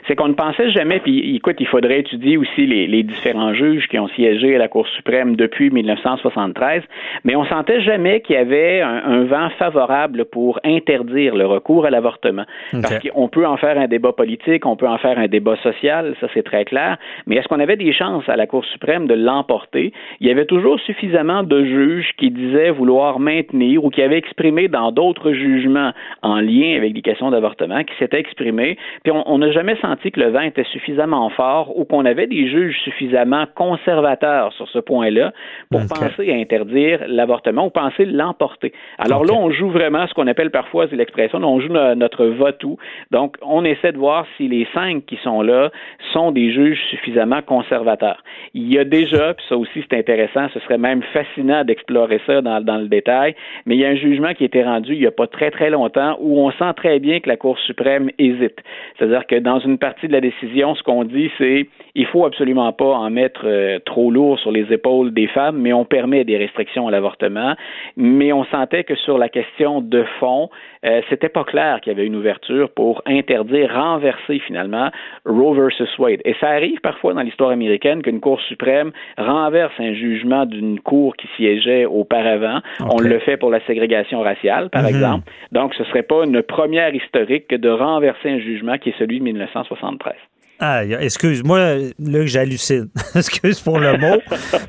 C'est 0.08 0.16
qu'on 0.16 0.28
ne 0.28 0.34
pensait 0.34 0.70
jamais, 0.70 1.00
puis 1.00 1.36
écoute, 1.36 1.56
il 1.60 1.68
faudrait 1.68 2.00
étudier 2.00 2.38
aussi 2.38 2.66
les, 2.66 3.04
différents 3.04 3.54
juges 3.54 3.88
qui 3.88 4.00
ont 4.00 4.08
siégé 4.10 4.56
à 4.56 4.60
la 4.60 4.68
Cour 4.68 4.88
suprême 4.88 5.36
depuis 5.36 5.70
1973, 5.70 6.84
mais 7.24 7.36
on 7.36 7.46
sentait 7.46 7.82
jamais 7.82 8.22
qu'il 8.22 8.36
y 8.36 8.40
avait 8.40 8.82
un, 8.82 9.24
vent 9.26 9.50
favorable 9.58 10.26
pour 10.26 10.60
interdire 10.64 11.36
le 11.36 11.46
recours 11.46 11.86
à 11.86 11.90
l'avortement. 11.90 12.46
Parce 12.72 13.00
qu'on 13.00 13.28
peut 13.28 13.46
en 13.46 13.58
faire 13.58 13.78
un 13.78 13.88
débat 13.88 14.12
politique, 14.12 14.66
on 14.66 14.76
peut 14.76 14.88
en 14.88 14.98
faire 14.98 15.18
un 15.18 15.28
débat 15.28 15.56
social, 15.58 16.16
ça 16.20 16.28
c'est 16.34 16.44
très 16.44 16.66
clair, 16.66 16.98
mais 17.26 17.38
est-ce 17.38 17.48
qu'on 17.48 17.60
avait 17.60 17.78
des 17.78 17.94
chances 17.94 18.28
à 18.28 18.36
la 18.36 18.48
Cour 18.48 18.66
suprême 18.66 19.08
de 19.08 19.14
l'emporter? 19.14 19.94
Il 20.20 20.28
y 20.28 20.32
avait 20.32 20.46
toujours 20.46 20.80
suffisamment 20.82 21.44
de 21.44 21.64
juges 21.64 22.12
qui 22.18 22.30
disaient 22.30 22.72
vouloir 22.72 23.20
maintenir 23.20 23.84
ou 23.84 23.90
qui 23.90 24.02
avaient 24.02 24.18
exprimé 24.18 24.68
dans 24.68 24.92
d'autres 24.92 25.32
jugements 25.32 25.92
en 26.22 26.40
lien 26.40 26.76
avec 26.78 26.94
les 26.94 27.02
questions 27.02 27.32
d'avortement, 27.32 27.84
qui 27.84 27.94
s'étaient 27.98 28.20
exprimés, 28.20 28.78
puis 29.04 29.14
on 29.14 29.38
n'a 29.38 29.52
jamais 29.52 29.76
senti 29.82 29.95
que 30.04 30.20
le 30.20 30.30
vent 30.30 30.42
était 30.42 30.64
suffisamment 30.66 31.30
fort 31.30 31.78
ou 31.78 31.86
qu'on 31.86 32.06
avait 32.06 32.28
des 32.28 32.50
juges 32.50 32.78
suffisamment 32.84 33.46
conservateurs 33.56 34.54
sur 34.54 34.68
ce 34.70 34.80
point-là 34.80 35.34
pour 35.72 35.82
penser 35.88 36.32
à 36.32 36.36
interdire 36.36 37.02
l'avortement 37.08 37.68
ou 37.68 37.70
penser 37.70 38.06
l'emporter. 38.06 38.74
Alors 38.98 39.26
là, 39.26 39.34
on 39.34 39.50
joue 39.52 39.70
vraiment 39.70 40.08
ce 40.08 40.14
qu'on 40.14 40.28
appelle 40.28 40.52
parfois, 40.52 40.88
c'est 40.90 40.96
l'expression, 40.96 41.40
on 41.40 41.60
joue 41.60 41.74
notre 41.74 42.26
vote-ou. 42.26 42.78
Donc, 43.12 43.38
on 43.42 43.64
essaie 43.66 43.92
de 43.92 43.98
voir 43.98 44.26
si 44.38 44.48
les 44.48 44.68
cinq 44.74 45.06
qui 45.06 45.18
sont 45.24 45.42
là 45.42 45.72
sont 46.14 46.32
des 46.32 46.52
juges 46.52 46.80
suffisamment 46.90 47.42
conservateurs. 47.42 48.24
Il 48.54 48.72
y 48.72 48.78
a 48.78 48.84
déjà, 48.84 49.34
puis 49.34 49.46
ça 49.50 49.58
aussi 49.58 49.84
c'est 49.90 49.98
intéressant, 49.98 50.48
ce 50.54 50.60
serait 50.62 50.78
même 50.78 51.02
fascinant 51.14 51.64
d'explorer 51.64 52.22
ça 52.26 52.42
dans, 52.42 52.62
dans 52.62 52.78
le 52.78 52.88
détail, 52.88 53.36
mais 53.66 53.76
il 53.76 53.82
y 53.82 53.86
a 53.86 53.90
un 53.90 53.96
jugement 53.96 54.34
qui 54.34 54.44
a 54.44 54.46
été 54.48 54.64
rendu 54.64 54.94
il 54.94 55.00
n'y 55.00 55.08
a 55.08 55.12
pas 55.12 55.28
très 55.28 55.52
très 55.52 55.70
longtemps 55.70 56.18
où 56.20 56.40
on 56.40 56.52
sent 56.52 56.74
très 56.76 57.00
bien 57.00 57.20
que 57.20 57.30
la 57.30 57.38
Cour 57.38 57.58
suprême 57.60 58.10
hésite. 58.18 58.60
C'est-à-dire 58.98 59.26
que 59.28 59.36
dans 59.36 59.60
une 59.60 59.78
partie 59.86 60.08
de 60.08 60.14
la 60.14 60.22
décision, 60.22 60.74
ce 60.74 60.82
qu'on 60.82 61.04
dit, 61.04 61.30
c'est 61.38 61.68
il 61.94 62.08
faut 62.08 62.26
absolument 62.26 62.74
pas 62.74 62.94
en 63.06 63.12
mettre 63.12 63.42
euh, 63.46 63.78
trop 63.86 64.10
lourd 64.10 64.40
sur 64.40 64.52
les 64.52 64.66
épaules 64.74 65.14
des 65.14 65.28
femmes, 65.28 65.60
mais 65.62 65.74
on 65.74 65.86
permet 65.86 66.24
des 66.24 66.38
restrictions 66.38 66.88
à 66.88 66.92
l'avortement. 66.92 67.54
Mais 67.96 68.34
on 68.34 68.46
sentait 68.46 68.84
que 68.84 68.96
sur 68.96 69.20
la 69.20 69.30
question 69.30 69.82
de 69.82 70.04
fond, 70.20 70.50
euh, 70.86 71.02
c'était 71.10 71.30
pas 71.30 71.44
clair 71.44 71.80
qu'il 71.82 71.94
y 71.94 71.96
avait 71.96 72.06
une 72.06 72.16
ouverture 72.16 72.70
pour 72.70 73.02
interdire, 73.06 73.74
renverser 73.74 74.40
finalement 74.40 74.92
Roe 75.26 75.54
versus 75.54 75.90
Wade. 75.98 76.22
Et 76.26 76.36
ça 76.40 76.50
arrive 76.50 76.80
parfois 76.82 77.14
dans 77.14 77.22
l'histoire 77.22 77.50
américaine 77.50 78.02
qu'une 78.02 78.20
Cour 78.20 78.40
suprême 78.42 78.92
renverse 79.18 79.74
un 79.80 79.94
jugement 79.94 80.46
d'une 80.46 80.80
cour 80.80 81.16
qui 81.16 81.28
siégeait 81.38 81.86
auparavant. 81.86 82.60
On 82.80 83.00
le 83.00 83.20
fait 83.20 83.38
pour 83.38 83.50
la 83.50 83.66
ségrégation 83.66 84.22
raciale, 84.22 84.70
par 84.70 84.84
mhm. 84.84 84.90
exemple. 84.90 85.32
Donc, 85.52 85.74
ce 85.76 85.84
serait 85.86 86.04
pas 86.04 86.24
une 86.24 86.42
première 86.42 86.94
historique 86.94 87.48
que 87.48 87.56
de 87.56 87.70
renverser 87.70 88.30
un 88.30 88.40
jugement 88.40 88.78
qui 88.78 88.90
est 88.90 89.00
celui 89.00 89.20
de 89.20 89.24
1973. 89.24 90.16
Ah, 90.60 90.86
excuse-moi, 90.86 91.60
là, 92.00 92.26
j'hallucine. 92.26 92.90
excuse 93.16 93.60
pour 93.60 93.80
le 93.80 93.98
mot. 93.98 94.22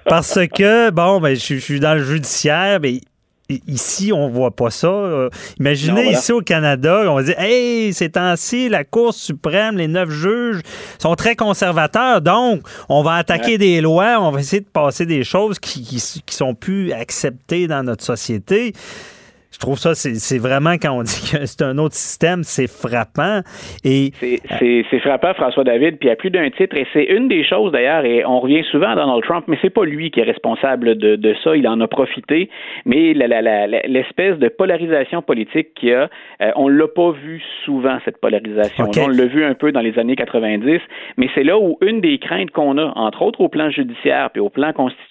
parce 0.06 0.38
que, 0.48 0.90
bon, 0.90 1.20
ben, 1.20 1.36
je, 1.36 1.54
suis 1.56 1.80
dans 1.80 1.94
le 1.94 2.02
judiciaire, 2.02 2.80
mais 2.82 3.00
Ici, 3.48 4.12
on 4.12 4.28
voit 4.28 4.50
pas 4.50 4.70
ça. 4.70 5.28
Imaginez 5.60 6.10
ici 6.10 6.32
au 6.32 6.40
Canada, 6.40 7.04
on 7.06 7.14
va 7.14 7.22
dire 7.22 7.38
Hey, 7.38 7.92
ces 7.92 8.10
temps-ci, 8.10 8.68
la 8.68 8.82
Cour 8.82 9.14
suprême, 9.14 9.76
les 9.76 9.86
neuf 9.86 10.10
juges 10.10 10.62
sont 10.98 11.14
très 11.14 11.36
conservateurs, 11.36 12.20
donc 12.20 12.62
on 12.88 13.02
va 13.02 13.14
attaquer 13.14 13.56
des 13.56 13.80
lois, 13.80 14.16
on 14.20 14.32
va 14.32 14.40
essayer 14.40 14.60
de 14.60 14.68
passer 14.68 15.06
des 15.06 15.22
choses 15.22 15.58
qui, 15.60 15.82
qui, 15.82 16.22
qui 16.26 16.34
sont 16.34 16.54
plus 16.54 16.92
acceptées 16.92 17.68
dans 17.68 17.84
notre 17.84 18.04
société. 18.04 18.72
Je 19.56 19.60
trouve 19.60 19.78
ça, 19.78 19.94
c'est 19.94 20.38
vraiment 20.38 20.74
quand 20.74 20.92
on 20.92 21.02
dit 21.02 21.32
que 21.32 21.46
c'est 21.46 21.62
un 21.62 21.78
autre 21.78 21.94
système, 21.94 22.42
c'est 22.42 22.66
frappant. 22.66 23.40
Et 23.84 24.12
c'est 24.58 25.00
frappant, 25.00 25.32
François 25.32 25.64
David, 25.64 25.96
puis 25.96 26.08
il 26.08 26.10
y 26.10 26.12
a 26.12 26.16
plus 26.16 26.28
d'un 26.28 26.50
titre. 26.50 26.76
Et 26.76 26.86
c'est 26.92 27.04
une 27.04 27.28
des 27.28 27.42
choses 27.42 27.72
d'ailleurs, 27.72 28.04
et 28.04 28.22
on 28.26 28.38
revient 28.40 28.62
souvent 28.70 28.90
à 28.90 28.96
Donald 28.96 29.24
Trump, 29.24 29.46
mais 29.48 29.56
c'est 29.62 29.70
pas 29.70 29.86
lui 29.86 30.10
qui 30.10 30.20
est 30.20 30.24
responsable 30.24 30.98
de, 30.98 31.16
de, 31.16 31.34
ça. 31.42 31.56
Il 31.56 31.66
en 31.68 31.80
a 31.80 31.88
profité, 31.88 32.50
mais 32.84 33.14
l'espèce 33.14 34.36
de 34.36 34.48
polarisation 34.48 35.22
politique 35.22 35.72
qu'il 35.74 35.88
y 35.88 35.94
a, 35.94 36.10
euh, 36.42 36.50
on 36.56 36.68
l'a 36.68 36.88
pas 36.88 37.12
vu 37.12 37.42
souvent 37.64 37.96
cette 38.04 38.20
polarisation. 38.20 38.90
On 39.00 39.08
l'a 39.08 39.24
vu 39.24 39.42
un 39.42 39.54
peu 39.54 39.72
dans 39.72 39.80
les 39.80 39.98
années 39.98 40.16
90, 40.16 40.80
mais 41.16 41.30
c'est 41.34 41.44
là 41.44 41.58
où 41.58 41.78
une 41.80 42.02
des 42.02 42.18
craintes 42.18 42.50
qu'on 42.50 42.76
a, 42.76 42.92
entre 42.94 43.22
autres 43.22 43.40
au 43.40 43.48
plan 43.48 43.70
judiciaire 43.70 44.28
puis 44.30 44.40
au 44.40 44.50
plan 44.50 44.74
constitutionnel, 44.74 45.06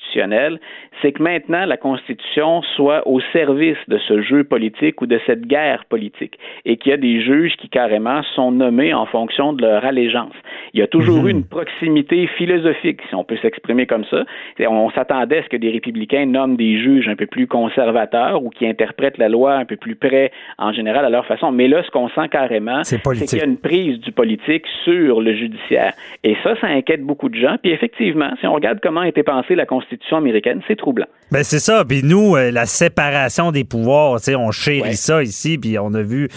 c'est 1.01 1.12
que 1.12 1.21
maintenant 1.21 1.65
la 1.65 1.78
Constitution 1.78 2.62
soit 2.75 3.08
au 3.08 3.19
service 3.34 3.78
de 3.88 3.97
ce 4.08 4.21
jeu 4.21 4.43
politique 4.43 5.01
ou 5.01 5.06
de 5.06 5.19
cette 5.25 5.45
guerre 5.45 5.86
politique 5.86 6.38
et 6.65 6.78
qu'il 6.78 6.91
y 6.91 6.93
a 6.93 6.97
des 6.97 7.21
juges 7.21 7.56
qui 7.58 7.69
carrément 7.69 8.23
sont 8.36 8.51
nommés 8.51 8.93
en 8.93 9.06
fonction 9.06 9.54
de 9.54 9.62
leur 9.62 9.84
allégeance. 9.86 10.34
Il 10.73 10.80
y 10.80 10.84
a 10.84 10.88
toujours 10.88 11.23
mhm. 11.23 11.28
eu 11.28 11.32
une 11.32 11.45
proximité 11.45 12.28
philosophique, 12.28 13.01
si 13.10 13.15
on 13.15 13.23
peut 13.23 13.38
s'exprimer 13.41 13.86
comme 13.86 14.06
ça. 14.06 14.23
On 14.60 14.89
s'attendait 14.91 15.39
à 15.39 15.43
ce 15.43 15.49
que 15.49 15.58
des 15.58 15.71
républicains 15.71 16.25
nomment 16.25 16.56
des 16.56 16.78
juges 16.78 17.08
un 17.08 17.15
peu 17.15 17.25
plus 17.25 17.47
conservateurs 17.47 18.43
ou 18.43 18.49
qui 18.49 18.65
interprètent 18.67 19.17
la 19.17 19.30
loi 19.30 19.56
un 19.56 19.65
peu 19.65 19.75
plus 19.75 19.95
près 19.95 20.32
en 20.58 20.73
général 20.73 21.06
à 21.06 21.10
leur 21.10 21.25
façon. 21.25 21.51
Mais 21.51 21.67
là, 21.67 21.84
ce 21.84 21.91
qu'on 21.91 22.10
sent 22.10 22.30
carrément, 22.30 22.84
c'est 22.84 23.01
qu'il 23.01 23.39
y 23.39 23.41
a 23.41 23.45
une 23.45 23.58
prise 23.58 23.99
du 23.99 24.12
politique 24.12 24.65
sur 24.84 25.21
le 25.21 25.34
judiciaire. 25.34 25.93
Et 26.23 26.36
ça, 26.43 26.56
ça 26.60 26.67
inquiète 26.67 27.04
beaucoup 27.04 27.30
de 27.30 27.36
gens. 27.36 27.56
Puis 27.62 27.71
effectivement, 27.71 28.32
si 28.39 28.47
on 28.47 28.54
regarde 28.54 28.80
comment 28.82 29.01
a 29.01 29.08
été 29.08 29.23
pensée 29.23 29.56
la 29.56 29.65
Constitution 29.65 30.04
américaine, 30.13 30.61
c'est 30.67 30.77
troublant. 30.77 31.07
Ben 31.31 31.43
c'est 31.43 31.59
ça. 31.59 31.83
Puis 31.85 32.01
nous, 32.03 32.35
euh, 32.35 32.51
la 32.51 32.65
séparation 32.65 33.51
des 33.51 33.63
pouvoirs, 33.63 34.19
on 34.37 34.51
chérit 34.51 34.95
ça 34.95 35.23
ici, 35.23 35.57
puis 35.57 35.79
on 35.79 35.93
a 35.93 36.01
vu 36.01 36.29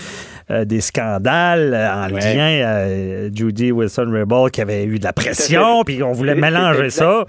euh, 0.50 0.64
des 0.64 0.80
scandales 0.80 1.74
euh, 1.74 1.92
en 1.92 2.06
lien 2.06 2.66
à 2.66 2.86
Judy 3.30 3.70
Wilson-Raybould 3.70 4.50
qui 4.50 4.62
avait 4.62 4.84
eu 4.84 4.98
de 4.98 5.04
la 5.04 5.12
pression, 5.12 5.84
puis 5.84 6.02
on 6.02 6.12
voulait 6.12 6.34
mélanger 6.34 6.88
ça. 6.88 7.24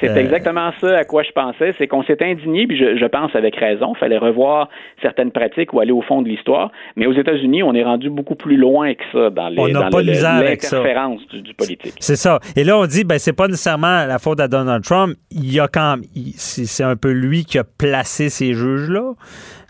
C'est 0.00 0.16
exactement 0.16 0.70
ça 0.80 0.98
à 0.98 1.04
quoi 1.04 1.22
je 1.22 1.30
pensais, 1.32 1.74
c'est 1.78 1.86
qu'on 1.86 2.02
s'est 2.04 2.22
indigné, 2.22 2.66
puis 2.66 2.76
je, 2.76 3.06
pense 3.06 3.34
avec 3.34 3.56
raison, 3.56 3.92
il 3.96 3.98
fallait 3.98 4.18
revoir 4.18 4.68
certaines 5.00 5.30
pratiques 5.32 5.72
ou 5.72 5.80
aller 5.80 5.92
au 5.92 6.02
fond 6.02 6.22
de 6.22 6.28
l'histoire, 6.28 6.70
mais 6.96 7.06
aux 7.06 7.12
États-Unis, 7.12 7.62
on 7.62 7.74
est 7.74 7.84
rendu 7.84 8.10
beaucoup 8.10 8.34
plus 8.36 8.56
loin 8.56 8.94
que 8.94 9.02
ça 9.12 9.30
dans 9.30 9.48
l'interférence 9.48 11.26
du, 11.28 11.42
du, 11.42 11.54
politique. 11.54 11.94
C'est 12.00 12.16
ça. 12.16 12.38
Et 12.56 12.64
là, 12.64 12.78
on 12.78 12.86
dit, 12.86 13.04
ben 13.04 13.18
c'est 13.18 13.32
pas 13.32 13.48
nécessairement 13.48 14.06
la 14.06 14.18
faute 14.18 14.40
à 14.40 14.48
Donald 14.48 14.82
Trump, 14.84 15.16
il 15.30 15.52
y 15.52 15.60
a 15.60 15.68
quand 15.68 15.96
c'est 16.36 16.84
un 16.84 16.96
peu 16.96 17.10
lui 17.10 17.44
qui 17.44 17.58
a 17.58 17.64
placé 17.64 18.28
ces 18.28 18.54
juges-là. 18.54 19.12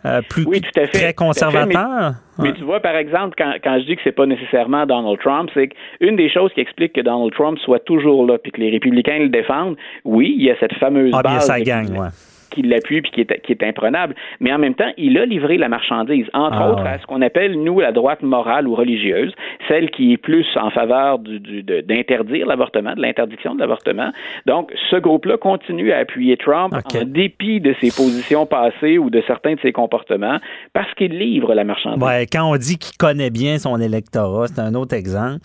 Euh, 0.05 0.21
plus 0.29 0.45
oui, 0.47 0.61
tout 0.61 0.81
à 0.81 0.87
fait, 0.87 0.99
très 0.99 1.15
conservateur. 1.15 2.15
mais, 2.39 2.53
tu 2.55 2.65
vois, 2.65 2.81
par 2.81 2.97
exemple, 2.97 3.35
quand, 3.39 3.53
quand 3.63 3.79
je 3.79 3.87
dis 3.87 3.97
que 3.97 4.03
c'est 4.03 4.13
pas 4.13 4.27
nécessairement 4.27 4.85
Donald 4.85 5.19
Trump, 5.21 5.49
c'est 5.55 5.69
qu'une 5.69 6.17
des 6.17 6.29
choses 6.29 6.53
qui 6.55 6.61
explique 6.61 6.95
que 6.95 7.01
Donald 7.01 7.33
Trump 7.33 7.59
soit 7.61 7.79
toujours 7.85 8.27
là 8.27 8.39
puis 8.39 8.51
que 8.51 8.61
les 8.61 8.71
républicains 8.71 9.19
le 9.19 9.29
défendent, 9.29 9.77
oui, 10.05 10.35
il 10.37 10.45
y 10.45 10.51
a 10.51 10.57
cette 10.59 10.75
fameuse 10.75 11.13
ah, 11.15 11.23
base. 11.23 11.53
Bien, 11.63 11.85
ouais. 11.87 12.09
Qui 12.53 12.63
l'appuie 12.63 13.03
puis 13.03 13.11
qui 13.11 13.21
est, 13.23 13.41
qui 13.43 13.53
est 13.53 13.63
imprenable. 13.63 14.15
Mais 14.41 14.53
en 14.53 14.59
même 14.59 14.75
temps, 14.75 14.91
il 14.97 15.19
a 15.19 15.27
livré 15.27 15.57
la 15.59 15.69
marchandise, 15.69 16.27
entre 16.33 16.59
ah, 16.61 16.71
autres 16.71 16.87
à 16.87 16.99
ce 16.99 17.07
qu'on 17.07 17.23
appelle, 17.23 17.63
nous, 17.63 17.81
la 17.81 17.93
droite 17.93 18.23
morale 18.23 18.69
ou 18.69 18.75
religieuse, 18.75 19.33
celle 19.69 19.91
qui 19.91 20.13
est 20.13 20.17
plus 20.17 20.47
en 20.57 20.71
faveur 20.71 21.19
d'interdire 21.19 22.47
l'avortement, 22.47 22.95
de 22.95 23.03
l'interdiction 23.03 23.55
de 23.55 23.61
l'avortement. 23.61 24.13
Donc, 24.47 24.73
ce 24.91 24.97
groupe-là 24.97 25.37
continue 25.37 25.93
à 25.93 25.99
appuyer 25.99 26.37
Trump 26.37 26.75
en 26.75 27.05
dépit 27.05 27.61
de 27.61 27.75
ses 27.81 27.89
positions 27.89 28.47
passées 28.47 28.99
ou 28.99 29.11
de 29.11 29.23
certains 29.27 29.55
de 29.55 29.61
ses 29.61 29.73
comportements 29.73 30.37
parce 30.73 30.93
qu'il 30.95 31.19
livre 31.19 31.55
la 31.55 31.65
marchandise. 31.65 32.03
Ouais, 32.03 32.27
quand 32.31 32.51
on 32.51 32.57
dit 32.57 32.79
qu'il 32.79 32.97
connaît 32.97 33.31
bien 33.31 33.59
son 33.59 33.81
électorat, 33.81 34.47
c'est 34.49 34.61
un 34.61 34.75
autre 34.75 34.95
exemple. 34.95 35.41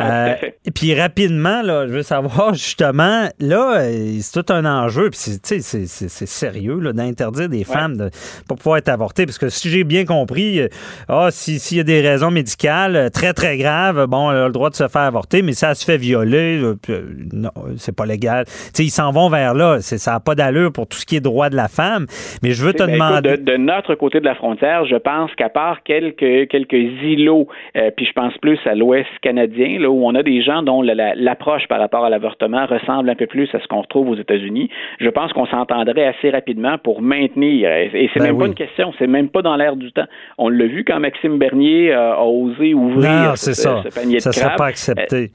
Euh, 0.00 0.34
et 0.64 0.70
puis 0.70 0.94
rapidement, 0.98 1.62
là, 1.62 1.86
je 1.86 1.92
veux 1.92 2.02
savoir 2.02 2.54
justement, 2.60 3.28
là, 3.38 3.80
c'est 4.20 4.42
tout 4.42 4.52
un 4.52 4.64
enjeu, 4.64 5.10
puis 5.10 5.18
c'est 5.18 6.49
sérieux 6.50 6.92
d'interdire 6.92 7.48
des 7.48 7.64
femmes 7.64 7.96
de 7.96 8.10
pas 8.48 8.54
pouvoir 8.54 8.78
être 8.78 8.88
avortées, 8.88 9.26
parce 9.26 9.38
que 9.38 9.48
si 9.48 9.68
j'ai 9.68 9.84
bien 9.84 10.04
compris, 10.04 10.60
euh, 10.60 10.68
ah, 11.08 11.28
s'il 11.30 11.76
y 11.76 11.80
a 11.80 11.84
des 11.84 12.00
raisons 12.00 12.30
médicales 12.30 12.96
euh, 12.96 13.08
très, 13.08 13.32
très 13.32 13.56
graves, 13.56 14.06
bon, 14.06 14.30
elle 14.30 14.38
a 14.38 14.46
le 14.46 14.52
droit 14.52 14.70
de 14.70 14.74
se 14.74 14.88
faire 14.88 15.02
avorter, 15.02 15.42
mais 15.42 15.52
ça 15.52 15.74
se 15.74 15.84
fait 15.84 15.96
violer, 15.96 16.60
non, 17.32 17.50
c'est 17.76 17.96
pas 17.96 18.06
légal. 18.06 18.44
sais, 18.46 18.84
ils 18.84 18.90
s'en 18.90 19.12
vont 19.12 19.28
vers 19.28 19.54
là, 19.54 19.80
ça 19.80 20.12
n'a 20.12 20.20
pas 20.20 20.34
d'allure 20.34 20.72
pour 20.72 20.86
tout 20.86 20.98
ce 20.98 21.06
qui 21.06 21.16
est 21.16 21.20
droit 21.20 21.50
de 21.50 21.56
la 21.56 21.68
femme, 21.68 22.06
mais 22.42 22.50
je 22.50 22.64
veux 22.64 22.72
te 22.72 22.84
ben, 22.84 22.92
demander... 22.92 23.36
de, 23.36 23.56
notre 23.56 23.94
côté 23.94 24.20
de 24.20 24.24
la 24.24 24.34
frontière, 24.34 24.84
je 24.86 24.96
pense 24.96 25.30
qu'à 25.34 25.48
part 25.48 25.82
quelques, 25.82 26.48
quelques 26.48 26.72
îlots, 26.72 27.48
puis 27.96 28.06
je 28.06 28.12
pense 28.12 28.36
plus 28.38 28.58
à 28.66 28.74
l'ouest 28.74 29.08
canadien, 29.22 29.78
là, 29.80 29.90
où 29.90 30.06
on 30.06 30.14
a 30.14 30.22
des 30.22 30.42
gens 30.42 30.62
dont 30.62 30.82
l'approche 30.82 31.66
par 31.68 31.78
rapport 31.78 32.04
à 32.04 32.10
l'avortement 32.10 32.66
ressemble 32.66 33.10
un 33.10 33.14
peu 33.14 33.26
plus 33.26 33.48
à 33.54 33.60
ce 33.60 33.66
qu'on 33.68 33.82
retrouve 33.82 34.10
aux 34.10 34.16
États-Unis, 34.16 34.70
je 34.98 35.08
pense 35.08 35.32
qu'on 35.32 35.46
s'entendrait 35.46 36.06
assez 36.06 36.30
rapidement 36.30 36.39
pour 36.82 37.02
maintenir. 37.02 37.70
Et 37.70 38.10
c'est 38.12 38.20
ben 38.20 38.26
même 38.26 38.38
pas 38.38 38.46
une 38.46 38.54
question, 38.54 38.92
c'est 38.98 39.06
même 39.06 39.28
pas 39.28 39.42
dans 39.42 39.56
l'air 39.56 39.76
du 39.76 39.92
temps. 39.92 40.06
On 40.38 40.48
l'a 40.48 40.66
vu 40.66 40.84
quand 40.84 41.00
Maxime 41.00 41.38
Bernier 41.38 41.92
a 41.92 42.22
osé 42.22 42.74
ouvrir 42.74 43.36
ce, 43.36 43.94
panier 43.94 44.16
de 44.16 44.20
ça. 44.20 44.32
Ça 44.32 44.50
pas 44.50 44.66
accepté. 44.66 45.30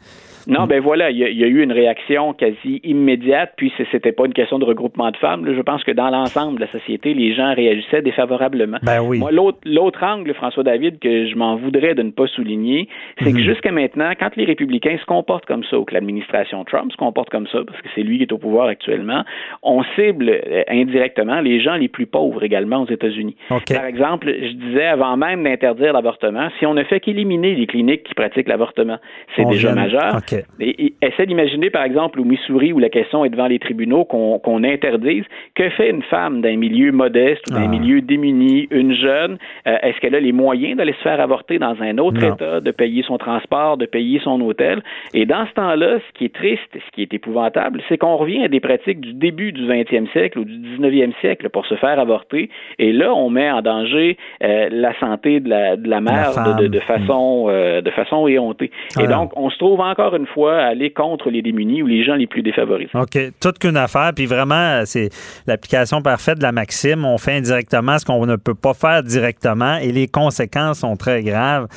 Non, 0.47 0.67
ben 0.67 0.79
voilà, 0.79 1.09
il 1.09 1.17
y, 1.17 1.43
a, 1.43 1.47
eu 1.47 1.61
une 1.61 1.71
réaction 1.71 2.33
quasi 2.33 2.79
immédiate, 2.83 3.53
puis 3.57 3.71
c'était 3.91 4.11
pas 4.11 4.25
une 4.25 4.33
question 4.33 4.59
de 4.59 4.65
regroupement 4.65 5.09
de 5.11 5.17
femmes. 5.17 5.45
je 5.45 5.61
pense 5.61 5.83
que 5.83 5.91
dans 5.91 6.09
l'ensemble 6.09 6.55
de 6.59 6.65
la 6.65 6.71
société, 6.71 7.13
les 7.13 7.33
gens 7.33 7.53
réagissaient 7.53 8.01
défavorablement. 8.01 8.77
Ben 8.83 9.01
oui. 9.01 9.19
Moi, 9.19 9.31
l'autre 9.31 10.03
angle, 10.03 10.33
François 10.33 10.63
David, 10.63 10.99
que 10.99 11.27
je 11.27 11.35
m'en 11.35 11.55
voudrais 11.55 11.95
de 11.95 12.03
ne 12.03 12.11
pas 12.11 12.27
souligner, 12.27 12.87
c'est 13.19 13.31
que 13.31 13.37
mhm. 13.37 13.43
jusqu'à 13.43 13.71
maintenant, 13.71 14.11
quand 14.19 14.35
les 14.35 14.45
républicains 14.45 14.97
se 14.99 15.05
comportent 15.05 15.45
comme 15.45 15.63
ça, 15.63 15.79
ou 15.79 15.85
que 15.85 15.93
l'administration 15.93 16.63
Trump 16.65 16.91
se 16.91 16.97
comporte 16.97 17.29
comme 17.29 17.47
ça, 17.47 17.59
parce 17.65 17.81
que 17.81 17.87
c'est 17.95 18.03
lui 18.03 18.17
qui 18.17 18.23
est 18.23 18.31
au 18.31 18.37
pouvoir 18.37 18.67
actuellement, 18.67 19.23
on 19.63 19.83
cible 19.95 20.29
euh, 20.29 20.63
indirectement 20.67 21.41
les 21.41 21.59
gens 21.59 21.75
les 21.75 21.87
plus 21.87 22.05
pauvres 22.05 22.43
également 22.43 22.83
aux 22.83 22.89
États-Unis. 22.89 23.35
Par 23.49 23.85
exemple, 23.85 24.27
je 24.27 24.53
disais 24.53 24.85
avant 24.85 25.17
même 25.17 25.43
d'interdire 25.43 25.93
l'avortement, 25.93 26.49
si 26.59 26.65
on 26.65 26.73
ne 26.73 26.83
fait 26.83 26.99
qu'éliminer 26.99 27.55
les 27.55 27.67
cliniques 27.67 28.03
qui 28.03 28.13
pratiquent 28.13 28.47
l'avortement, 28.47 28.97
c'est 29.35 29.45
déjà 29.45 29.73
majeur. 29.73 30.21
Et, 30.59 30.93
essaie 31.01 31.25
d'imaginer, 31.25 31.69
par 31.69 31.83
exemple, 31.83 32.19
au 32.19 32.23
Missouri, 32.23 32.73
où 32.73 32.79
la 32.79 32.89
question 32.89 33.25
est 33.25 33.29
devant 33.29 33.47
les 33.47 33.59
tribunaux, 33.59 34.05
qu'on 34.05 34.63
interdise. 34.63 35.23
Que 35.55 35.69
fait 35.69 35.89
une 35.89 36.03
femme 36.03 36.41
d'un 36.41 36.57
milieu 36.57 36.91
modeste 36.91 37.41
ou 37.49 37.53
d'un 37.53 37.65
ah. 37.65 37.67
milieu 37.67 38.01
démuni, 38.01 38.67
une 38.71 38.93
jeune? 38.93 39.37
Euh, 39.67 39.77
est-ce 39.81 39.99
qu'elle 39.99 40.15
a 40.15 40.19
les 40.19 40.31
moyens 40.31 40.77
d'aller 40.77 40.93
se 40.93 41.01
faire 41.01 41.19
avorter 41.19 41.59
dans 41.59 41.75
un 41.81 41.97
autre 41.97 42.23
État, 42.23 42.59
de 42.59 42.71
payer 42.71 43.03
son 43.03 43.17
transport, 43.17 43.77
de 43.77 43.85
payer 43.85 44.19
son 44.23 44.39
hôtel? 44.41 44.81
Et 45.13 45.25
dans 45.25 45.45
ce 45.47 45.53
temps-là, 45.53 45.99
ce 45.99 46.17
qui 46.17 46.25
est 46.25 46.33
triste, 46.33 46.69
ce 46.73 46.91
qui 46.93 47.01
est 47.01 47.13
épouvantable, 47.13 47.81
c'est 47.87 47.97
qu'on 47.97 48.15
revient 48.15 48.43
à 48.43 48.47
des 48.47 48.59
pratiques 48.59 48.99
du 48.99 49.13
début 49.13 49.51
du 49.51 49.65
20e 49.67 50.11
siècle 50.11 50.39
ou 50.39 50.45
du 50.45 50.57
19e 50.57 51.13
siècle 51.21 51.49
pour 51.49 51.65
se 51.65 51.75
faire 51.75 51.99
avorter. 51.99 52.49
Et 52.79 52.91
là, 52.91 53.13
on 53.13 53.29
met 53.29 53.49
en 53.49 53.61
danger 53.61 54.17
euh, 54.43 54.69
la 54.71 54.97
santé 54.99 55.39
de 55.39 55.49
la, 55.49 55.75
de 55.75 55.89
la 55.89 56.01
mère 56.01 56.31
de, 56.57 56.79
façon, 56.79 57.45
euh, 57.49 57.81
de 57.81 57.91
façon 57.91 58.27
éhontée. 58.27 58.71
Et 58.99 59.07
donc, 59.07 59.31
on 59.35 59.49
se 59.49 59.57
trouve 59.57 59.79
encore 59.79 60.15
une 60.15 60.24
fois 60.25 60.57
aller 60.57 60.91
contre 60.91 61.29
les 61.29 61.41
démunis 61.41 61.81
ou 61.81 61.87
les 61.87 62.03
gens 62.03 62.15
les 62.15 62.27
plus 62.27 62.41
défavorisés. 62.41 62.91
OK. 62.93 63.17
Toute 63.39 63.59
qu'une 63.59 63.77
affaire. 63.77 64.11
Puis 64.15 64.25
vraiment, 64.25 64.83
c'est 64.85 65.09
l'application 65.47 66.01
parfaite 66.01 66.37
de 66.37 66.43
la 66.43 66.51
maxime. 66.51 67.05
On 67.05 67.17
fait 67.17 67.33
indirectement 67.33 67.97
ce 67.97 68.05
qu'on 68.05 68.25
ne 68.25 68.35
peut 68.35 68.55
pas 68.55 68.73
faire 68.73 69.03
directement 69.03 69.77
et 69.77 69.91
les 69.91 70.07
conséquences 70.07 70.79
sont 70.79 70.95
très 70.95 71.23
graves. 71.23 71.67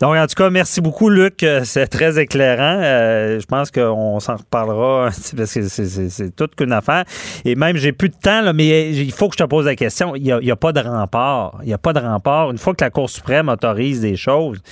Donc, 0.00 0.16
en 0.16 0.26
tout 0.26 0.34
cas, 0.36 0.50
merci 0.50 0.80
beaucoup, 0.80 1.08
Luc. 1.08 1.44
C'est 1.64 1.86
très 1.86 2.18
éclairant. 2.18 2.80
Euh, 2.82 3.40
je 3.40 3.46
pense 3.46 3.70
qu'on 3.70 4.20
s'en 4.20 4.36
reparlera 4.36 5.10
parce 5.36 5.54
que 5.54 5.62
c'est 5.62 6.36
toute 6.36 6.54
qu'une 6.54 6.72
affaire. 6.72 7.04
Et 7.44 7.54
même, 7.54 7.76
j'ai 7.76 7.92
plus 7.92 8.08
de 8.08 8.16
temps, 8.16 8.42
là, 8.42 8.52
mais 8.52 8.90
il 8.92 9.12
faut 9.12 9.28
que 9.28 9.34
je 9.38 9.44
te 9.44 9.48
pose 9.48 9.66
la 9.66 9.76
question. 9.76 10.14
Il 10.16 10.22
n'y 10.22 10.32
a, 10.32 10.38
a, 10.38 10.56
pas 10.56 10.72
de 10.72 10.80
rempart. 10.80 11.58
Il 11.62 11.68
n'y 11.68 11.74
a 11.74 11.78
pas 11.78 11.92
de 11.92 12.00
rempart. 12.00 12.50
Une 12.50 12.58
fois 12.58 12.74
que 12.74 12.84
la 12.84 12.90
Cour 12.90 13.10
suprême 13.10 13.48
autorise 13.48 14.00
des 14.00 14.16
choses, 14.16 14.62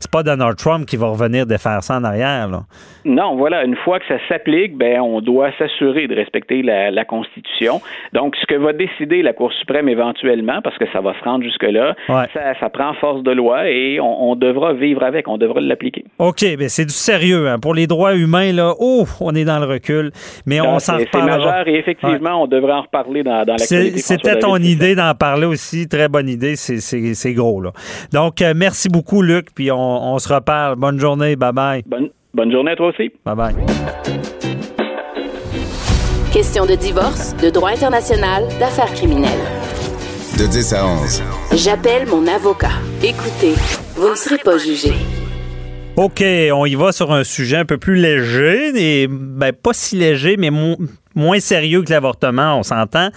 c'est 0.00 0.10
pas 0.10 0.22
Donald 0.22 0.56
Trump 0.56 0.86
qui 0.86 0.96
va 0.96 1.08
revenir 1.08 1.46
de 1.46 1.56
faire 1.56 1.82
ça 1.82 1.96
en 1.96 2.04
arrière. 2.04 2.48
Là. 2.48 2.60
Non, 3.04 3.36
voilà, 3.36 3.64
une 3.64 3.76
fois 3.76 3.98
que 3.98 4.06
ça 4.06 4.18
s'applique, 4.28 4.76
ben 4.76 5.00
on 5.00 5.20
doit 5.20 5.50
s'assurer 5.58 6.06
de 6.08 6.14
respecter 6.14 6.62
la, 6.62 7.04
Constitution. 7.04 7.80
Donc, 8.12 8.36
ce 8.36 8.44
que 8.44 8.54
va 8.54 8.72
décider 8.72 9.22
la 9.22 9.32
Cour 9.32 9.50
suprême 9.52 9.88
éventuellement, 9.88 10.60
parce 10.62 10.76
que 10.76 10.84
ça 10.92 11.00
va 11.00 11.14
se 11.18 11.24
rendre 11.24 11.42
jusque-là, 11.42 11.94
ça, 12.08 12.68
prend 12.70 12.92
force 12.94 13.22
de 13.22 13.30
loi 13.30 13.70
et 13.70 13.98
on, 14.00 14.36
devra 14.36 14.74
vivre 14.74 15.02
avec, 15.02 15.26
on 15.26 15.38
devra 15.38 15.60
l'appliquer. 15.60 16.04
OK, 16.18 16.44
mais 16.58 16.68
c'est 16.68 16.84
du 16.84 16.92
sérieux. 16.92 17.48
Hein. 17.48 17.58
Pour 17.58 17.74
les 17.74 17.86
droits 17.86 18.14
humains, 18.14 18.52
là, 18.52 18.74
oh, 18.78 19.06
on 19.20 19.34
est 19.34 19.44
dans 19.44 19.58
le 19.58 19.64
recul, 19.64 20.10
mais 20.44 20.60
on 20.60 20.78
s'en 20.78 20.98
reparlera. 20.98 21.38
C'est 21.38 21.44
majeur 21.44 21.68
et 21.68 21.74
effectivement, 21.76 22.42
on 22.42 22.46
devrait 22.46 22.72
en 22.72 22.82
reparler 22.82 23.22
dans, 23.22 23.44
dans 23.44 23.54
l'actualité. 23.54 23.98
C'était 23.98 24.38
ton 24.38 24.56
idée 24.56 24.94
d'en 24.94 25.14
parler 25.14 25.46
aussi, 25.46 25.88
très 25.88 26.08
bonne 26.08 26.28
idée, 26.28 26.56
c'est 26.56 27.32
gros. 27.32 27.62
Là. 27.62 27.72
Donc, 28.12 28.42
euh, 28.42 28.52
merci 28.54 28.88
beaucoup, 28.88 29.22
Luc, 29.22 29.46
puis 29.54 29.70
on, 29.70 29.87
se 30.18 30.32
reparle. 30.32 30.76
Bonne 30.76 30.98
journée, 30.98 31.36
bye-bye. 31.36 31.82
Bonne 32.34 32.52
journée 32.52 32.72
à 32.72 32.76
toi 32.76 32.88
aussi. 32.88 33.10
Bye 33.24 33.36
bye. 33.36 33.54
Question 36.32 36.66
de 36.66 36.74
divorce, 36.74 37.34
de 37.42 37.50
droit 37.50 37.70
international, 37.70 38.44
d'affaires 38.60 38.92
criminelles. 38.92 39.46
De 40.38 40.46
10 40.46 40.72
à 40.74 40.86
11. 40.86 41.22
J'appelle 41.54 42.06
mon 42.06 42.26
avocat. 42.26 42.78
Écoutez, 43.02 43.54
vous 43.96 44.10
ne 44.10 44.14
serez 44.14 44.38
pas 44.38 44.58
jugé. 44.58 44.92
OK, 45.96 46.22
on 46.52 46.64
y 46.64 46.76
va 46.76 46.92
sur 46.92 47.12
un 47.12 47.24
sujet 47.24 47.56
un 47.56 47.64
peu 47.64 47.76
plus 47.76 47.96
léger, 47.96 48.70
et 48.76 49.08
ben, 49.08 49.52
pas 49.52 49.72
si 49.72 49.96
léger, 49.96 50.36
mais 50.36 50.50
moins 51.14 51.40
sérieux 51.40 51.82
que 51.82 51.90
l'avortement, 51.90 52.56
on 52.56 52.62
s'entend. 52.62 53.08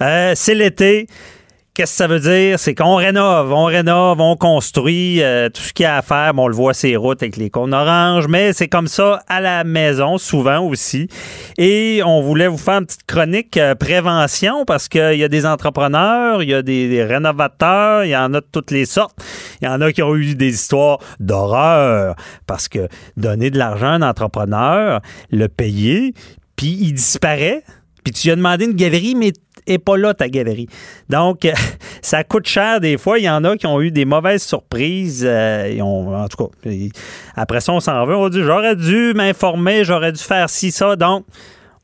Euh, 0.00 0.32
c'est 0.34 0.54
l'été. 0.54 1.08
Qu'est-ce 1.74 1.92
que 1.92 1.96
ça 1.96 2.06
veut 2.06 2.20
dire? 2.20 2.58
C'est 2.58 2.74
qu'on 2.74 2.96
rénove, 2.96 3.50
on 3.50 3.64
rénove, 3.64 4.20
on 4.20 4.36
construit 4.36 5.22
euh, 5.22 5.48
tout 5.48 5.62
ce 5.62 5.72
qu'il 5.72 5.84
y 5.84 5.86
a 5.86 5.96
à 5.96 6.02
faire. 6.02 6.34
Bon, 6.34 6.44
on 6.44 6.48
le 6.48 6.54
voit 6.54 6.74
ces 6.74 6.96
routes 6.96 7.22
avec 7.22 7.38
les 7.38 7.48
cônes 7.48 7.72
oranges, 7.72 8.28
mais 8.28 8.52
c'est 8.52 8.68
comme 8.68 8.88
ça 8.88 9.22
à 9.26 9.40
la 9.40 9.64
maison, 9.64 10.18
souvent 10.18 10.60
aussi. 10.60 11.08
Et 11.56 12.02
on 12.04 12.20
voulait 12.20 12.46
vous 12.46 12.58
faire 12.58 12.80
une 12.80 12.84
petite 12.84 13.06
chronique 13.06 13.56
euh, 13.56 13.74
prévention 13.74 14.66
parce 14.66 14.90
qu'il 14.90 15.14
y 15.14 15.24
a 15.24 15.28
des 15.28 15.46
entrepreneurs, 15.46 16.42
il 16.42 16.50
y 16.50 16.54
a 16.54 16.60
des, 16.60 17.02
rénovateurs, 17.04 18.04
il 18.04 18.10
y 18.10 18.16
en 18.18 18.34
a 18.34 18.42
de 18.42 18.46
toutes 18.52 18.70
les 18.70 18.84
sortes. 18.84 19.16
Il 19.62 19.64
y 19.64 19.68
en 19.68 19.80
a 19.80 19.92
qui 19.92 20.02
ont 20.02 20.14
eu 20.14 20.34
des 20.34 20.52
histoires 20.52 20.98
d'horreur 21.20 22.16
parce 22.46 22.68
que 22.68 22.86
donner 23.16 23.48
de 23.48 23.56
l'argent 23.56 23.86
à 23.86 23.92
un 23.92 24.02
entrepreneur, 24.02 25.00
le 25.30 25.48
payer, 25.48 26.12
puis 26.54 26.76
il 26.82 26.92
disparaît. 26.92 27.64
Puis 28.04 28.12
tu 28.12 28.26
lui 28.26 28.32
as 28.32 28.36
demandé 28.36 28.66
une 28.66 28.74
galerie, 28.74 29.14
mais 29.14 29.32
et 29.66 29.78
pas 29.78 29.96
là 29.96 30.14
ta 30.14 30.28
galerie. 30.28 30.68
Donc, 31.08 31.48
ça 32.02 32.24
coûte 32.24 32.46
cher 32.46 32.80
des 32.80 32.98
fois. 32.98 33.18
Il 33.18 33.24
y 33.24 33.30
en 33.30 33.44
a 33.44 33.56
qui 33.56 33.66
ont 33.66 33.80
eu 33.80 33.90
des 33.90 34.04
mauvaises 34.04 34.42
surprises. 34.42 35.24
Euh, 35.26 35.80
en 35.80 36.28
tout 36.28 36.48
cas, 36.48 36.70
après 37.36 37.60
ça, 37.60 37.72
on 37.72 37.80
s'en 37.80 38.04
veut. 38.06 38.16
On 38.16 38.28
dit 38.28 38.42
j'aurais 38.42 38.76
dû 38.76 39.12
m'informer, 39.14 39.84
j'aurais 39.84 40.12
dû 40.12 40.22
faire 40.22 40.48
ci, 40.50 40.70
ça. 40.70 40.96
Donc, 40.96 41.24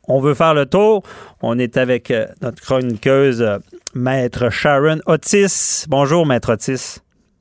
on 0.07 0.21
veut 0.21 0.35
faire 0.35 0.55
le 0.55 0.67
tour. 0.67 1.03
On 1.43 1.59
est 1.59 1.77
avec 1.77 2.11
euh, 2.11 2.27
notre 2.43 2.61
chroniqueuse, 2.63 3.43
euh, 3.43 3.59
Maître 3.95 4.51
Sharon 4.51 4.99
Otis. 5.07 5.85
Bonjour, 5.89 6.27
Maître 6.27 6.53
Otis. 6.53 6.99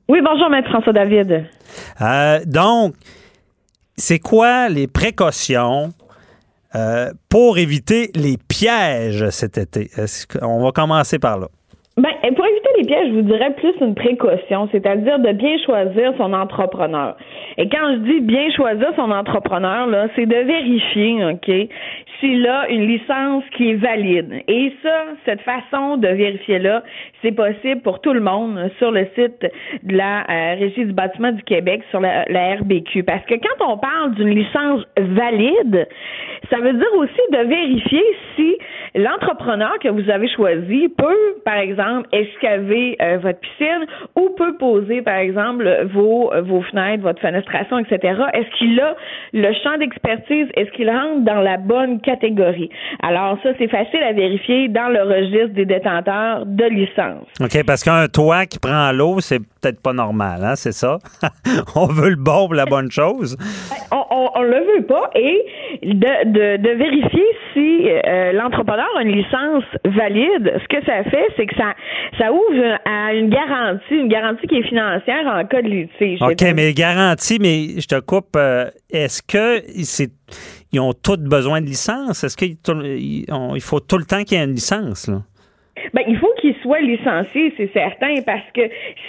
Oui, 0.08 0.20
bonjour, 0.24 0.48
Maître 0.48 0.68
François 0.70 0.92
David. 0.92 1.44
donc, 2.46 2.94
c'est 3.96 4.20
quoi 4.20 4.68
les 4.68 4.86
précautions 4.86 5.92
euh, 6.74 7.10
pour 7.28 7.58
éviter 7.58 8.10
les 8.14 8.36
pièges 8.36 9.28
cet 9.30 9.58
été? 9.58 9.88
On 10.42 10.62
va 10.62 10.72
commencer 10.72 11.18
par 11.18 11.38
là. 11.38 11.48
Ben, 11.98 12.12
pour 12.36 12.46
éviter 12.46 12.68
les 12.78 12.84
pièges, 12.84 13.08
je 13.08 13.14
vous 13.14 13.22
dirais 13.22 13.52
plus 13.56 13.74
une 13.80 13.96
précaution, 13.96 14.68
c'est-à-dire 14.70 15.18
de 15.18 15.32
bien 15.32 15.56
choisir 15.66 16.12
son 16.16 16.32
entrepreneur. 16.32 17.16
Et 17.56 17.68
quand 17.68 17.92
je 17.92 17.96
dis 18.12 18.20
bien 18.20 18.52
choisir 18.52 18.92
son 18.94 19.10
entrepreneur, 19.10 19.88
là, 19.88 20.06
c'est 20.14 20.26
de 20.26 20.36
vérifier, 20.36 21.24
OK, 21.24 21.50
s'il 22.20 22.46
a 22.46 22.68
une 22.68 22.86
licence 22.86 23.42
qui 23.56 23.70
est 23.70 23.74
valide. 23.74 24.42
Et 24.46 24.72
ça, 24.80 25.06
cette 25.24 25.40
façon 25.40 25.96
de 25.96 26.06
vérifier-là, 26.06 26.84
c'est 27.22 27.32
possible 27.32 27.80
pour 27.80 28.00
tout 28.00 28.12
le 28.12 28.20
monde 28.20 28.70
sur 28.78 28.92
le 28.92 29.06
site 29.16 29.46
de 29.82 29.96
la 29.96 30.20
euh, 30.20 30.54
Régie 30.54 30.84
du 30.84 30.92
bâtiment 30.92 31.32
du 31.32 31.42
Québec, 31.42 31.82
sur 31.90 32.00
la, 32.00 32.24
RBQ. 32.60 33.02
Parce 33.02 33.24
que 33.26 33.34
quand 33.34 33.72
on 33.72 33.76
parle 33.78 34.14
d'une 34.14 34.30
licence 34.30 34.82
valide, 34.96 35.88
ça 36.50 36.58
veut 36.58 36.72
dire 36.72 36.94
aussi 36.96 37.20
de 37.32 37.48
vérifier 37.48 38.04
si 38.36 38.56
l'entrepreneur 38.94 39.78
que 39.80 39.88
vous 39.88 40.08
avez 40.10 40.28
choisi 40.28 40.88
peut, 40.96 41.40
par 41.44 41.56
exemple, 41.56 42.08
escaver 42.12 42.96
euh, 43.00 43.18
votre 43.18 43.38
piscine 43.40 43.86
ou 44.16 44.30
peut 44.30 44.56
poser, 44.56 45.02
par 45.02 45.16
exemple, 45.16 45.88
vos, 45.92 46.32
vos 46.42 46.62
fenêtres, 46.62 47.02
votre 47.02 47.20
fenestration, 47.20 47.78
etc. 47.78 47.98
Est-ce 48.32 48.58
qu'il 48.58 48.80
a 48.80 48.96
le 49.32 49.52
champ 49.62 49.78
d'expertise? 49.78 50.46
Est-ce 50.54 50.70
qu'il 50.72 50.90
rentre 50.90 51.24
dans 51.24 51.40
la 51.40 51.58
bonne 51.58 52.00
catégorie? 52.00 52.70
Alors 53.02 53.38
ça, 53.42 53.50
c'est 53.58 53.68
facile 53.68 54.02
à 54.02 54.12
vérifier 54.12 54.68
dans 54.68 54.88
le 54.88 55.02
registre 55.02 55.54
des 55.54 55.66
détenteurs 55.66 56.46
de 56.46 56.64
licence. 56.64 57.26
OK, 57.40 57.64
parce 57.66 57.84
qu'un 57.84 58.06
toit 58.08 58.46
qui 58.46 58.58
prend 58.58 58.90
l'eau, 58.92 59.20
c'est 59.20 59.40
peut-être 59.40 59.82
pas 59.82 59.92
normal, 59.92 60.40
hein? 60.42 60.56
C'est 60.56 60.72
ça? 60.72 60.98
on 61.76 61.86
veut 61.86 62.10
le 62.10 62.16
bon 62.16 62.46
pour 62.46 62.54
la 62.54 62.66
bonne 62.66 62.90
chose. 62.90 63.36
On, 64.18 64.30
on, 64.34 64.42
le 64.42 64.58
veut 64.74 64.86
pas 64.86 65.10
et 65.14 65.44
de, 65.82 66.56
de, 66.56 66.70
vérifier 66.70 67.24
si 67.52 67.88
euh, 67.88 68.32
l'entrepreneur 68.32 68.88
a 68.96 69.02
une 69.02 69.12
licence 69.12 69.64
valide, 69.84 70.60
ce 70.62 70.68
que 70.68 70.84
ça 70.84 71.04
fait, 71.04 71.26
c'est 71.36 71.46
que 71.46 71.54
ça, 71.56 71.74
ça 72.18 72.32
ouvre 72.32 72.78
à 72.84 73.14
une 73.14 73.30
garantie, 73.30 73.94
une 73.94 74.08
garantie 74.08 74.46
qui 74.46 74.56
est 74.56 74.68
financière 74.68 75.26
en 75.26 75.44
cas 75.44 75.62
de 75.62 75.68
litige. 75.68 76.20
OK, 76.22 76.42
mais 76.54 76.72
garantie, 76.72 77.38
mais 77.40 77.80
je 77.80 77.86
te 77.86 78.00
coupe. 78.00 78.36
Euh, 78.36 78.70
est-ce 78.90 79.22
que 79.22 79.62
c'est 79.84 80.10
ils 80.72 80.80
ont 80.80 80.92
tous 80.92 81.16
besoin 81.16 81.60
de 81.60 81.66
licence? 81.66 82.24
Est-ce 82.24 82.36
qu'il 82.36 82.56
il 82.66 83.62
faut 83.62 83.80
tout 83.80 83.98
le 83.98 84.04
temps 84.04 84.22
qu'il 84.24 84.36
y 84.36 84.40
ait 84.40 84.44
une 84.44 84.54
licence? 84.54 85.08
Là? 85.08 85.22
Ben, 85.94 86.02
il 86.06 86.16
faut 86.18 86.32
qu'il 86.40 86.54
soit 86.62 86.80
licencié, 86.80 87.52
c'est 87.56 87.72
certain, 87.72 88.22
parce 88.24 88.44
que 88.54 88.62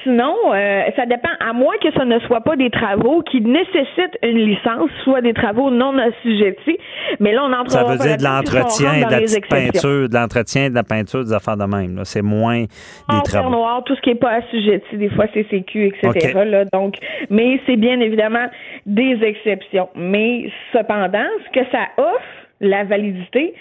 sinon, 0.04 0.36
euh, 0.54 0.82
ça 0.96 1.06
dépend, 1.06 1.30
à 1.40 1.54
moins 1.54 1.76
que 1.82 1.92
ce 1.92 2.04
ne 2.04 2.20
soit 2.22 2.42
pas 2.42 2.56
des 2.56 2.70
travaux 2.70 3.22
qui 3.22 3.42
nécessitent 3.42 4.18
une 4.24 4.38
licence, 4.38 4.90
soit 5.04 5.22
des 5.22 5.34
travaux 5.34 5.70
non 5.72 5.98
assujettis, 5.98 6.78
mais 7.20 7.34
là, 7.34 7.44
on 7.46 7.54
entre 7.54 7.72
Ça 7.72 7.84
veut 7.84 7.98
dire 7.98 8.18
de 8.18 8.24
l'entretien, 8.24 9.06
de 9.06 9.12
la 9.12 9.20
petite 9.20 9.48
peinture, 9.48 10.10
de 10.10 10.14
l'entretien, 10.14 10.70
de 10.70 10.76
la 10.76 10.84
peinture, 10.84 11.24
des 11.24 11.34
affaires 11.34 11.58
de 11.58 11.66
même. 11.66 12.02
C'est 12.04 12.22
moins 12.22 12.64
des 12.64 13.22
travaux. 13.24 13.50
noir, 13.50 13.84
tout 13.84 13.96
ce 13.96 14.02
qui 14.02 14.10
n'est 14.10 14.16
pas 14.16 14.36
assujetti, 14.36 14.98
des 14.98 15.10
fois 15.10 15.26
c'est 15.34 15.44
CQ, 15.50 15.88
etc. 15.88 16.34
Là, 16.46 16.66
donc, 16.66 16.96
mais 17.30 17.60
c'est 17.66 17.78
bien 17.78 18.00
évidemment 18.00 18.48
des 18.86 19.20
exceptions. 19.24 19.90
Mais 19.96 20.50
cependant, 20.74 21.28
ce 21.46 21.60
que 21.60 21.66
ça 21.72 21.88
offre, 21.98 22.40
la 22.62 22.84
validité, 22.84 23.54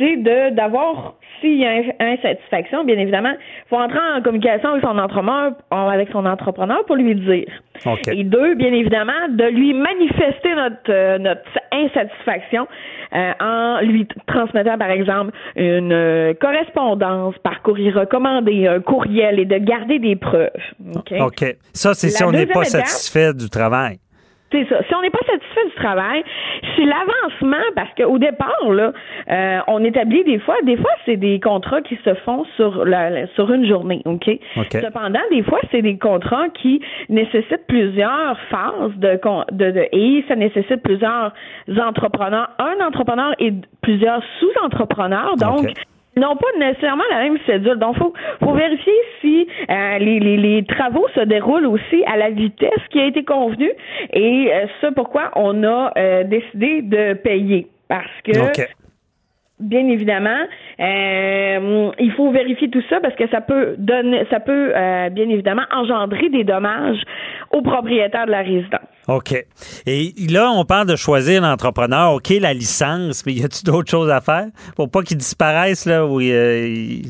c'est 0.00 0.16
de 0.16 0.54
d'avoir 0.54 1.14
s'il 1.40 1.58
y 1.58 1.66
a 1.66 1.82
insatisfaction, 2.00 2.84
bien 2.84 2.98
évidemment, 2.98 3.32
il 3.32 3.68
faut 3.68 3.76
entrer 3.76 3.98
en 3.98 4.20
communication 4.22 4.70
avec 4.70 4.82
son 4.82 4.98
entrepreneur, 4.98 5.52
avec 5.70 6.08
son 6.10 6.26
entrepreneur 6.26 6.84
pour 6.86 6.96
lui 6.96 7.14
dire. 7.14 7.48
Et 8.12 8.24
deux, 8.24 8.54
bien 8.56 8.72
évidemment, 8.72 9.28
de 9.30 9.44
lui 9.44 9.72
manifester 9.72 10.54
notre, 10.54 10.90
euh, 10.90 11.18
notre 11.18 11.40
insatisfaction 11.72 12.66
euh, 13.14 13.32
en 13.40 13.80
lui 13.80 14.06
transmettant, 14.26 14.76
par 14.76 14.90
exemple, 14.90 15.32
une 15.56 15.92
euh, 15.92 16.34
correspondance 16.34 17.34
par 17.42 17.62
courrier 17.62 17.90
recommandé, 17.90 18.66
un 18.66 18.80
courriel 18.80 19.38
et 19.38 19.46
de 19.46 19.56
garder 19.56 19.98
des 19.98 20.16
preuves. 20.16 20.50
OK. 20.94 21.56
Ça, 21.72 21.94
c'est 21.94 22.10
si 22.10 22.22
on 22.22 22.32
n'est 22.32 22.46
pas 22.46 22.64
satisfait 22.64 23.32
du 23.32 23.48
travail. 23.48 23.98
C'est 24.52 24.66
ça. 24.68 24.82
Si 24.88 24.94
on 24.94 25.02
n'est 25.02 25.10
pas 25.10 25.20
satisfait 25.26 25.64
du 25.66 25.74
travail, 25.74 26.24
si 26.74 26.84
l'avancement, 26.84 27.64
parce 27.76 27.90
qu'au 27.96 28.18
départ, 28.18 28.70
là, 28.70 28.92
euh, 29.30 29.58
on 29.68 29.84
établit 29.84 30.24
des 30.24 30.38
fois, 30.40 30.56
des 30.64 30.76
fois, 30.76 30.90
c'est 31.06 31.16
des 31.16 31.38
contrats 31.38 31.82
qui 31.82 31.96
se 32.04 32.14
font 32.14 32.44
sur 32.56 32.84
la, 32.84 33.26
sur 33.28 33.52
une 33.52 33.66
journée, 33.66 34.02
OK? 34.06 34.28
Cependant, 34.72 35.20
des 35.30 35.42
fois, 35.42 35.60
c'est 35.70 35.82
des 35.82 35.98
contrats 35.98 36.48
qui 36.48 36.80
nécessitent 37.08 37.66
plusieurs 37.68 38.36
phases 38.50 38.96
de, 38.96 39.20
de, 39.52 39.70
de 39.70 39.86
et 39.92 40.24
ça 40.28 40.36
nécessite 40.36 40.82
plusieurs 40.82 41.32
entrepreneurs, 41.80 42.50
un 42.58 42.84
entrepreneur 42.84 43.34
et 43.38 43.52
plusieurs 43.82 44.22
sous-entrepreneurs. 44.40 45.36
Donc, 45.36 45.66
n'ont 46.16 46.36
pas 46.36 46.48
nécessairement 46.58 47.04
la 47.10 47.22
même 47.22 47.38
cédule. 47.46 47.78
Donc, 47.78 47.96
faut, 47.96 48.12
faut 48.42 48.52
vérifier 48.52 48.92
si 49.20 49.46
euh, 49.70 49.98
les, 49.98 50.64
travaux 50.68 51.06
se 51.14 51.20
déroulent 51.20 51.66
aussi 51.66 52.04
à 52.06 52.16
la 52.16 52.30
vitesse 52.30 52.82
qui 52.90 53.00
a 53.00 53.06
été 53.06 53.24
convenue. 53.24 53.72
Et 54.12 54.52
euh, 54.52 54.66
ça, 54.80 54.92
pourquoi 54.92 55.30
on 55.36 55.62
a 55.64 55.92
euh, 55.96 56.24
décidé 56.24 56.82
de 56.82 57.14
payer. 57.14 57.68
Parce 57.88 58.06
que 58.24 58.32
bien 59.60 59.86
évidemment, 59.88 60.46
il 60.78 62.12
faut 62.16 62.32
vérifier 62.32 62.70
tout 62.70 62.82
ça 62.88 63.00
parce 63.00 63.14
que 63.14 63.28
ça 63.30 63.40
peut 63.40 63.74
donner, 63.78 64.26
ça 64.30 64.40
peut 64.40 64.72
bien 65.12 65.28
évidemment 65.28 65.64
engendrer 65.70 66.28
des 66.30 66.44
dommages 66.44 67.02
aux 67.52 67.62
propriétaires 67.62 68.26
de 68.26 68.30
la 68.30 68.42
résidence. 68.42 68.80
OK. 69.08 69.32
Et 69.86 70.12
là, 70.30 70.50
on 70.54 70.64
parle 70.64 70.86
de 70.86 70.96
choisir 70.96 71.42
l'entrepreneur. 71.42 72.14
OK, 72.14 72.30
la 72.40 72.54
licence, 72.54 73.24
mais 73.26 73.32
y 73.32 73.44
a-t-il 73.44 73.64
d'autres 73.64 73.90
choses 73.90 74.10
à 74.10 74.20
faire? 74.20 74.46
Pour 74.76 74.90
pas 74.90 75.02
qu'il 75.02 75.16
disparaisse 75.16 75.86
là 75.86 76.06
où 76.06 76.20
il, 76.20 77.02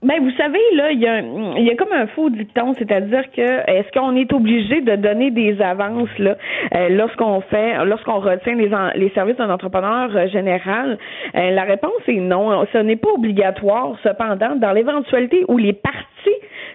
ben, 0.00 0.20
vous 0.20 0.30
savez, 0.36 0.60
là, 0.74 0.92
il 0.92 1.00
y, 1.00 1.08
a, 1.08 1.20
y 1.20 1.70
a 1.70 1.74
comme 1.74 1.92
un 1.92 2.06
faux 2.08 2.30
dicton, 2.30 2.72
c'est-à-dire 2.74 3.24
que 3.32 3.42
est-ce 3.68 3.90
qu'on 3.98 4.14
est 4.14 4.32
obligé 4.32 4.80
de 4.80 4.94
donner 4.94 5.32
des 5.32 5.60
avances 5.60 6.16
là 6.18 6.36
euh, 6.76 6.88
lorsqu'on 6.90 7.40
fait, 7.40 7.84
lorsqu'on 7.84 8.20
retient 8.20 8.54
les, 8.54 8.70
les 8.94 9.10
services 9.10 9.36
d'un 9.36 9.50
entrepreneur 9.50 10.08
euh, 10.14 10.28
général? 10.28 10.98
Euh, 11.34 11.50
La 11.50 11.64
réponse 11.64 12.00
est 12.06 12.20
non. 12.20 12.64
Ce 12.72 12.78
n'est 12.78 12.94
pas 12.96 13.10
obligatoire. 13.10 13.96
Cependant, 14.04 14.54
dans 14.54 14.70
l'éventualité 14.70 15.44
où 15.48 15.58
les 15.58 15.72
parties 15.72 15.98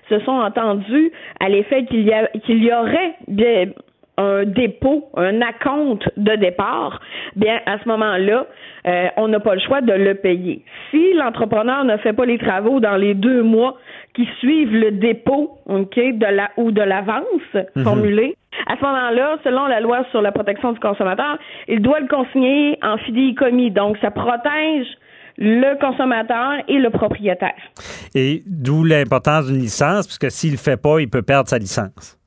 se 0.09 0.19
sont 0.19 0.31
entendues 0.31 1.11
à 1.39 1.47
l'effet 1.47 1.85
qu'il 1.85 2.01
y 2.01 2.11
a 2.11 2.27
qu'il 2.45 2.61
y 2.61 2.73
aurait 2.73 3.15
bien 3.29 3.67
un 4.17 4.43
dépôt, 4.43 5.05
un 5.15 5.41
acompte 5.41 6.07
de 6.17 6.35
départ, 6.35 6.99
bien 7.35 7.59
à 7.65 7.79
ce 7.79 7.87
moment-là, 7.87 8.45
euh, 8.85 9.07
on 9.17 9.27
n'a 9.29 9.39
pas 9.39 9.55
le 9.55 9.61
choix 9.61 9.81
de 9.81 9.93
le 9.93 10.15
payer. 10.15 10.63
Si 10.91 11.13
l'entrepreneur 11.13 11.85
ne 11.85 11.97
fait 11.97 12.13
pas 12.13 12.25
les 12.25 12.37
travaux 12.37 12.79
dans 12.79 12.97
les 12.97 13.13
deux 13.13 13.41
mois 13.41 13.77
qui 14.13 14.27
suivent 14.39 14.75
le 14.75 14.91
dépôt, 14.91 15.57
ok, 15.65 15.95
de 15.95 16.25
la 16.25 16.51
ou 16.57 16.71
de 16.71 16.81
l'avance 16.81 17.23
mhm. 17.75 17.83
formulée, 17.83 18.35
à 18.67 18.75
ce 18.77 18.81
moment-là, 18.81 19.37
selon 19.43 19.65
la 19.67 19.79
loi 19.79 20.05
sur 20.11 20.21
la 20.21 20.31
protection 20.31 20.71
du 20.71 20.79
consommateur, 20.79 21.37
il 21.67 21.81
doit 21.81 21.99
le 21.99 22.07
consigner 22.07 22.77
en 22.81 22.97
fidéicommis. 22.97 23.71
Donc, 23.71 23.97
ça 23.99 24.11
protège 24.11 24.87
le 25.37 25.79
consommateur 25.79 26.63
et 26.67 26.77
le 26.77 26.89
propriétaire. 26.89 27.55
Et 28.13 28.43
d'où 28.45 28.83
l'importance 28.83 29.47
d'une 29.47 29.61
licence, 29.61 30.05
puisque 30.05 30.29
s'il 30.29 30.51
ne 30.51 30.55
le 30.55 30.59
fait 30.59 30.81
pas, 30.81 30.99
il 30.99 31.09
peut 31.09 31.23
perdre 31.23 31.49
sa 31.49 31.57
licence. 31.57 32.19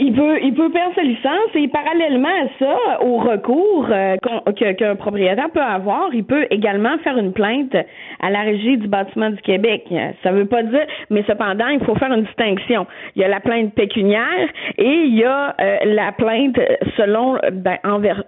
Il 0.00 0.12
peut, 0.12 0.38
il 0.42 0.54
peut 0.54 0.70
perdre 0.70 0.94
sa 0.94 1.02
licence 1.02 1.50
et 1.54 1.66
parallèlement 1.66 2.28
à 2.28 2.46
ça, 2.58 3.02
au 3.02 3.18
recours 3.18 3.88
euh, 3.90 4.16
qu'un 4.54 4.94
propriétaire 4.94 5.50
peut 5.50 5.60
avoir, 5.60 6.14
il 6.14 6.24
peut 6.24 6.46
également 6.50 6.96
faire 6.98 7.18
une 7.18 7.32
plainte 7.32 7.74
à 8.20 8.30
la 8.30 8.42
Régie 8.42 8.76
du 8.76 8.86
bâtiment 8.86 9.30
du 9.30 9.40
Québec. 9.42 9.92
Ça 10.22 10.30
veut 10.30 10.46
pas 10.46 10.62
dire, 10.62 10.86
mais 11.10 11.24
cependant, 11.26 11.66
il 11.66 11.80
faut 11.84 11.96
faire 11.96 12.12
une 12.12 12.22
distinction. 12.22 12.86
Il 13.16 13.22
y 13.22 13.24
a 13.24 13.28
la 13.28 13.40
plainte 13.40 13.74
pécuniaire 13.74 14.48
et 14.76 15.02
il 15.04 15.16
y 15.16 15.24
a 15.24 15.56
euh, 15.60 15.78
la 15.84 16.12
plainte 16.12 16.60
selon 16.96 17.36
ben, 17.52 17.78
envers 17.82 18.22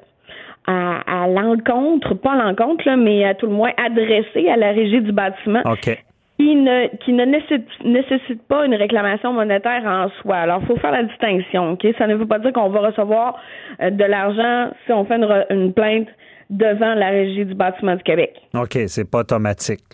à, 0.66 1.22
à 1.24 1.28
l'encontre, 1.28 2.14
pas 2.14 2.34
l'encontre, 2.34 2.90
mais 2.96 3.24
à 3.24 3.34
tout 3.34 3.46
le 3.46 3.52
moins 3.52 3.72
adressée 3.76 4.48
à 4.48 4.56
la 4.56 4.72
Régie 4.72 5.02
du 5.02 5.12
bâtiment. 5.12 5.62
OK 5.64 5.96
qui 6.40 6.54
ne, 6.54 6.96
qui 7.04 7.12
ne 7.12 7.24
nécessite, 7.26 8.42
pas 8.48 8.64
une 8.64 8.74
réclamation 8.74 9.32
monétaire 9.34 9.82
en 9.84 10.08
soi. 10.22 10.36
Alors, 10.36 10.60
il 10.62 10.68
faut 10.68 10.76
faire 10.76 10.92
la 10.92 11.02
distinction. 11.02 11.72
ok? 11.72 11.86
Ça 11.98 12.06
ne 12.06 12.14
veut 12.14 12.26
pas 12.26 12.38
dire 12.38 12.52
qu'on 12.54 12.70
va 12.70 12.80
recevoir 12.80 13.36
euh, 13.82 13.90
de 13.90 14.04
l'argent 14.04 14.70
si 14.86 14.92
on 14.92 15.04
fait 15.04 15.16
une, 15.50 15.74
plainte 15.74 16.08
devant 16.48 16.94
la 16.94 17.10
Régie 17.10 17.44
du 17.44 17.54
bâtiment 17.54 17.94
du 17.94 18.02
Québec. 18.02 18.40
OK, 18.54 18.78
c'est 18.86 19.08
pas 19.08 19.18
automatique. 19.18 19.84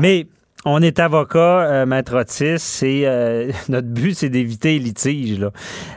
Mais 0.00 0.26
on 0.64 0.80
est 0.80 1.00
avocat, 1.00 1.38
euh, 1.62 1.86
Maître 1.86 2.16
Otis, 2.16 2.58
c'est 2.58 3.02
euh, 3.04 3.50
notre 3.68 3.88
but, 3.88 4.14
c'est 4.14 4.30
d'éviter 4.30 4.74
les 4.74 4.84
litiges. 4.84 5.40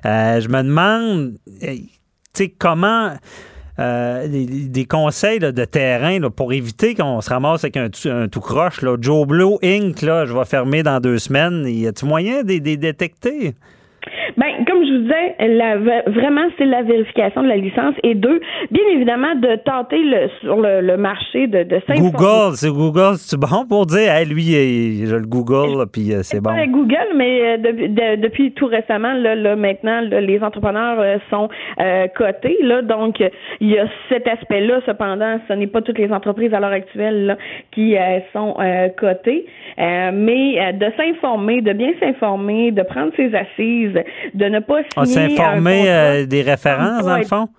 je 0.04 0.48
me 0.50 0.64
demande, 0.64 1.36
tu 1.62 1.88
sais, 2.34 2.50
comment 2.58 3.12
euh, 3.80 4.28
des, 4.28 4.86
conseils 4.86 5.40
de 5.40 5.66
terrain 5.66 6.20
pour 6.30 6.54
éviter 6.54 6.96
qu'on 6.96 7.22
se 7.22 7.30
ramasse 7.30 7.64
avec 7.64 7.78
un, 7.78 7.90
tout 8.28 8.40
croche. 8.42 8.82
Là. 8.82 8.98
Joe 9.00 9.28
Blow 9.28 9.60
Inc., 9.64 10.02
là, 10.02 10.26
je 10.26 10.34
vais 10.34 10.46
fermer 10.46 10.84
dans 10.84 11.00
deux 11.00 11.18
semaines. 11.18 11.66
Y 11.68 11.88
a-t-il 11.88 12.08
moyen 12.08 12.44
de 12.44 12.54
les 12.54 12.78
détecter? 12.78 13.54
Ben, 14.38 14.65
comme 14.86 14.94
je 14.94 14.94
vous 14.94 15.04
disais, 15.04 15.36
la, 15.48 15.78
vraiment, 16.12 16.48
c'est 16.58 16.66
la 16.66 16.82
vérification 16.84 17.44
de 17.44 17.48
la 17.48 17.58
licence. 17.58 17.96
Et 18.04 18.16
deux, 18.16 18.40
bien 18.72 18.84
évidemment, 18.92 19.36
de 19.36 19.56
tenter 19.58 20.00
le, 20.00 20.30
sur 20.42 20.58
le, 20.62 20.98
marché 20.98 21.48
de, 21.48 21.64
de 21.64 21.82
Google, 21.98 22.56
c'est 22.56 22.70
Google, 22.70 23.16
c'est 23.18 23.40
bon 23.40 23.66
pour 23.68 23.86
dire, 23.86 24.12
hey, 24.12 24.26
lui, 24.26 25.06
je 25.06 25.16
le 25.16 25.26
Google, 25.26 25.86
puis 25.92 26.14
euh, 26.14 26.22
c'est 26.24 26.42
bon? 26.42 26.52
Pas 26.52 26.68
Google, 26.68 27.16
mais 27.16 27.58
euh, 27.58 28.16
depuis 28.18 28.52
tout 28.54 28.68
récemment, 28.68 29.14
là, 29.14 29.36
là 29.36 29.56
maintenant, 29.56 30.02
les 30.02 30.40
entrepreneurs 30.42 31.00
euh, 31.00 31.18
sont 31.30 31.50
cotés. 32.16 32.58
Là, 32.62 32.82
donc, 32.82 33.20
il 33.60 33.70
y 33.70 33.78
a 33.78 33.88
cet 34.10 34.28
aspect-là. 34.28 34.82
Cependant, 34.86 35.40
ce 35.48 35.54
n'est 35.54 35.68
pas 35.68 35.82
toutes 35.82 35.98
les 35.98 36.12
entreprises 36.12 36.54
à 36.54 36.60
l'heure 36.60 36.72
actuelle 36.72 37.26
là, 37.26 37.38
qui 37.72 37.96
sont 38.34 38.56
cotées. 38.98 39.46
mais 39.78 40.74
de 40.74 40.88
s'informer, 40.98 41.62
de 41.62 41.74
bien 41.74 41.92
s'informer, 42.00 42.72
de 42.72 42.84
prendre 42.84 43.12
ses 43.16 43.34
assises, 43.36 44.00
de 44.34 44.46
ne 44.46 44.60
pas 44.60 44.75
signer. 44.84 44.88
On 44.98 45.06
s'informer 45.06 45.90
euh, 45.90 46.26
des 46.26 46.42
références, 46.42 47.06
dans 47.06 47.18
le 47.18 47.26
fond? 47.26 47.50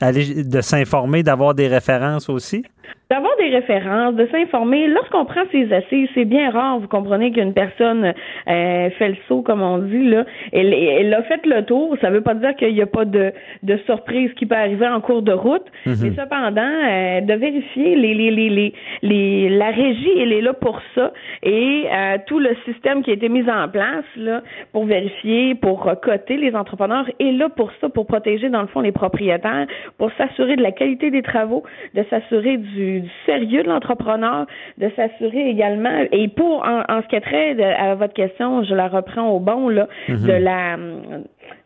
aller 0.00 0.44
de 0.44 0.60
s'informer, 0.60 1.22
d'avoir 1.22 1.54
des 1.54 1.66
références 1.66 2.28
aussi? 2.28 2.64
D'avoir 3.10 3.32
des 3.38 3.48
références, 3.48 4.14
de 4.14 4.28
s'informer. 4.30 4.86
Lorsqu'on 4.86 5.24
prend 5.24 5.42
ses 5.50 5.72
assises, 5.72 6.08
c'est 6.14 6.24
bien 6.24 6.50
rare, 6.50 6.78
vous 6.78 6.86
comprenez 6.86 7.32
qu'une 7.32 7.52
personne 7.52 8.14
euh, 8.48 8.90
fait 8.90 9.08
le 9.08 9.16
saut, 9.26 9.42
comme 9.42 9.62
on 9.62 9.78
dit, 9.78 10.08
là. 10.08 10.24
Elle, 10.52 10.72
elle 10.72 11.12
a 11.12 11.22
fait 11.24 11.44
le 11.44 11.64
tour. 11.64 11.96
Ça 12.00 12.10
ne 12.10 12.14
veut 12.14 12.20
pas 12.20 12.34
dire 12.34 12.54
qu'il 12.54 12.72
n'y 12.72 12.82
a 12.82 12.86
pas 12.86 13.04
de, 13.04 13.32
de 13.64 13.76
surprise 13.78 14.32
qui 14.34 14.46
peut 14.46 14.54
arriver 14.54 14.86
en 14.86 15.00
cours 15.00 15.22
de 15.22 15.32
route. 15.32 15.66
Mhm. 15.86 15.96
Mais 16.02 16.10
cependant, 16.10 16.60
euh, 16.62 17.20
de 17.20 17.34
vérifier 17.34 17.96
les, 17.96 18.14
les, 18.14 18.30
les, 18.30 18.74
les, 19.02 19.48
la 19.48 19.70
régie, 19.70 20.12
elle 20.16 20.32
est 20.32 20.40
là 20.40 20.52
pour 20.52 20.80
ça. 20.94 21.12
Et 21.42 21.86
euh, 21.92 22.16
tout 22.26 22.38
le 22.38 22.56
système 22.64 23.02
qui 23.02 23.10
a 23.10 23.14
été 23.14 23.28
mis 23.28 23.48
en 23.50 23.68
place 23.68 24.04
là, 24.16 24.42
pour 24.72 24.84
vérifier, 24.84 25.56
pour 25.56 25.92
coter 26.00 26.36
les 26.36 26.54
entrepreneurs 26.54 27.10
est 27.18 27.32
là 27.32 27.48
pour 27.48 27.72
ça, 27.80 27.88
pour 27.88 28.06
protéger, 28.06 28.50
dans 28.50 28.62
le 28.62 28.68
fond, 28.68 28.80
les 28.80 28.92
propriétaires, 28.92 29.66
pour 29.98 30.12
s'assurer 30.12 30.54
de 30.54 30.62
la 30.62 30.70
qualité 30.70 31.10
des 31.10 31.22
travaux, 31.22 31.64
de 31.94 32.04
s'assurer 32.08 32.56
du 32.56 32.79
du, 32.80 33.02
sérieux 33.26 33.62
de 33.62 33.68
l'entrepreneur, 33.68 34.46
de 34.78 34.90
s'assurer 34.96 35.48
également, 35.48 36.04
et 36.12 36.28
pour 36.28 36.64
en, 36.64 37.02
ce 37.02 37.08
qui 37.08 37.16
est 37.16 37.20
trait 37.20 37.62
à 37.62 37.94
votre 37.94 38.14
question, 38.14 38.64
je 38.64 38.74
la 38.74 38.88
reprends 38.88 39.28
au 39.30 39.40
bon, 39.40 39.68
là, 39.68 39.86
mhm. 40.08 40.26
de 40.26 40.32
la 40.32 40.76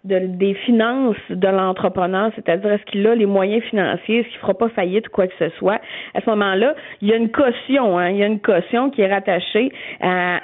de, 0.04 0.18
des 0.18 0.54
finances 0.54 1.16
de 1.30 1.48
l'entrepreneur, 1.48 2.30
c'est-à-dire 2.34 2.72
est-ce 2.72 2.84
qu'il 2.84 3.06
a 3.06 3.14
les 3.14 3.26
moyens 3.26 3.62
financiers, 3.64 4.20
est-ce 4.20 4.28
qu'il 4.28 4.38
fera 4.38 4.54
pas 4.54 4.68
faillite 4.68 5.08
quoi 5.08 5.26
que 5.26 5.34
ce 5.38 5.48
soit. 5.58 5.80
À 6.14 6.20
ce 6.20 6.30
moment-là, 6.30 6.74
il 7.00 7.08
y 7.08 7.12
a 7.12 7.16
une 7.16 7.30
caution, 7.30 7.98
hein, 7.98 8.10
il 8.10 8.18
y 8.18 8.22
a 8.22 8.26
une 8.26 8.40
caution 8.40 8.90
qui 8.90 9.00
est 9.00 9.12
rattachée 9.12 9.72
à, 10.00 10.40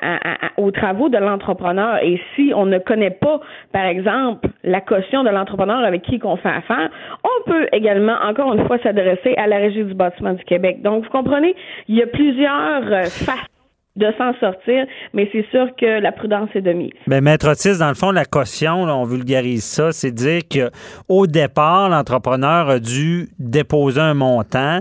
aux 0.56 0.70
travaux 0.70 1.08
de 1.08 1.18
l'entrepreneur. 1.18 2.02
Et 2.02 2.20
si 2.34 2.52
on 2.54 2.66
ne 2.66 2.78
connaît 2.78 3.10
pas, 3.10 3.40
par 3.72 3.84
exemple, 3.84 4.48
la 4.64 4.80
caution 4.80 5.24
de 5.24 5.30
l'entrepreneur 5.30 5.84
avec 5.84 6.02
qui 6.02 6.18
qu'on 6.18 6.36
fait 6.36 6.48
affaire, 6.48 6.90
on 7.24 7.50
peut 7.50 7.68
également, 7.72 8.16
encore 8.22 8.54
une 8.54 8.66
fois, 8.66 8.78
s'adresser 8.78 9.34
à 9.36 9.46
la 9.46 9.58
Régie 9.58 9.84
du 9.84 9.94
bâtiment 9.94 10.32
du 10.32 10.44
Québec. 10.44 10.82
Donc, 10.82 11.04
vous 11.04 11.10
comprenez, 11.10 11.54
il 11.88 11.96
y 11.96 12.02
a 12.02 12.06
plusieurs 12.06 12.82
euh, 12.90 13.02
facettes 13.04 13.59
de 14.00 14.12
s'en 14.18 14.32
sortir, 14.40 14.86
mais 15.14 15.28
c'est 15.30 15.46
sûr 15.50 15.68
que 15.78 16.00
la 16.00 16.10
prudence 16.10 16.48
est 16.54 16.62
de 16.62 16.72
mise. 16.72 16.92
Mais 17.06 17.20
Maître 17.20 17.48
Otis, 17.48 17.78
dans 17.78 17.88
le 17.88 17.94
fond, 17.94 18.10
la 18.10 18.24
caution, 18.24 18.82
on 18.82 19.04
vulgarise 19.04 19.64
ça, 19.64 19.92
c'est 19.92 20.10
dire 20.10 20.42
qu'au 20.50 21.26
départ, 21.26 21.88
l'entrepreneur 21.88 22.70
a 22.70 22.78
dû 22.80 23.28
déposer 23.38 24.00
un 24.00 24.14
montant 24.14 24.80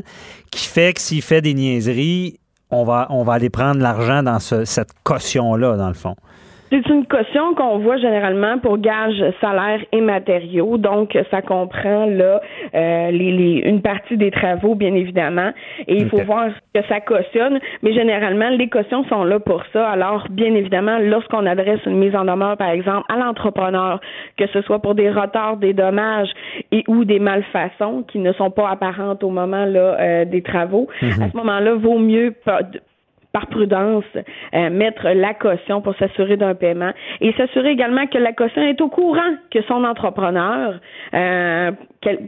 qui 0.52 0.66
fait 0.66 0.94
que 0.94 1.02
s'il 1.02 1.22
fait 1.22 1.42
des 1.42 1.54
niaiseries, 1.54 2.40
on 2.72 2.84
va, 2.84 3.08
on 3.10 3.24
va 3.24 3.34
aller 3.34 3.50
prendre 3.50 3.82
l'argent 3.82 4.24
dans 4.24 4.40
cette 4.40 4.94
caution-là, 5.04 5.76
dans 5.76 5.88
le 5.88 5.94
fond. 5.94 6.16
C'est 6.72 6.88
une 6.88 7.06
caution 7.06 7.56
qu'on 7.56 7.80
voit 7.80 7.98
généralement 7.98 8.60
pour 8.60 8.78
gages, 8.78 9.24
salaires 9.42 9.82
et 9.92 10.02
matériaux. 10.02 10.78
Donc, 10.78 11.18
ça 11.32 11.42
comprend 11.42 12.06
là 12.06 12.42
euh, 12.76 13.12
les, 13.12 13.32
les, 13.32 13.62
une 13.66 13.82
partie 13.82 14.18
des 14.18 14.30
travaux, 14.30 14.76
bien 14.76 14.94
évidemment. 14.94 15.52
Et 15.88 15.96
il 15.96 16.10
faut 16.10 16.22
voir 16.24 16.50
que 16.76 16.82
ça 16.88 17.00
cautionne. 17.00 17.60
Mais 17.82 17.94
généralement, 17.94 18.50
les 18.50 18.70
cautions 18.70 19.04
sont 19.06 19.24
là 19.24 19.40
pour 19.40 19.64
ça. 19.74 19.90
Alors, 19.90 20.28
bien 20.30 20.54
évidemment, 20.54 21.00
lorsqu'on 21.00 21.46
adresse 21.46 21.80
une 21.86 21.98
mise 21.98 22.16
en 22.16 22.26
demeure, 22.26 22.58
par 22.58 22.70
exemple, 22.70 23.06
à 23.10 23.18
l'entrepreneur, 23.18 24.00
que 24.38 24.46
ce 24.48 24.62
soit 24.62 24.80
pour 24.80 24.94
des 24.94 25.10
retards, 25.10 25.58
des 25.58 25.74
dommages 25.74 26.30
et 26.72 26.84
ou 26.88 27.04
des 27.04 27.20
malfaçons 27.20 28.04
qui 28.04 28.20
ne 28.20 28.32
sont 28.34 28.52
pas 28.52 28.70
apparentes 28.70 29.24
au 29.24 29.30
moment 29.30 29.66
là 29.66 29.98
euh, 30.00 30.26
des 30.26 30.42
travaux, 30.42 30.88
mhm. 31.02 31.22
à 31.22 31.30
ce 31.30 31.38
moment-là, 31.38 31.74
vaut 31.76 32.00
mieux 32.00 32.36
par 33.32 33.48
prudence, 33.48 34.06
euh, 34.56 34.70
mettre 34.70 35.08
la 35.10 35.34
caution 35.34 35.82
pour 35.82 35.96
s'assurer 35.98 36.36
d'un 36.36 36.56
paiement 36.56 36.92
et 37.22 37.32
s'assurer 37.34 37.70
également 37.70 38.08
que 38.08 38.18
la 38.18 38.34
caution 38.34 38.62
est 38.62 38.82
au 38.82 38.90
courant 38.90 39.36
que 39.52 39.62
son 39.64 39.84
entrepreneur, 39.84 40.80
euh, 41.14 41.72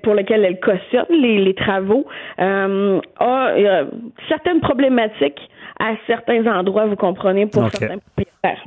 pour 0.03 0.13
lequel 0.13 0.45
elle 0.45 0.59
cautionne 0.59 1.05
les, 1.09 1.53
travaux, 1.55 2.05
euh, 2.39 2.99
a 3.19 3.83
certaines 4.29 4.61
problématiques 4.61 5.39
à 5.79 5.93
certains 6.05 6.45
endroits, 6.45 6.85
vous 6.85 6.95
comprenez, 6.95 7.47
pour 7.47 7.67
certains 7.71 7.97
propriétaires. 7.97 8.63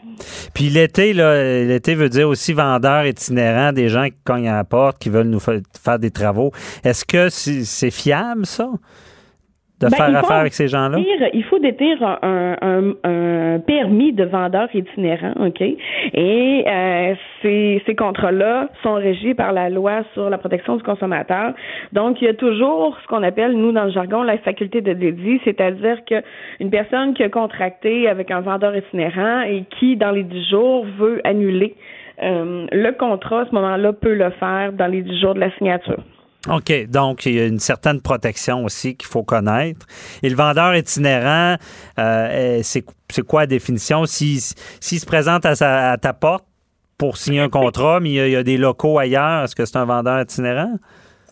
Puis 0.52 0.64
l'été, 0.64 1.12
l'été 1.12 1.94
veut 1.94 2.08
dire 2.08 2.28
aussi 2.28 2.52
vendeurs 2.52 3.06
itinérants, 3.06 3.72
des 3.72 3.88
gens 3.88 4.06
qui 4.06 4.16
cognent 4.24 4.48
à 4.48 4.56
la 4.56 4.64
porte, 4.64 4.98
qui 4.98 5.10
veulent 5.10 5.28
nous 5.28 5.38
faire 5.38 5.98
des 6.00 6.10
travaux. 6.10 6.50
Est-ce 6.82 7.04
que 7.04 7.28
c'est 7.28 7.90
fiable, 7.92 8.46
ça? 8.46 8.68
De 9.80 9.88
ben, 9.88 9.96
faire 9.96 10.16
affaire 10.16 10.36
avec 10.36 10.52
ces 10.52 10.68
gens-là? 10.68 10.98
Il 11.32 11.44
faut 11.44 11.58
détenir 11.58 12.02
un, 12.02 12.56
un, 12.62 12.92
un, 13.02 13.58
permis 13.58 14.12
de 14.12 14.24
vendeur 14.24 14.68
itinérant, 14.72 15.32
OK? 15.40 15.60
Et 15.60 16.64
euh, 16.66 17.14
ces, 17.42 17.82
ces 17.84 17.94
contrats-là 17.94 18.68
sont 18.82 18.94
régis 18.94 19.34
par 19.34 19.52
la 19.52 19.70
loi 19.70 20.04
sur 20.14 20.30
la 20.30 20.38
protection 20.38 20.76
du 20.76 20.82
consommateur. 20.82 21.54
Donc, 21.92 22.22
il 22.22 22.26
y 22.26 22.28
a 22.28 22.34
toujours 22.34 22.96
ce 23.02 23.06
qu'on 23.08 23.22
appelle, 23.22 23.52
nous, 23.52 23.72
dans 23.72 23.84
le 23.84 23.90
jargon, 23.90 24.22
la 24.22 24.38
faculté 24.38 24.80
de 24.80 24.92
dédit, 24.92 25.40
c'est-à-dire 25.44 26.04
qu'une 26.04 26.70
personne 26.70 27.14
qui 27.14 27.24
a 27.24 27.28
contracté 27.28 28.08
avec 28.08 28.30
un 28.30 28.40
vendeur 28.40 28.76
itinérant 28.76 29.42
et 29.42 29.64
qui, 29.78 29.96
dans 29.96 30.12
les 30.12 30.22
dix 30.22 30.48
jours, 30.50 30.86
veut 30.98 31.20
annuler 31.24 31.74
euh, 32.22 32.66
le 32.70 32.92
contrat, 32.92 33.40
à 33.40 33.46
ce 33.46 33.54
moment-là, 33.54 33.92
peut 33.92 34.14
le 34.14 34.30
faire 34.30 34.72
dans 34.72 34.86
les 34.86 35.02
dix 35.02 35.20
jours 35.20 35.34
de 35.34 35.40
la 35.40 35.50
signature. 35.52 35.98
OK. 36.48 36.88
Donc, 36.88 37.26
il 37.26 37.34
y 37.34 37.40
a 37.40 37.46
une 37.46 37.58
certaine 37.58 38.00
protection 38.00 38.64
aussi 38.64 38.96
qu'il 38.96 39.08
faut 39.08 39.22
connaître. 39.22 39.86
Et 40.22 40.28
le 40.28 40.36
vendeur 40.36 40.74
itinérant, 40.74 41.56
euh, 41.98 42.60
c'est 42.62 43.22
quoi 43.26 43.42
la 43.42 43.46
définition? 43.46 44.04
S'il 44.06 44.40
se 44.40 45.06
présente 45.06 45.46
à, 45.46 45.96
ta 45.96 46.12
porte 46.12 46.44
pour 46.98 47.16
signer 47.16 47.40
un 47.40 47.48
contrat, 47.48 48.00
mais 48.00 48.10
il 48.10 48.30
y, 48.30 48.36
a, 48.36 48.42
des 48.42 48.56
locaux 48.56 48.98
ailleurs, 48.98 49.44
est-ce 49.44 49.56
que 49.56 49.64
c'est 49.64 49.78
un 49.78 49.84
vendeur 49.84 50.20
itinérant? 50.20 50.74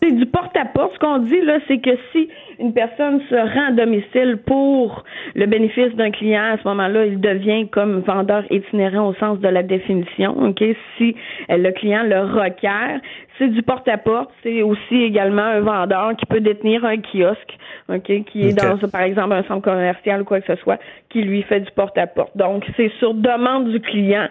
C'est 0.01 0.11
du 0.11 0.25
porte-à-porte. 0.25 0.93
Ce 0.95 0.99
qu'on 0.99 1.19
dit, 1.19 1.41
là, 1.41 1.59
c'est 1.67 1.77
que 1.77 1.91
si 2.11 2.27
une 2.59 2.73
personne 2.73 3.21
se 3.29 3.35
rend 3.35 3.67
à 3.69 3.71
domicile 3.71 4.37
pour 4.45 5.03
le 5.33 5.45
bénéfice 5.45 5.95
d'un 5.95 6.11
client, 6.11 6.43
à 6.53 6.57
ce 6.57 6.67
moment-là, 6.67 7.05
il 7.05 7.21
devient 7.21 7.69
comme 7.69 8.01
vendeur 8.01 8.43
itinérant 8.51 9.07
au 9.07 9.13
sens 9.13 9.39
de 9.39 9.47
la 9.47 9.63
définition. 9.63 10.35
OK? 10.37 10.61
Si 10.97 11.15
euh, 11.49 11.57
le 11.57 11.71
client 11.71 12.03
le 12.03 12.19
requiert, 12.19 12.99
c'est 13.37 13.47
du 13.47 13.61
porte-à-porte. 13.63 14.29
C'est 14.43 14.61
aussi 14.61 14.95
également 14.95 15.43
un 15.43 15.61
vendeur 15.61 16.15
qui 16.17 16.25
peut 16.25 16.39
détenir 16.39 16.85
un 16.85 16.97
kiosque, 16.97 17.57
ok, 17.89 18.23
qui 18.25 18.47
est 18.47 18.53
dans, 18.53 18.77
par 18.89 19.01
exemple, 19.01 19.33
un 19.33 19.43
centre 19.43 19.61
commercial 19.61 20.21
ou 20.21 20.25
quoi 20.25 20.41
que 20.41 20.55
ce 20.55 20.61
soit, 20.61 20.79
qui 21.09 21.21
lui 21.21 21.43
fait 21.43 21.61
du 21.61 21.71
porte-à-porte. 21.71 22.35
Donc, 22.35 22.63
c'est 22.77 22.91
sur 22.99 23.13
demande 23.13 23.71
du 23.71 23.79
client 23.79 24.27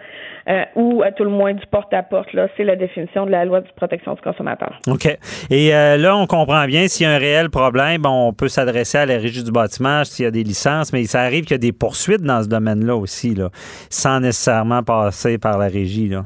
euh, 0.47 0.63
ou 0.75 1.03
à 1.03 1.11
tout 1.11 1.23
le 1.23 1.29
moins 1.29 1.53
du 1.53 1.65
porte-à-porte. 1.67 2.33
Là, 2.33 2.47
c'est 2.55 2.63
la 2.63 2.75
définition 2.75 3.25
de 3.25 3.31
la 3.31 3.45
loi 3.45 3.61
de 3.61 3.67
protection 3.75 4.13
du 4.13 4.21
consommateur. 4.21 4.79
OK. 4.87 5.05
Et 5.49 5.73
euh, 5.73 5.97
là, 5.97 6.15
on 6.15 6.25
comprend 6.25 6.65
bien 6.65 6.87
s'il 6.87 7.05
y 7.05 7.09
a 7.09 7.13
un 7.13 7.17
réel 7.17 7.49
problème, 7.49 8.05
on 8.05 8.33
peut 8.33 8.47
s'adresser 8.47 8.99
à 8.99 9.05
la 9.05 9.17
régie 9.17 9.43
du 9.43 9.51
bâtiment 9.51 10.03
s'il 10.03 10.25
y 10.25 10.27
a 10.27 10.31
des 10.31 10.43
licences, 10.43 10.93
mais 10.93 11.03
ça 11.05 11.21
arrive 11.21 11.43
qu'il 11.43 11.51
y 11.51 11.55
a 11.55 11.57
des 11.59 11.73
poursuites 11.73 12.23
dans 12.23 12.43
ce 12.43 12.49
domaine-là 12.49 12.95
aussi, 12.95 13.35
là, 13.35 13.49
sans 13.89 14.19
nécessairement 14.19 14.83
passer 14.83 15.37
par 15.37 15.57
la 15.57 15.67
régie. 15.67 16.09
Là 16.09 16.23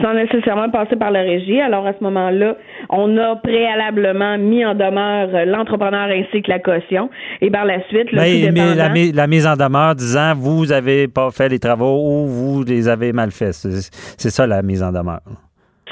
sans 0.00 0.14
nécessairement 0.14 0.70
passer 0.70 0.96
par 0.96 1.10
la 1.10 1.20
régie. 1.20 1.60
Alors 1.60 1.86
à 1.86 1.92
ce 1.92 2.02
moment-là, 2.04 2.56
on 2.90 3.16
a 3.16 3.36
préalablement 3.36 4.38
mis 4.38 4.64
en 4.64 4.74
demeure 4.74 5.46
l'entrepreneur 5.46 6.08
ainsi 6.08 6.42
que 6.42 6.50
la 6.50 6.58
caution. 6.58 7.10
Et 7.40 7.50
par 7.50 7.64
la 7.64 7.82
suite, 7.88 8.10
le 8.12 8.18
mais, 8.18 8.50
mais 8.52 9.12
la, 9.12 9.26
mise 9.26 9.46
en 9.46 9.56
demeure 9.56 9.94
disant 9.94 10.34
vous 10.34 10.66
n'avez 10.66 11.08
pas 11.08 11.30
fait 11.30 11.48
les 11.48 11.58
travaux 11.58 12.00
ou 12.04 12.26
vous 12.26 12.64
les 12.64 12.88
avez 12.88 13.12
mal 13.12 13.30
faits. 13.30 13.54
C'est 13.54 14.30
ça 14.30 14.46
la 14.46 14.62
mise 14.62 14.82
en 14.82 14.92
demeure. 14.92 15.20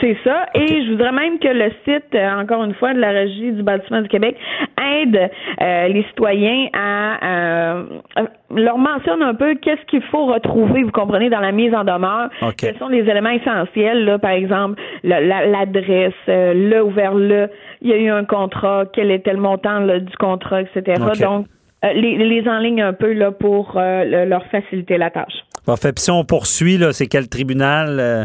C'est 0.01 0.17
ça. 0.25 0.47
Et 0.55 0.85
je 0.85 0.91
voudrais 0.91 1.13
même 1.13 1.39
que 1.39 1.49
le 1.49 1.71
site, 1.85 2.15
euh, 2.15 2.41
encore 2.41 2.63
une 2.65 2.75
fois, 2.75 2.93
de 2.93 2.99
la 2.99 3.11
Régie 3.11 3.53
du 3.53 3.63
bâtiment 3.63 4.03
du 4.03 4.09
Québec 4.09 4.37
aide 4.79 5.31
euh, 5.61 5.89
les 5.89 6.03
citoyens 6.05 6.69
à 6.73 7.25
euh, 7.25 7.85
leur 8.55 8.79
mentionne 8.79 9.23
un 9.23 9.35
peu 9.35 9.55
qu'est-ce 9.55 9.85
qu'il 9.87 10.03
faut 10.03 10.27
retrouver, 10.27 10.83
vous 10.83 10.93
comprenez, 10.93 11.31
dans 11.31 11.41
la 11.41 11.53
mise 11.53 11.75
en 11.75 11.85
demeure. 11.85 12.29
Quels 12.59 12.79
sont 12.79 12.89
les 12.89 13.01
éléments 13.01 13.31
essentiels, 13.31 14.05
là, 14.05 14.19
par 14.19 14.33
exemple, 14.33 14.81
l'adresse, 15.03 16.13
le 16.27 16.81
ouvert 16.83 17.15
le, 17.15 17.49
il 17.81 17.91
y 17.91 17.93
a 17.93 17.97
eu 17.97 18.11
un 18.11 18.25
contrat, 18.25 18.85
quel 18.93 19.11
était 19.11 19.33
le 19.33 19.41
montant 19.41 19.81
du 19.81 20.17
contrat, 20.19 20.63
etc. 20.63 21.03
Donc, 21.21 21.47
les, 21.83 22.17
les 22.17 22.49
enligne 22.49 22.83
un 22.83 22.93
peu 22.93 23.13
là 23.13 23.31
pour 23.31 23.73
leur 23.75 24.45
faciliter 24.47 24.99
la 24.99 25.11
tâche. 25.11 25.47
Parfait. 25.67 25.93
Puis 25.93 26.05
si 26.05 26.11
on 26.13 26.25
poursuit, 26.25 26.79
là, 26.79 26.93
c'est 26.93 27.09
quel 27.09 27.29
tribunal 27.29 27.99
euh, 27.99 28.25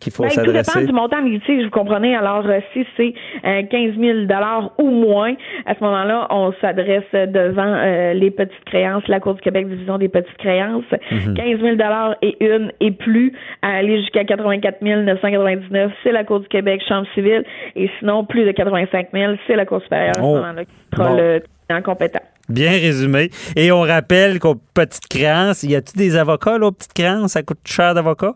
qu'il 0.00 0.12
faut 0.12 0.22
ben, 0.22 0.30
Tout 0.30 0.52
dépend 0.52 0.80
du 0.80 0.92
montant 0.92 1.20
litige, 1.20 1.64
vous 1.64 1.70
comprenez. 1.70 2.16
Alors, 2.16 2.46
euh, 2.46 2.60
si 2.72 2.86
c'est 2.96 3.14
15 3.42 3.94
euh, 3.98 4.26
000 4.28 4.72
ou 4.78 4.90
moins, 4.90 5.34
à 5.66 5.74
ce 5.74 5.84
moment-là, 5.84 6.26
on 6.30 6.52
s'adresse 6.60 7.04
devant 7.12 8.12
les 8.14 8.30
petites 8.30 8.64
créances, 8.66 9.06
la 9.08 9.20
Cour 9.20 9.34
du 9.34 9.40
Québec, 9.40 9.68
division 9.68 9.98
des 9.98 10.08
petites 10.08 10.36
créances. 10.38 10.84
15 11.10 11.36
000 11.36 11.76
et 12.22 12.36
une 12.44 12.72
et 12.80 12.90
plus, 12.90 13.32
à 13.62 13.76
aller 13.76 14.00
jusqu'à 14.00 14.24
84 14.24 14.82
999, 14.82 15.92
c'est 16.02 16.12
la 16.12 16.24
Cour 16.24 16.40
du 16.40 16.48
Québec, 16.48 16.82
Chambre 16.88 17.06
civile. 17.14 17.44
Et 17.76 17.90
sinon, 17.98 18.24
plus 18.24 18.44
de 18.44 18.52
85 18.52 19.08
000, 19.12 19.34
c'est 19.46 19.56
la 19.56 19.66
Cour 19.66 19.82
supérieure 19.82 20.12
à 20.16 20.20
ce 20.20 20.24
oh. 20.24 20.36
moment-là 20.36 20.64
qui 20.64 20.96
sera 20.96 21.16
le 21.16 21.42
compétent. 21.82 22.20
Bien 22.48 22.72
résumé. 22.72 23.30
Et 23.56 23.72
on 23.72 23.80
rappelle 23.80 24.38
qu'aux 24.38 24.60
petites 24.74 25.08
créances, 25.08 25.62
y 25.62 25.74
a-t-il 25.74 25.98
des 25.98 26.16
avocats, 26.16 26.58
là, 26.58 26.66
aux 26.66 26.72
petites 26.72 26.92
créances? 26.92 27.32
Ça 27.32 27.42
coûte 27.42 27.60
cher 27.64 27.94
d'avocats? 27.94 28.34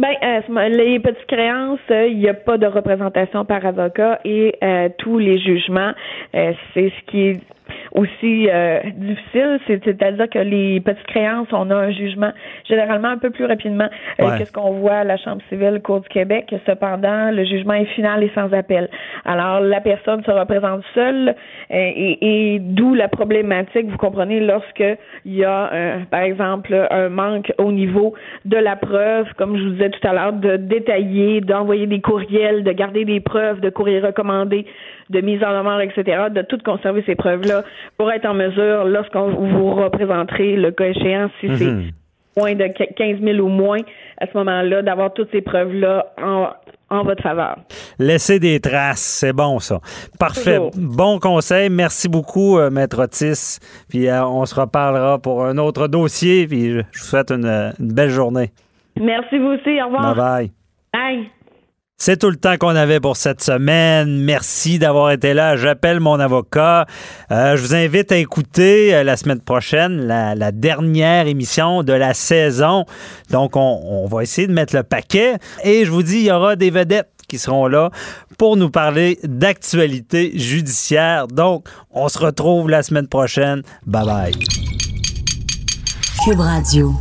Ben, 0.00 0.14
euh, 0.22 0.68
les 0.68 1.00
petites 1.00 1.26
créances, 1.26 1.80
euh, 1.90 2.06
il 2.06 2.18
n'y 2.18 2.28
a 2.28 2.34
pas 2.34 2.56
de 2.56 2.66
représentation 2.66 3.44
par 3.44 3.66
avocat 3.66 4.20
et 4.24 4.54
euh, 4.62 4.88
tous 4.98 5.18
les 5.18 5.40
jugements, 5.40 5.92
c'est 6.32 6.54
ce 6.74 7.10
qui 7.10 7.40
aussi 7.92 8.48
euh, 8.50 8.80
difficile, 8.96 9.58
c'est-à-dire 9.66 10.28
que 10.28 10.38
les 10.38 10.80
petites 10.80 11.06
créances, 11.06 11.48
on 11.52 11.70
a 11.70 11.74
un 11.74 11.90
jugement 11.90 12.32
généralement 12.68 13.08
un 13.08 13.18
peu 13.18 13.30
plus 13.30 13.44
rapidement 13.44 13.88
euh, 14.20 14.38
que 14.38 14.44
ce 14.44 14.52
qu'on 14.52 14.72
voit 14.72 14.96
à 14.96 15.04
la 15.04 15.16
Chambre 15.16 15.42
civile 15.48 15.80
Cour 15.82 16.00
du 16.00 16.08
Québec. 16.08 16.54
Cependant, 16.66 17.30
le 17.30 17.44
jugement 17.44 17.74
est 17.74 17.86
final 17.86 18.22
et 18.22 18.30
sans 18.34 18.52
appel. 18.52 18.88
Alors, 19.24 19.60
la 19.60 19.80
personne 19.80 20.22
se 20.24 20.30
représente 20.30 20.82
seule 20.94 21.30
euh, 21.30 21.34
et, 21.70 22.54
et 22.54 22.58
d'où 22.58 22.94
la 22.94 23.08
problématique, 23.08 23.86
vous 23.88 23.96
comprenez, 23.96 24.40
lorsque 24.40 24.84
il 25.24 25.34
y 25.34 25.44
a, 25.44 25.70
par 26.10 26.20
exemple, 26.20 26.74
un 26.90 27.08
manque 27.08 27.52
au 27.58 27.72
niveau 27.72 28.14
de 28.44 28.56
la 28.56 28.76
preuve, 28.76 29.26
comme 29.36 29.56
je 29.56 29.62
vous 29.62 29.70
disais 29.70 29.90
tout 29.90 30.06
à 30.06 30.12
l'heure, 30.12 30.32
de 30.32 30.56
détailler, 30.56 31.40
d'envoyer 31.40 31.86
des 31.86 32.00
courriels, 32.00 32.64
de 32.64 32.72
garder 32.72 33.04
des 33.04 33.20
preuves, 33.20 33.60
de 33.60 33.70
courriers 33.70 34.00
recommandés, 34.00 34.66
de 35.10 35.20
mise 35.20 35.42
en 35.42 35.56
demeure, 35.56 35.80
etc., 35.80 36.26
de 36.30 36.42
tout 36.42 36.58
conserver 36.64 37.02
ces 37.06 37.14
preuves-là 37.14 37.62
pour 37.96 38.10
être 38.12 38.26
en 38.26 38.34
mesure, 38.34 38.84
lorsqu'on 38.84 39.30
vous 39.30 39.74
représenterez 39.74 40.56
le 40.56 40.70
cas 40.70 40.86
échéant, 40.86 41.30
si 41.40 41.48
c'est 41.56 41.64
mhm. 41.64 41.90
moins 42.36 42.54
de 42.54 42.66
15 42.66 43.20
000 43.22 43.38
ou 43.38 43.48
moins, 43.48 43.80
à 44.20 44.26
ce 44.26 44.36
moment-là, 44.36 44.82
d'avoir 44.82 45.12
toutes 45.12 45.30
ces 45.32 45.40
preuves-là 45.40 46.06
en, 46.22 47.04
votre 47.04 47.22
faveur. 47.22 47.56
Laissez 47.98 48.38
des 48.38 48.60
traces, 48.60 49.18
c'est 49.20 49.34
bon 49.34 49.58
ça. 49.58 49.80
Parfait. 50.18 50.58
Bon 50.74 51.18
conseil. 51.18 51.68
Merci 51.68 52.08
beaucoup, 52.08 52.58
euh, 52.58 52.70
Maître 52.70 53.02
Otis. 53.02 53.58
Puis 53.90 54.08
euh, 54.08 54.24
on 54.24 54.46
se 54.46 54.58
reparlera 54.58 55.18
pour 55.18 55.44
un 55.44 55.58
autre 55.58 55.86
dossier. 55.86 56.46
Puis 56.46 56.70
je 56.70 56.78
vous 56.78 56.84
souhaite 56.92 57.30
une, 57.30 57.44
une 57.78 57.92
belle 57.92 58.08
journée. 58.08 58.50
Merci 58.98 59.38
vous 59.38 59.48
aussi. 59.48 59.80
Au 59.82 59.86
revoir. 59.86 60.14
Bye 60.14 60.16
bye. 60.16 60.50
Bye. 60.94 61.30
C'est 62.00 62.16
tout 62.16 62.30
le 62.30 62.36
temps 62.36 62.56
qu'on 62.58 62.76
avait 62.76 63.00
pour 63.00 63.16
cette 63.16 63.42
semaine. 63.42 64.22
Merci 64.22 64.78
d'avoir 64.78 65.10
été 65.10 65.34
là. 65.34 65.56
J'appelle 65.56 65.98
mon 65.98 66.20
avocat. 66.20 66.86
Euh, 67.32 67.56
je 67.56 67.62
vous 67.62 67.74
invite 67.74 68.12
à 68.12 68.16
écouter 68.16 68.94
euh, 68.94 69.02
la 69.02 69.16
semaine 69.16 69.40
prochaine 69.40 70.06
la, 70.06 70.52
dernière 70.52 71.26
émission 71.26 71.82
de 71.82 71.92
la 71.92 72.14
saison. 72.14 72.84
Donc, 73.30 73.56
on, 73.56 73.80
on, 73.84 74.06
va 74.06 74.22
essayer 74.22 74.46
de 74.46 74.52
mettre 74.52 74.76
le 74.76 74.84
paquet. 74.84 75.38
Et 75.64 75.84
je 75.84 75.90
vous 75.90 76.04
dis, 76.04 76.18
il 76.18 76.26
y 76.26 76.30
aura 76.30 76.54
des 76.54 76.70
vedettes 76.70 77.10
qui 77.26 77.36
seront 77.36 77.66
là 77.66 77.90
pour 78.38 78.56
nous 78.56 78.70
parler 78.70 79.18
d'actualité 79.24 80.30
judiciaire. 80.38 81.26
Donc, 81.26 81.68
on 81.90 82.08
se 82.08 82.20
retrouve 82.20 82.70
la 82.70 82.84
semaine 82.84 83.08
prochaine. 83.08 83.62
Bye 83.84 84.06
bye. 84.06 84.32
Cube 86.24 86.38
Radio. 86.38 86.94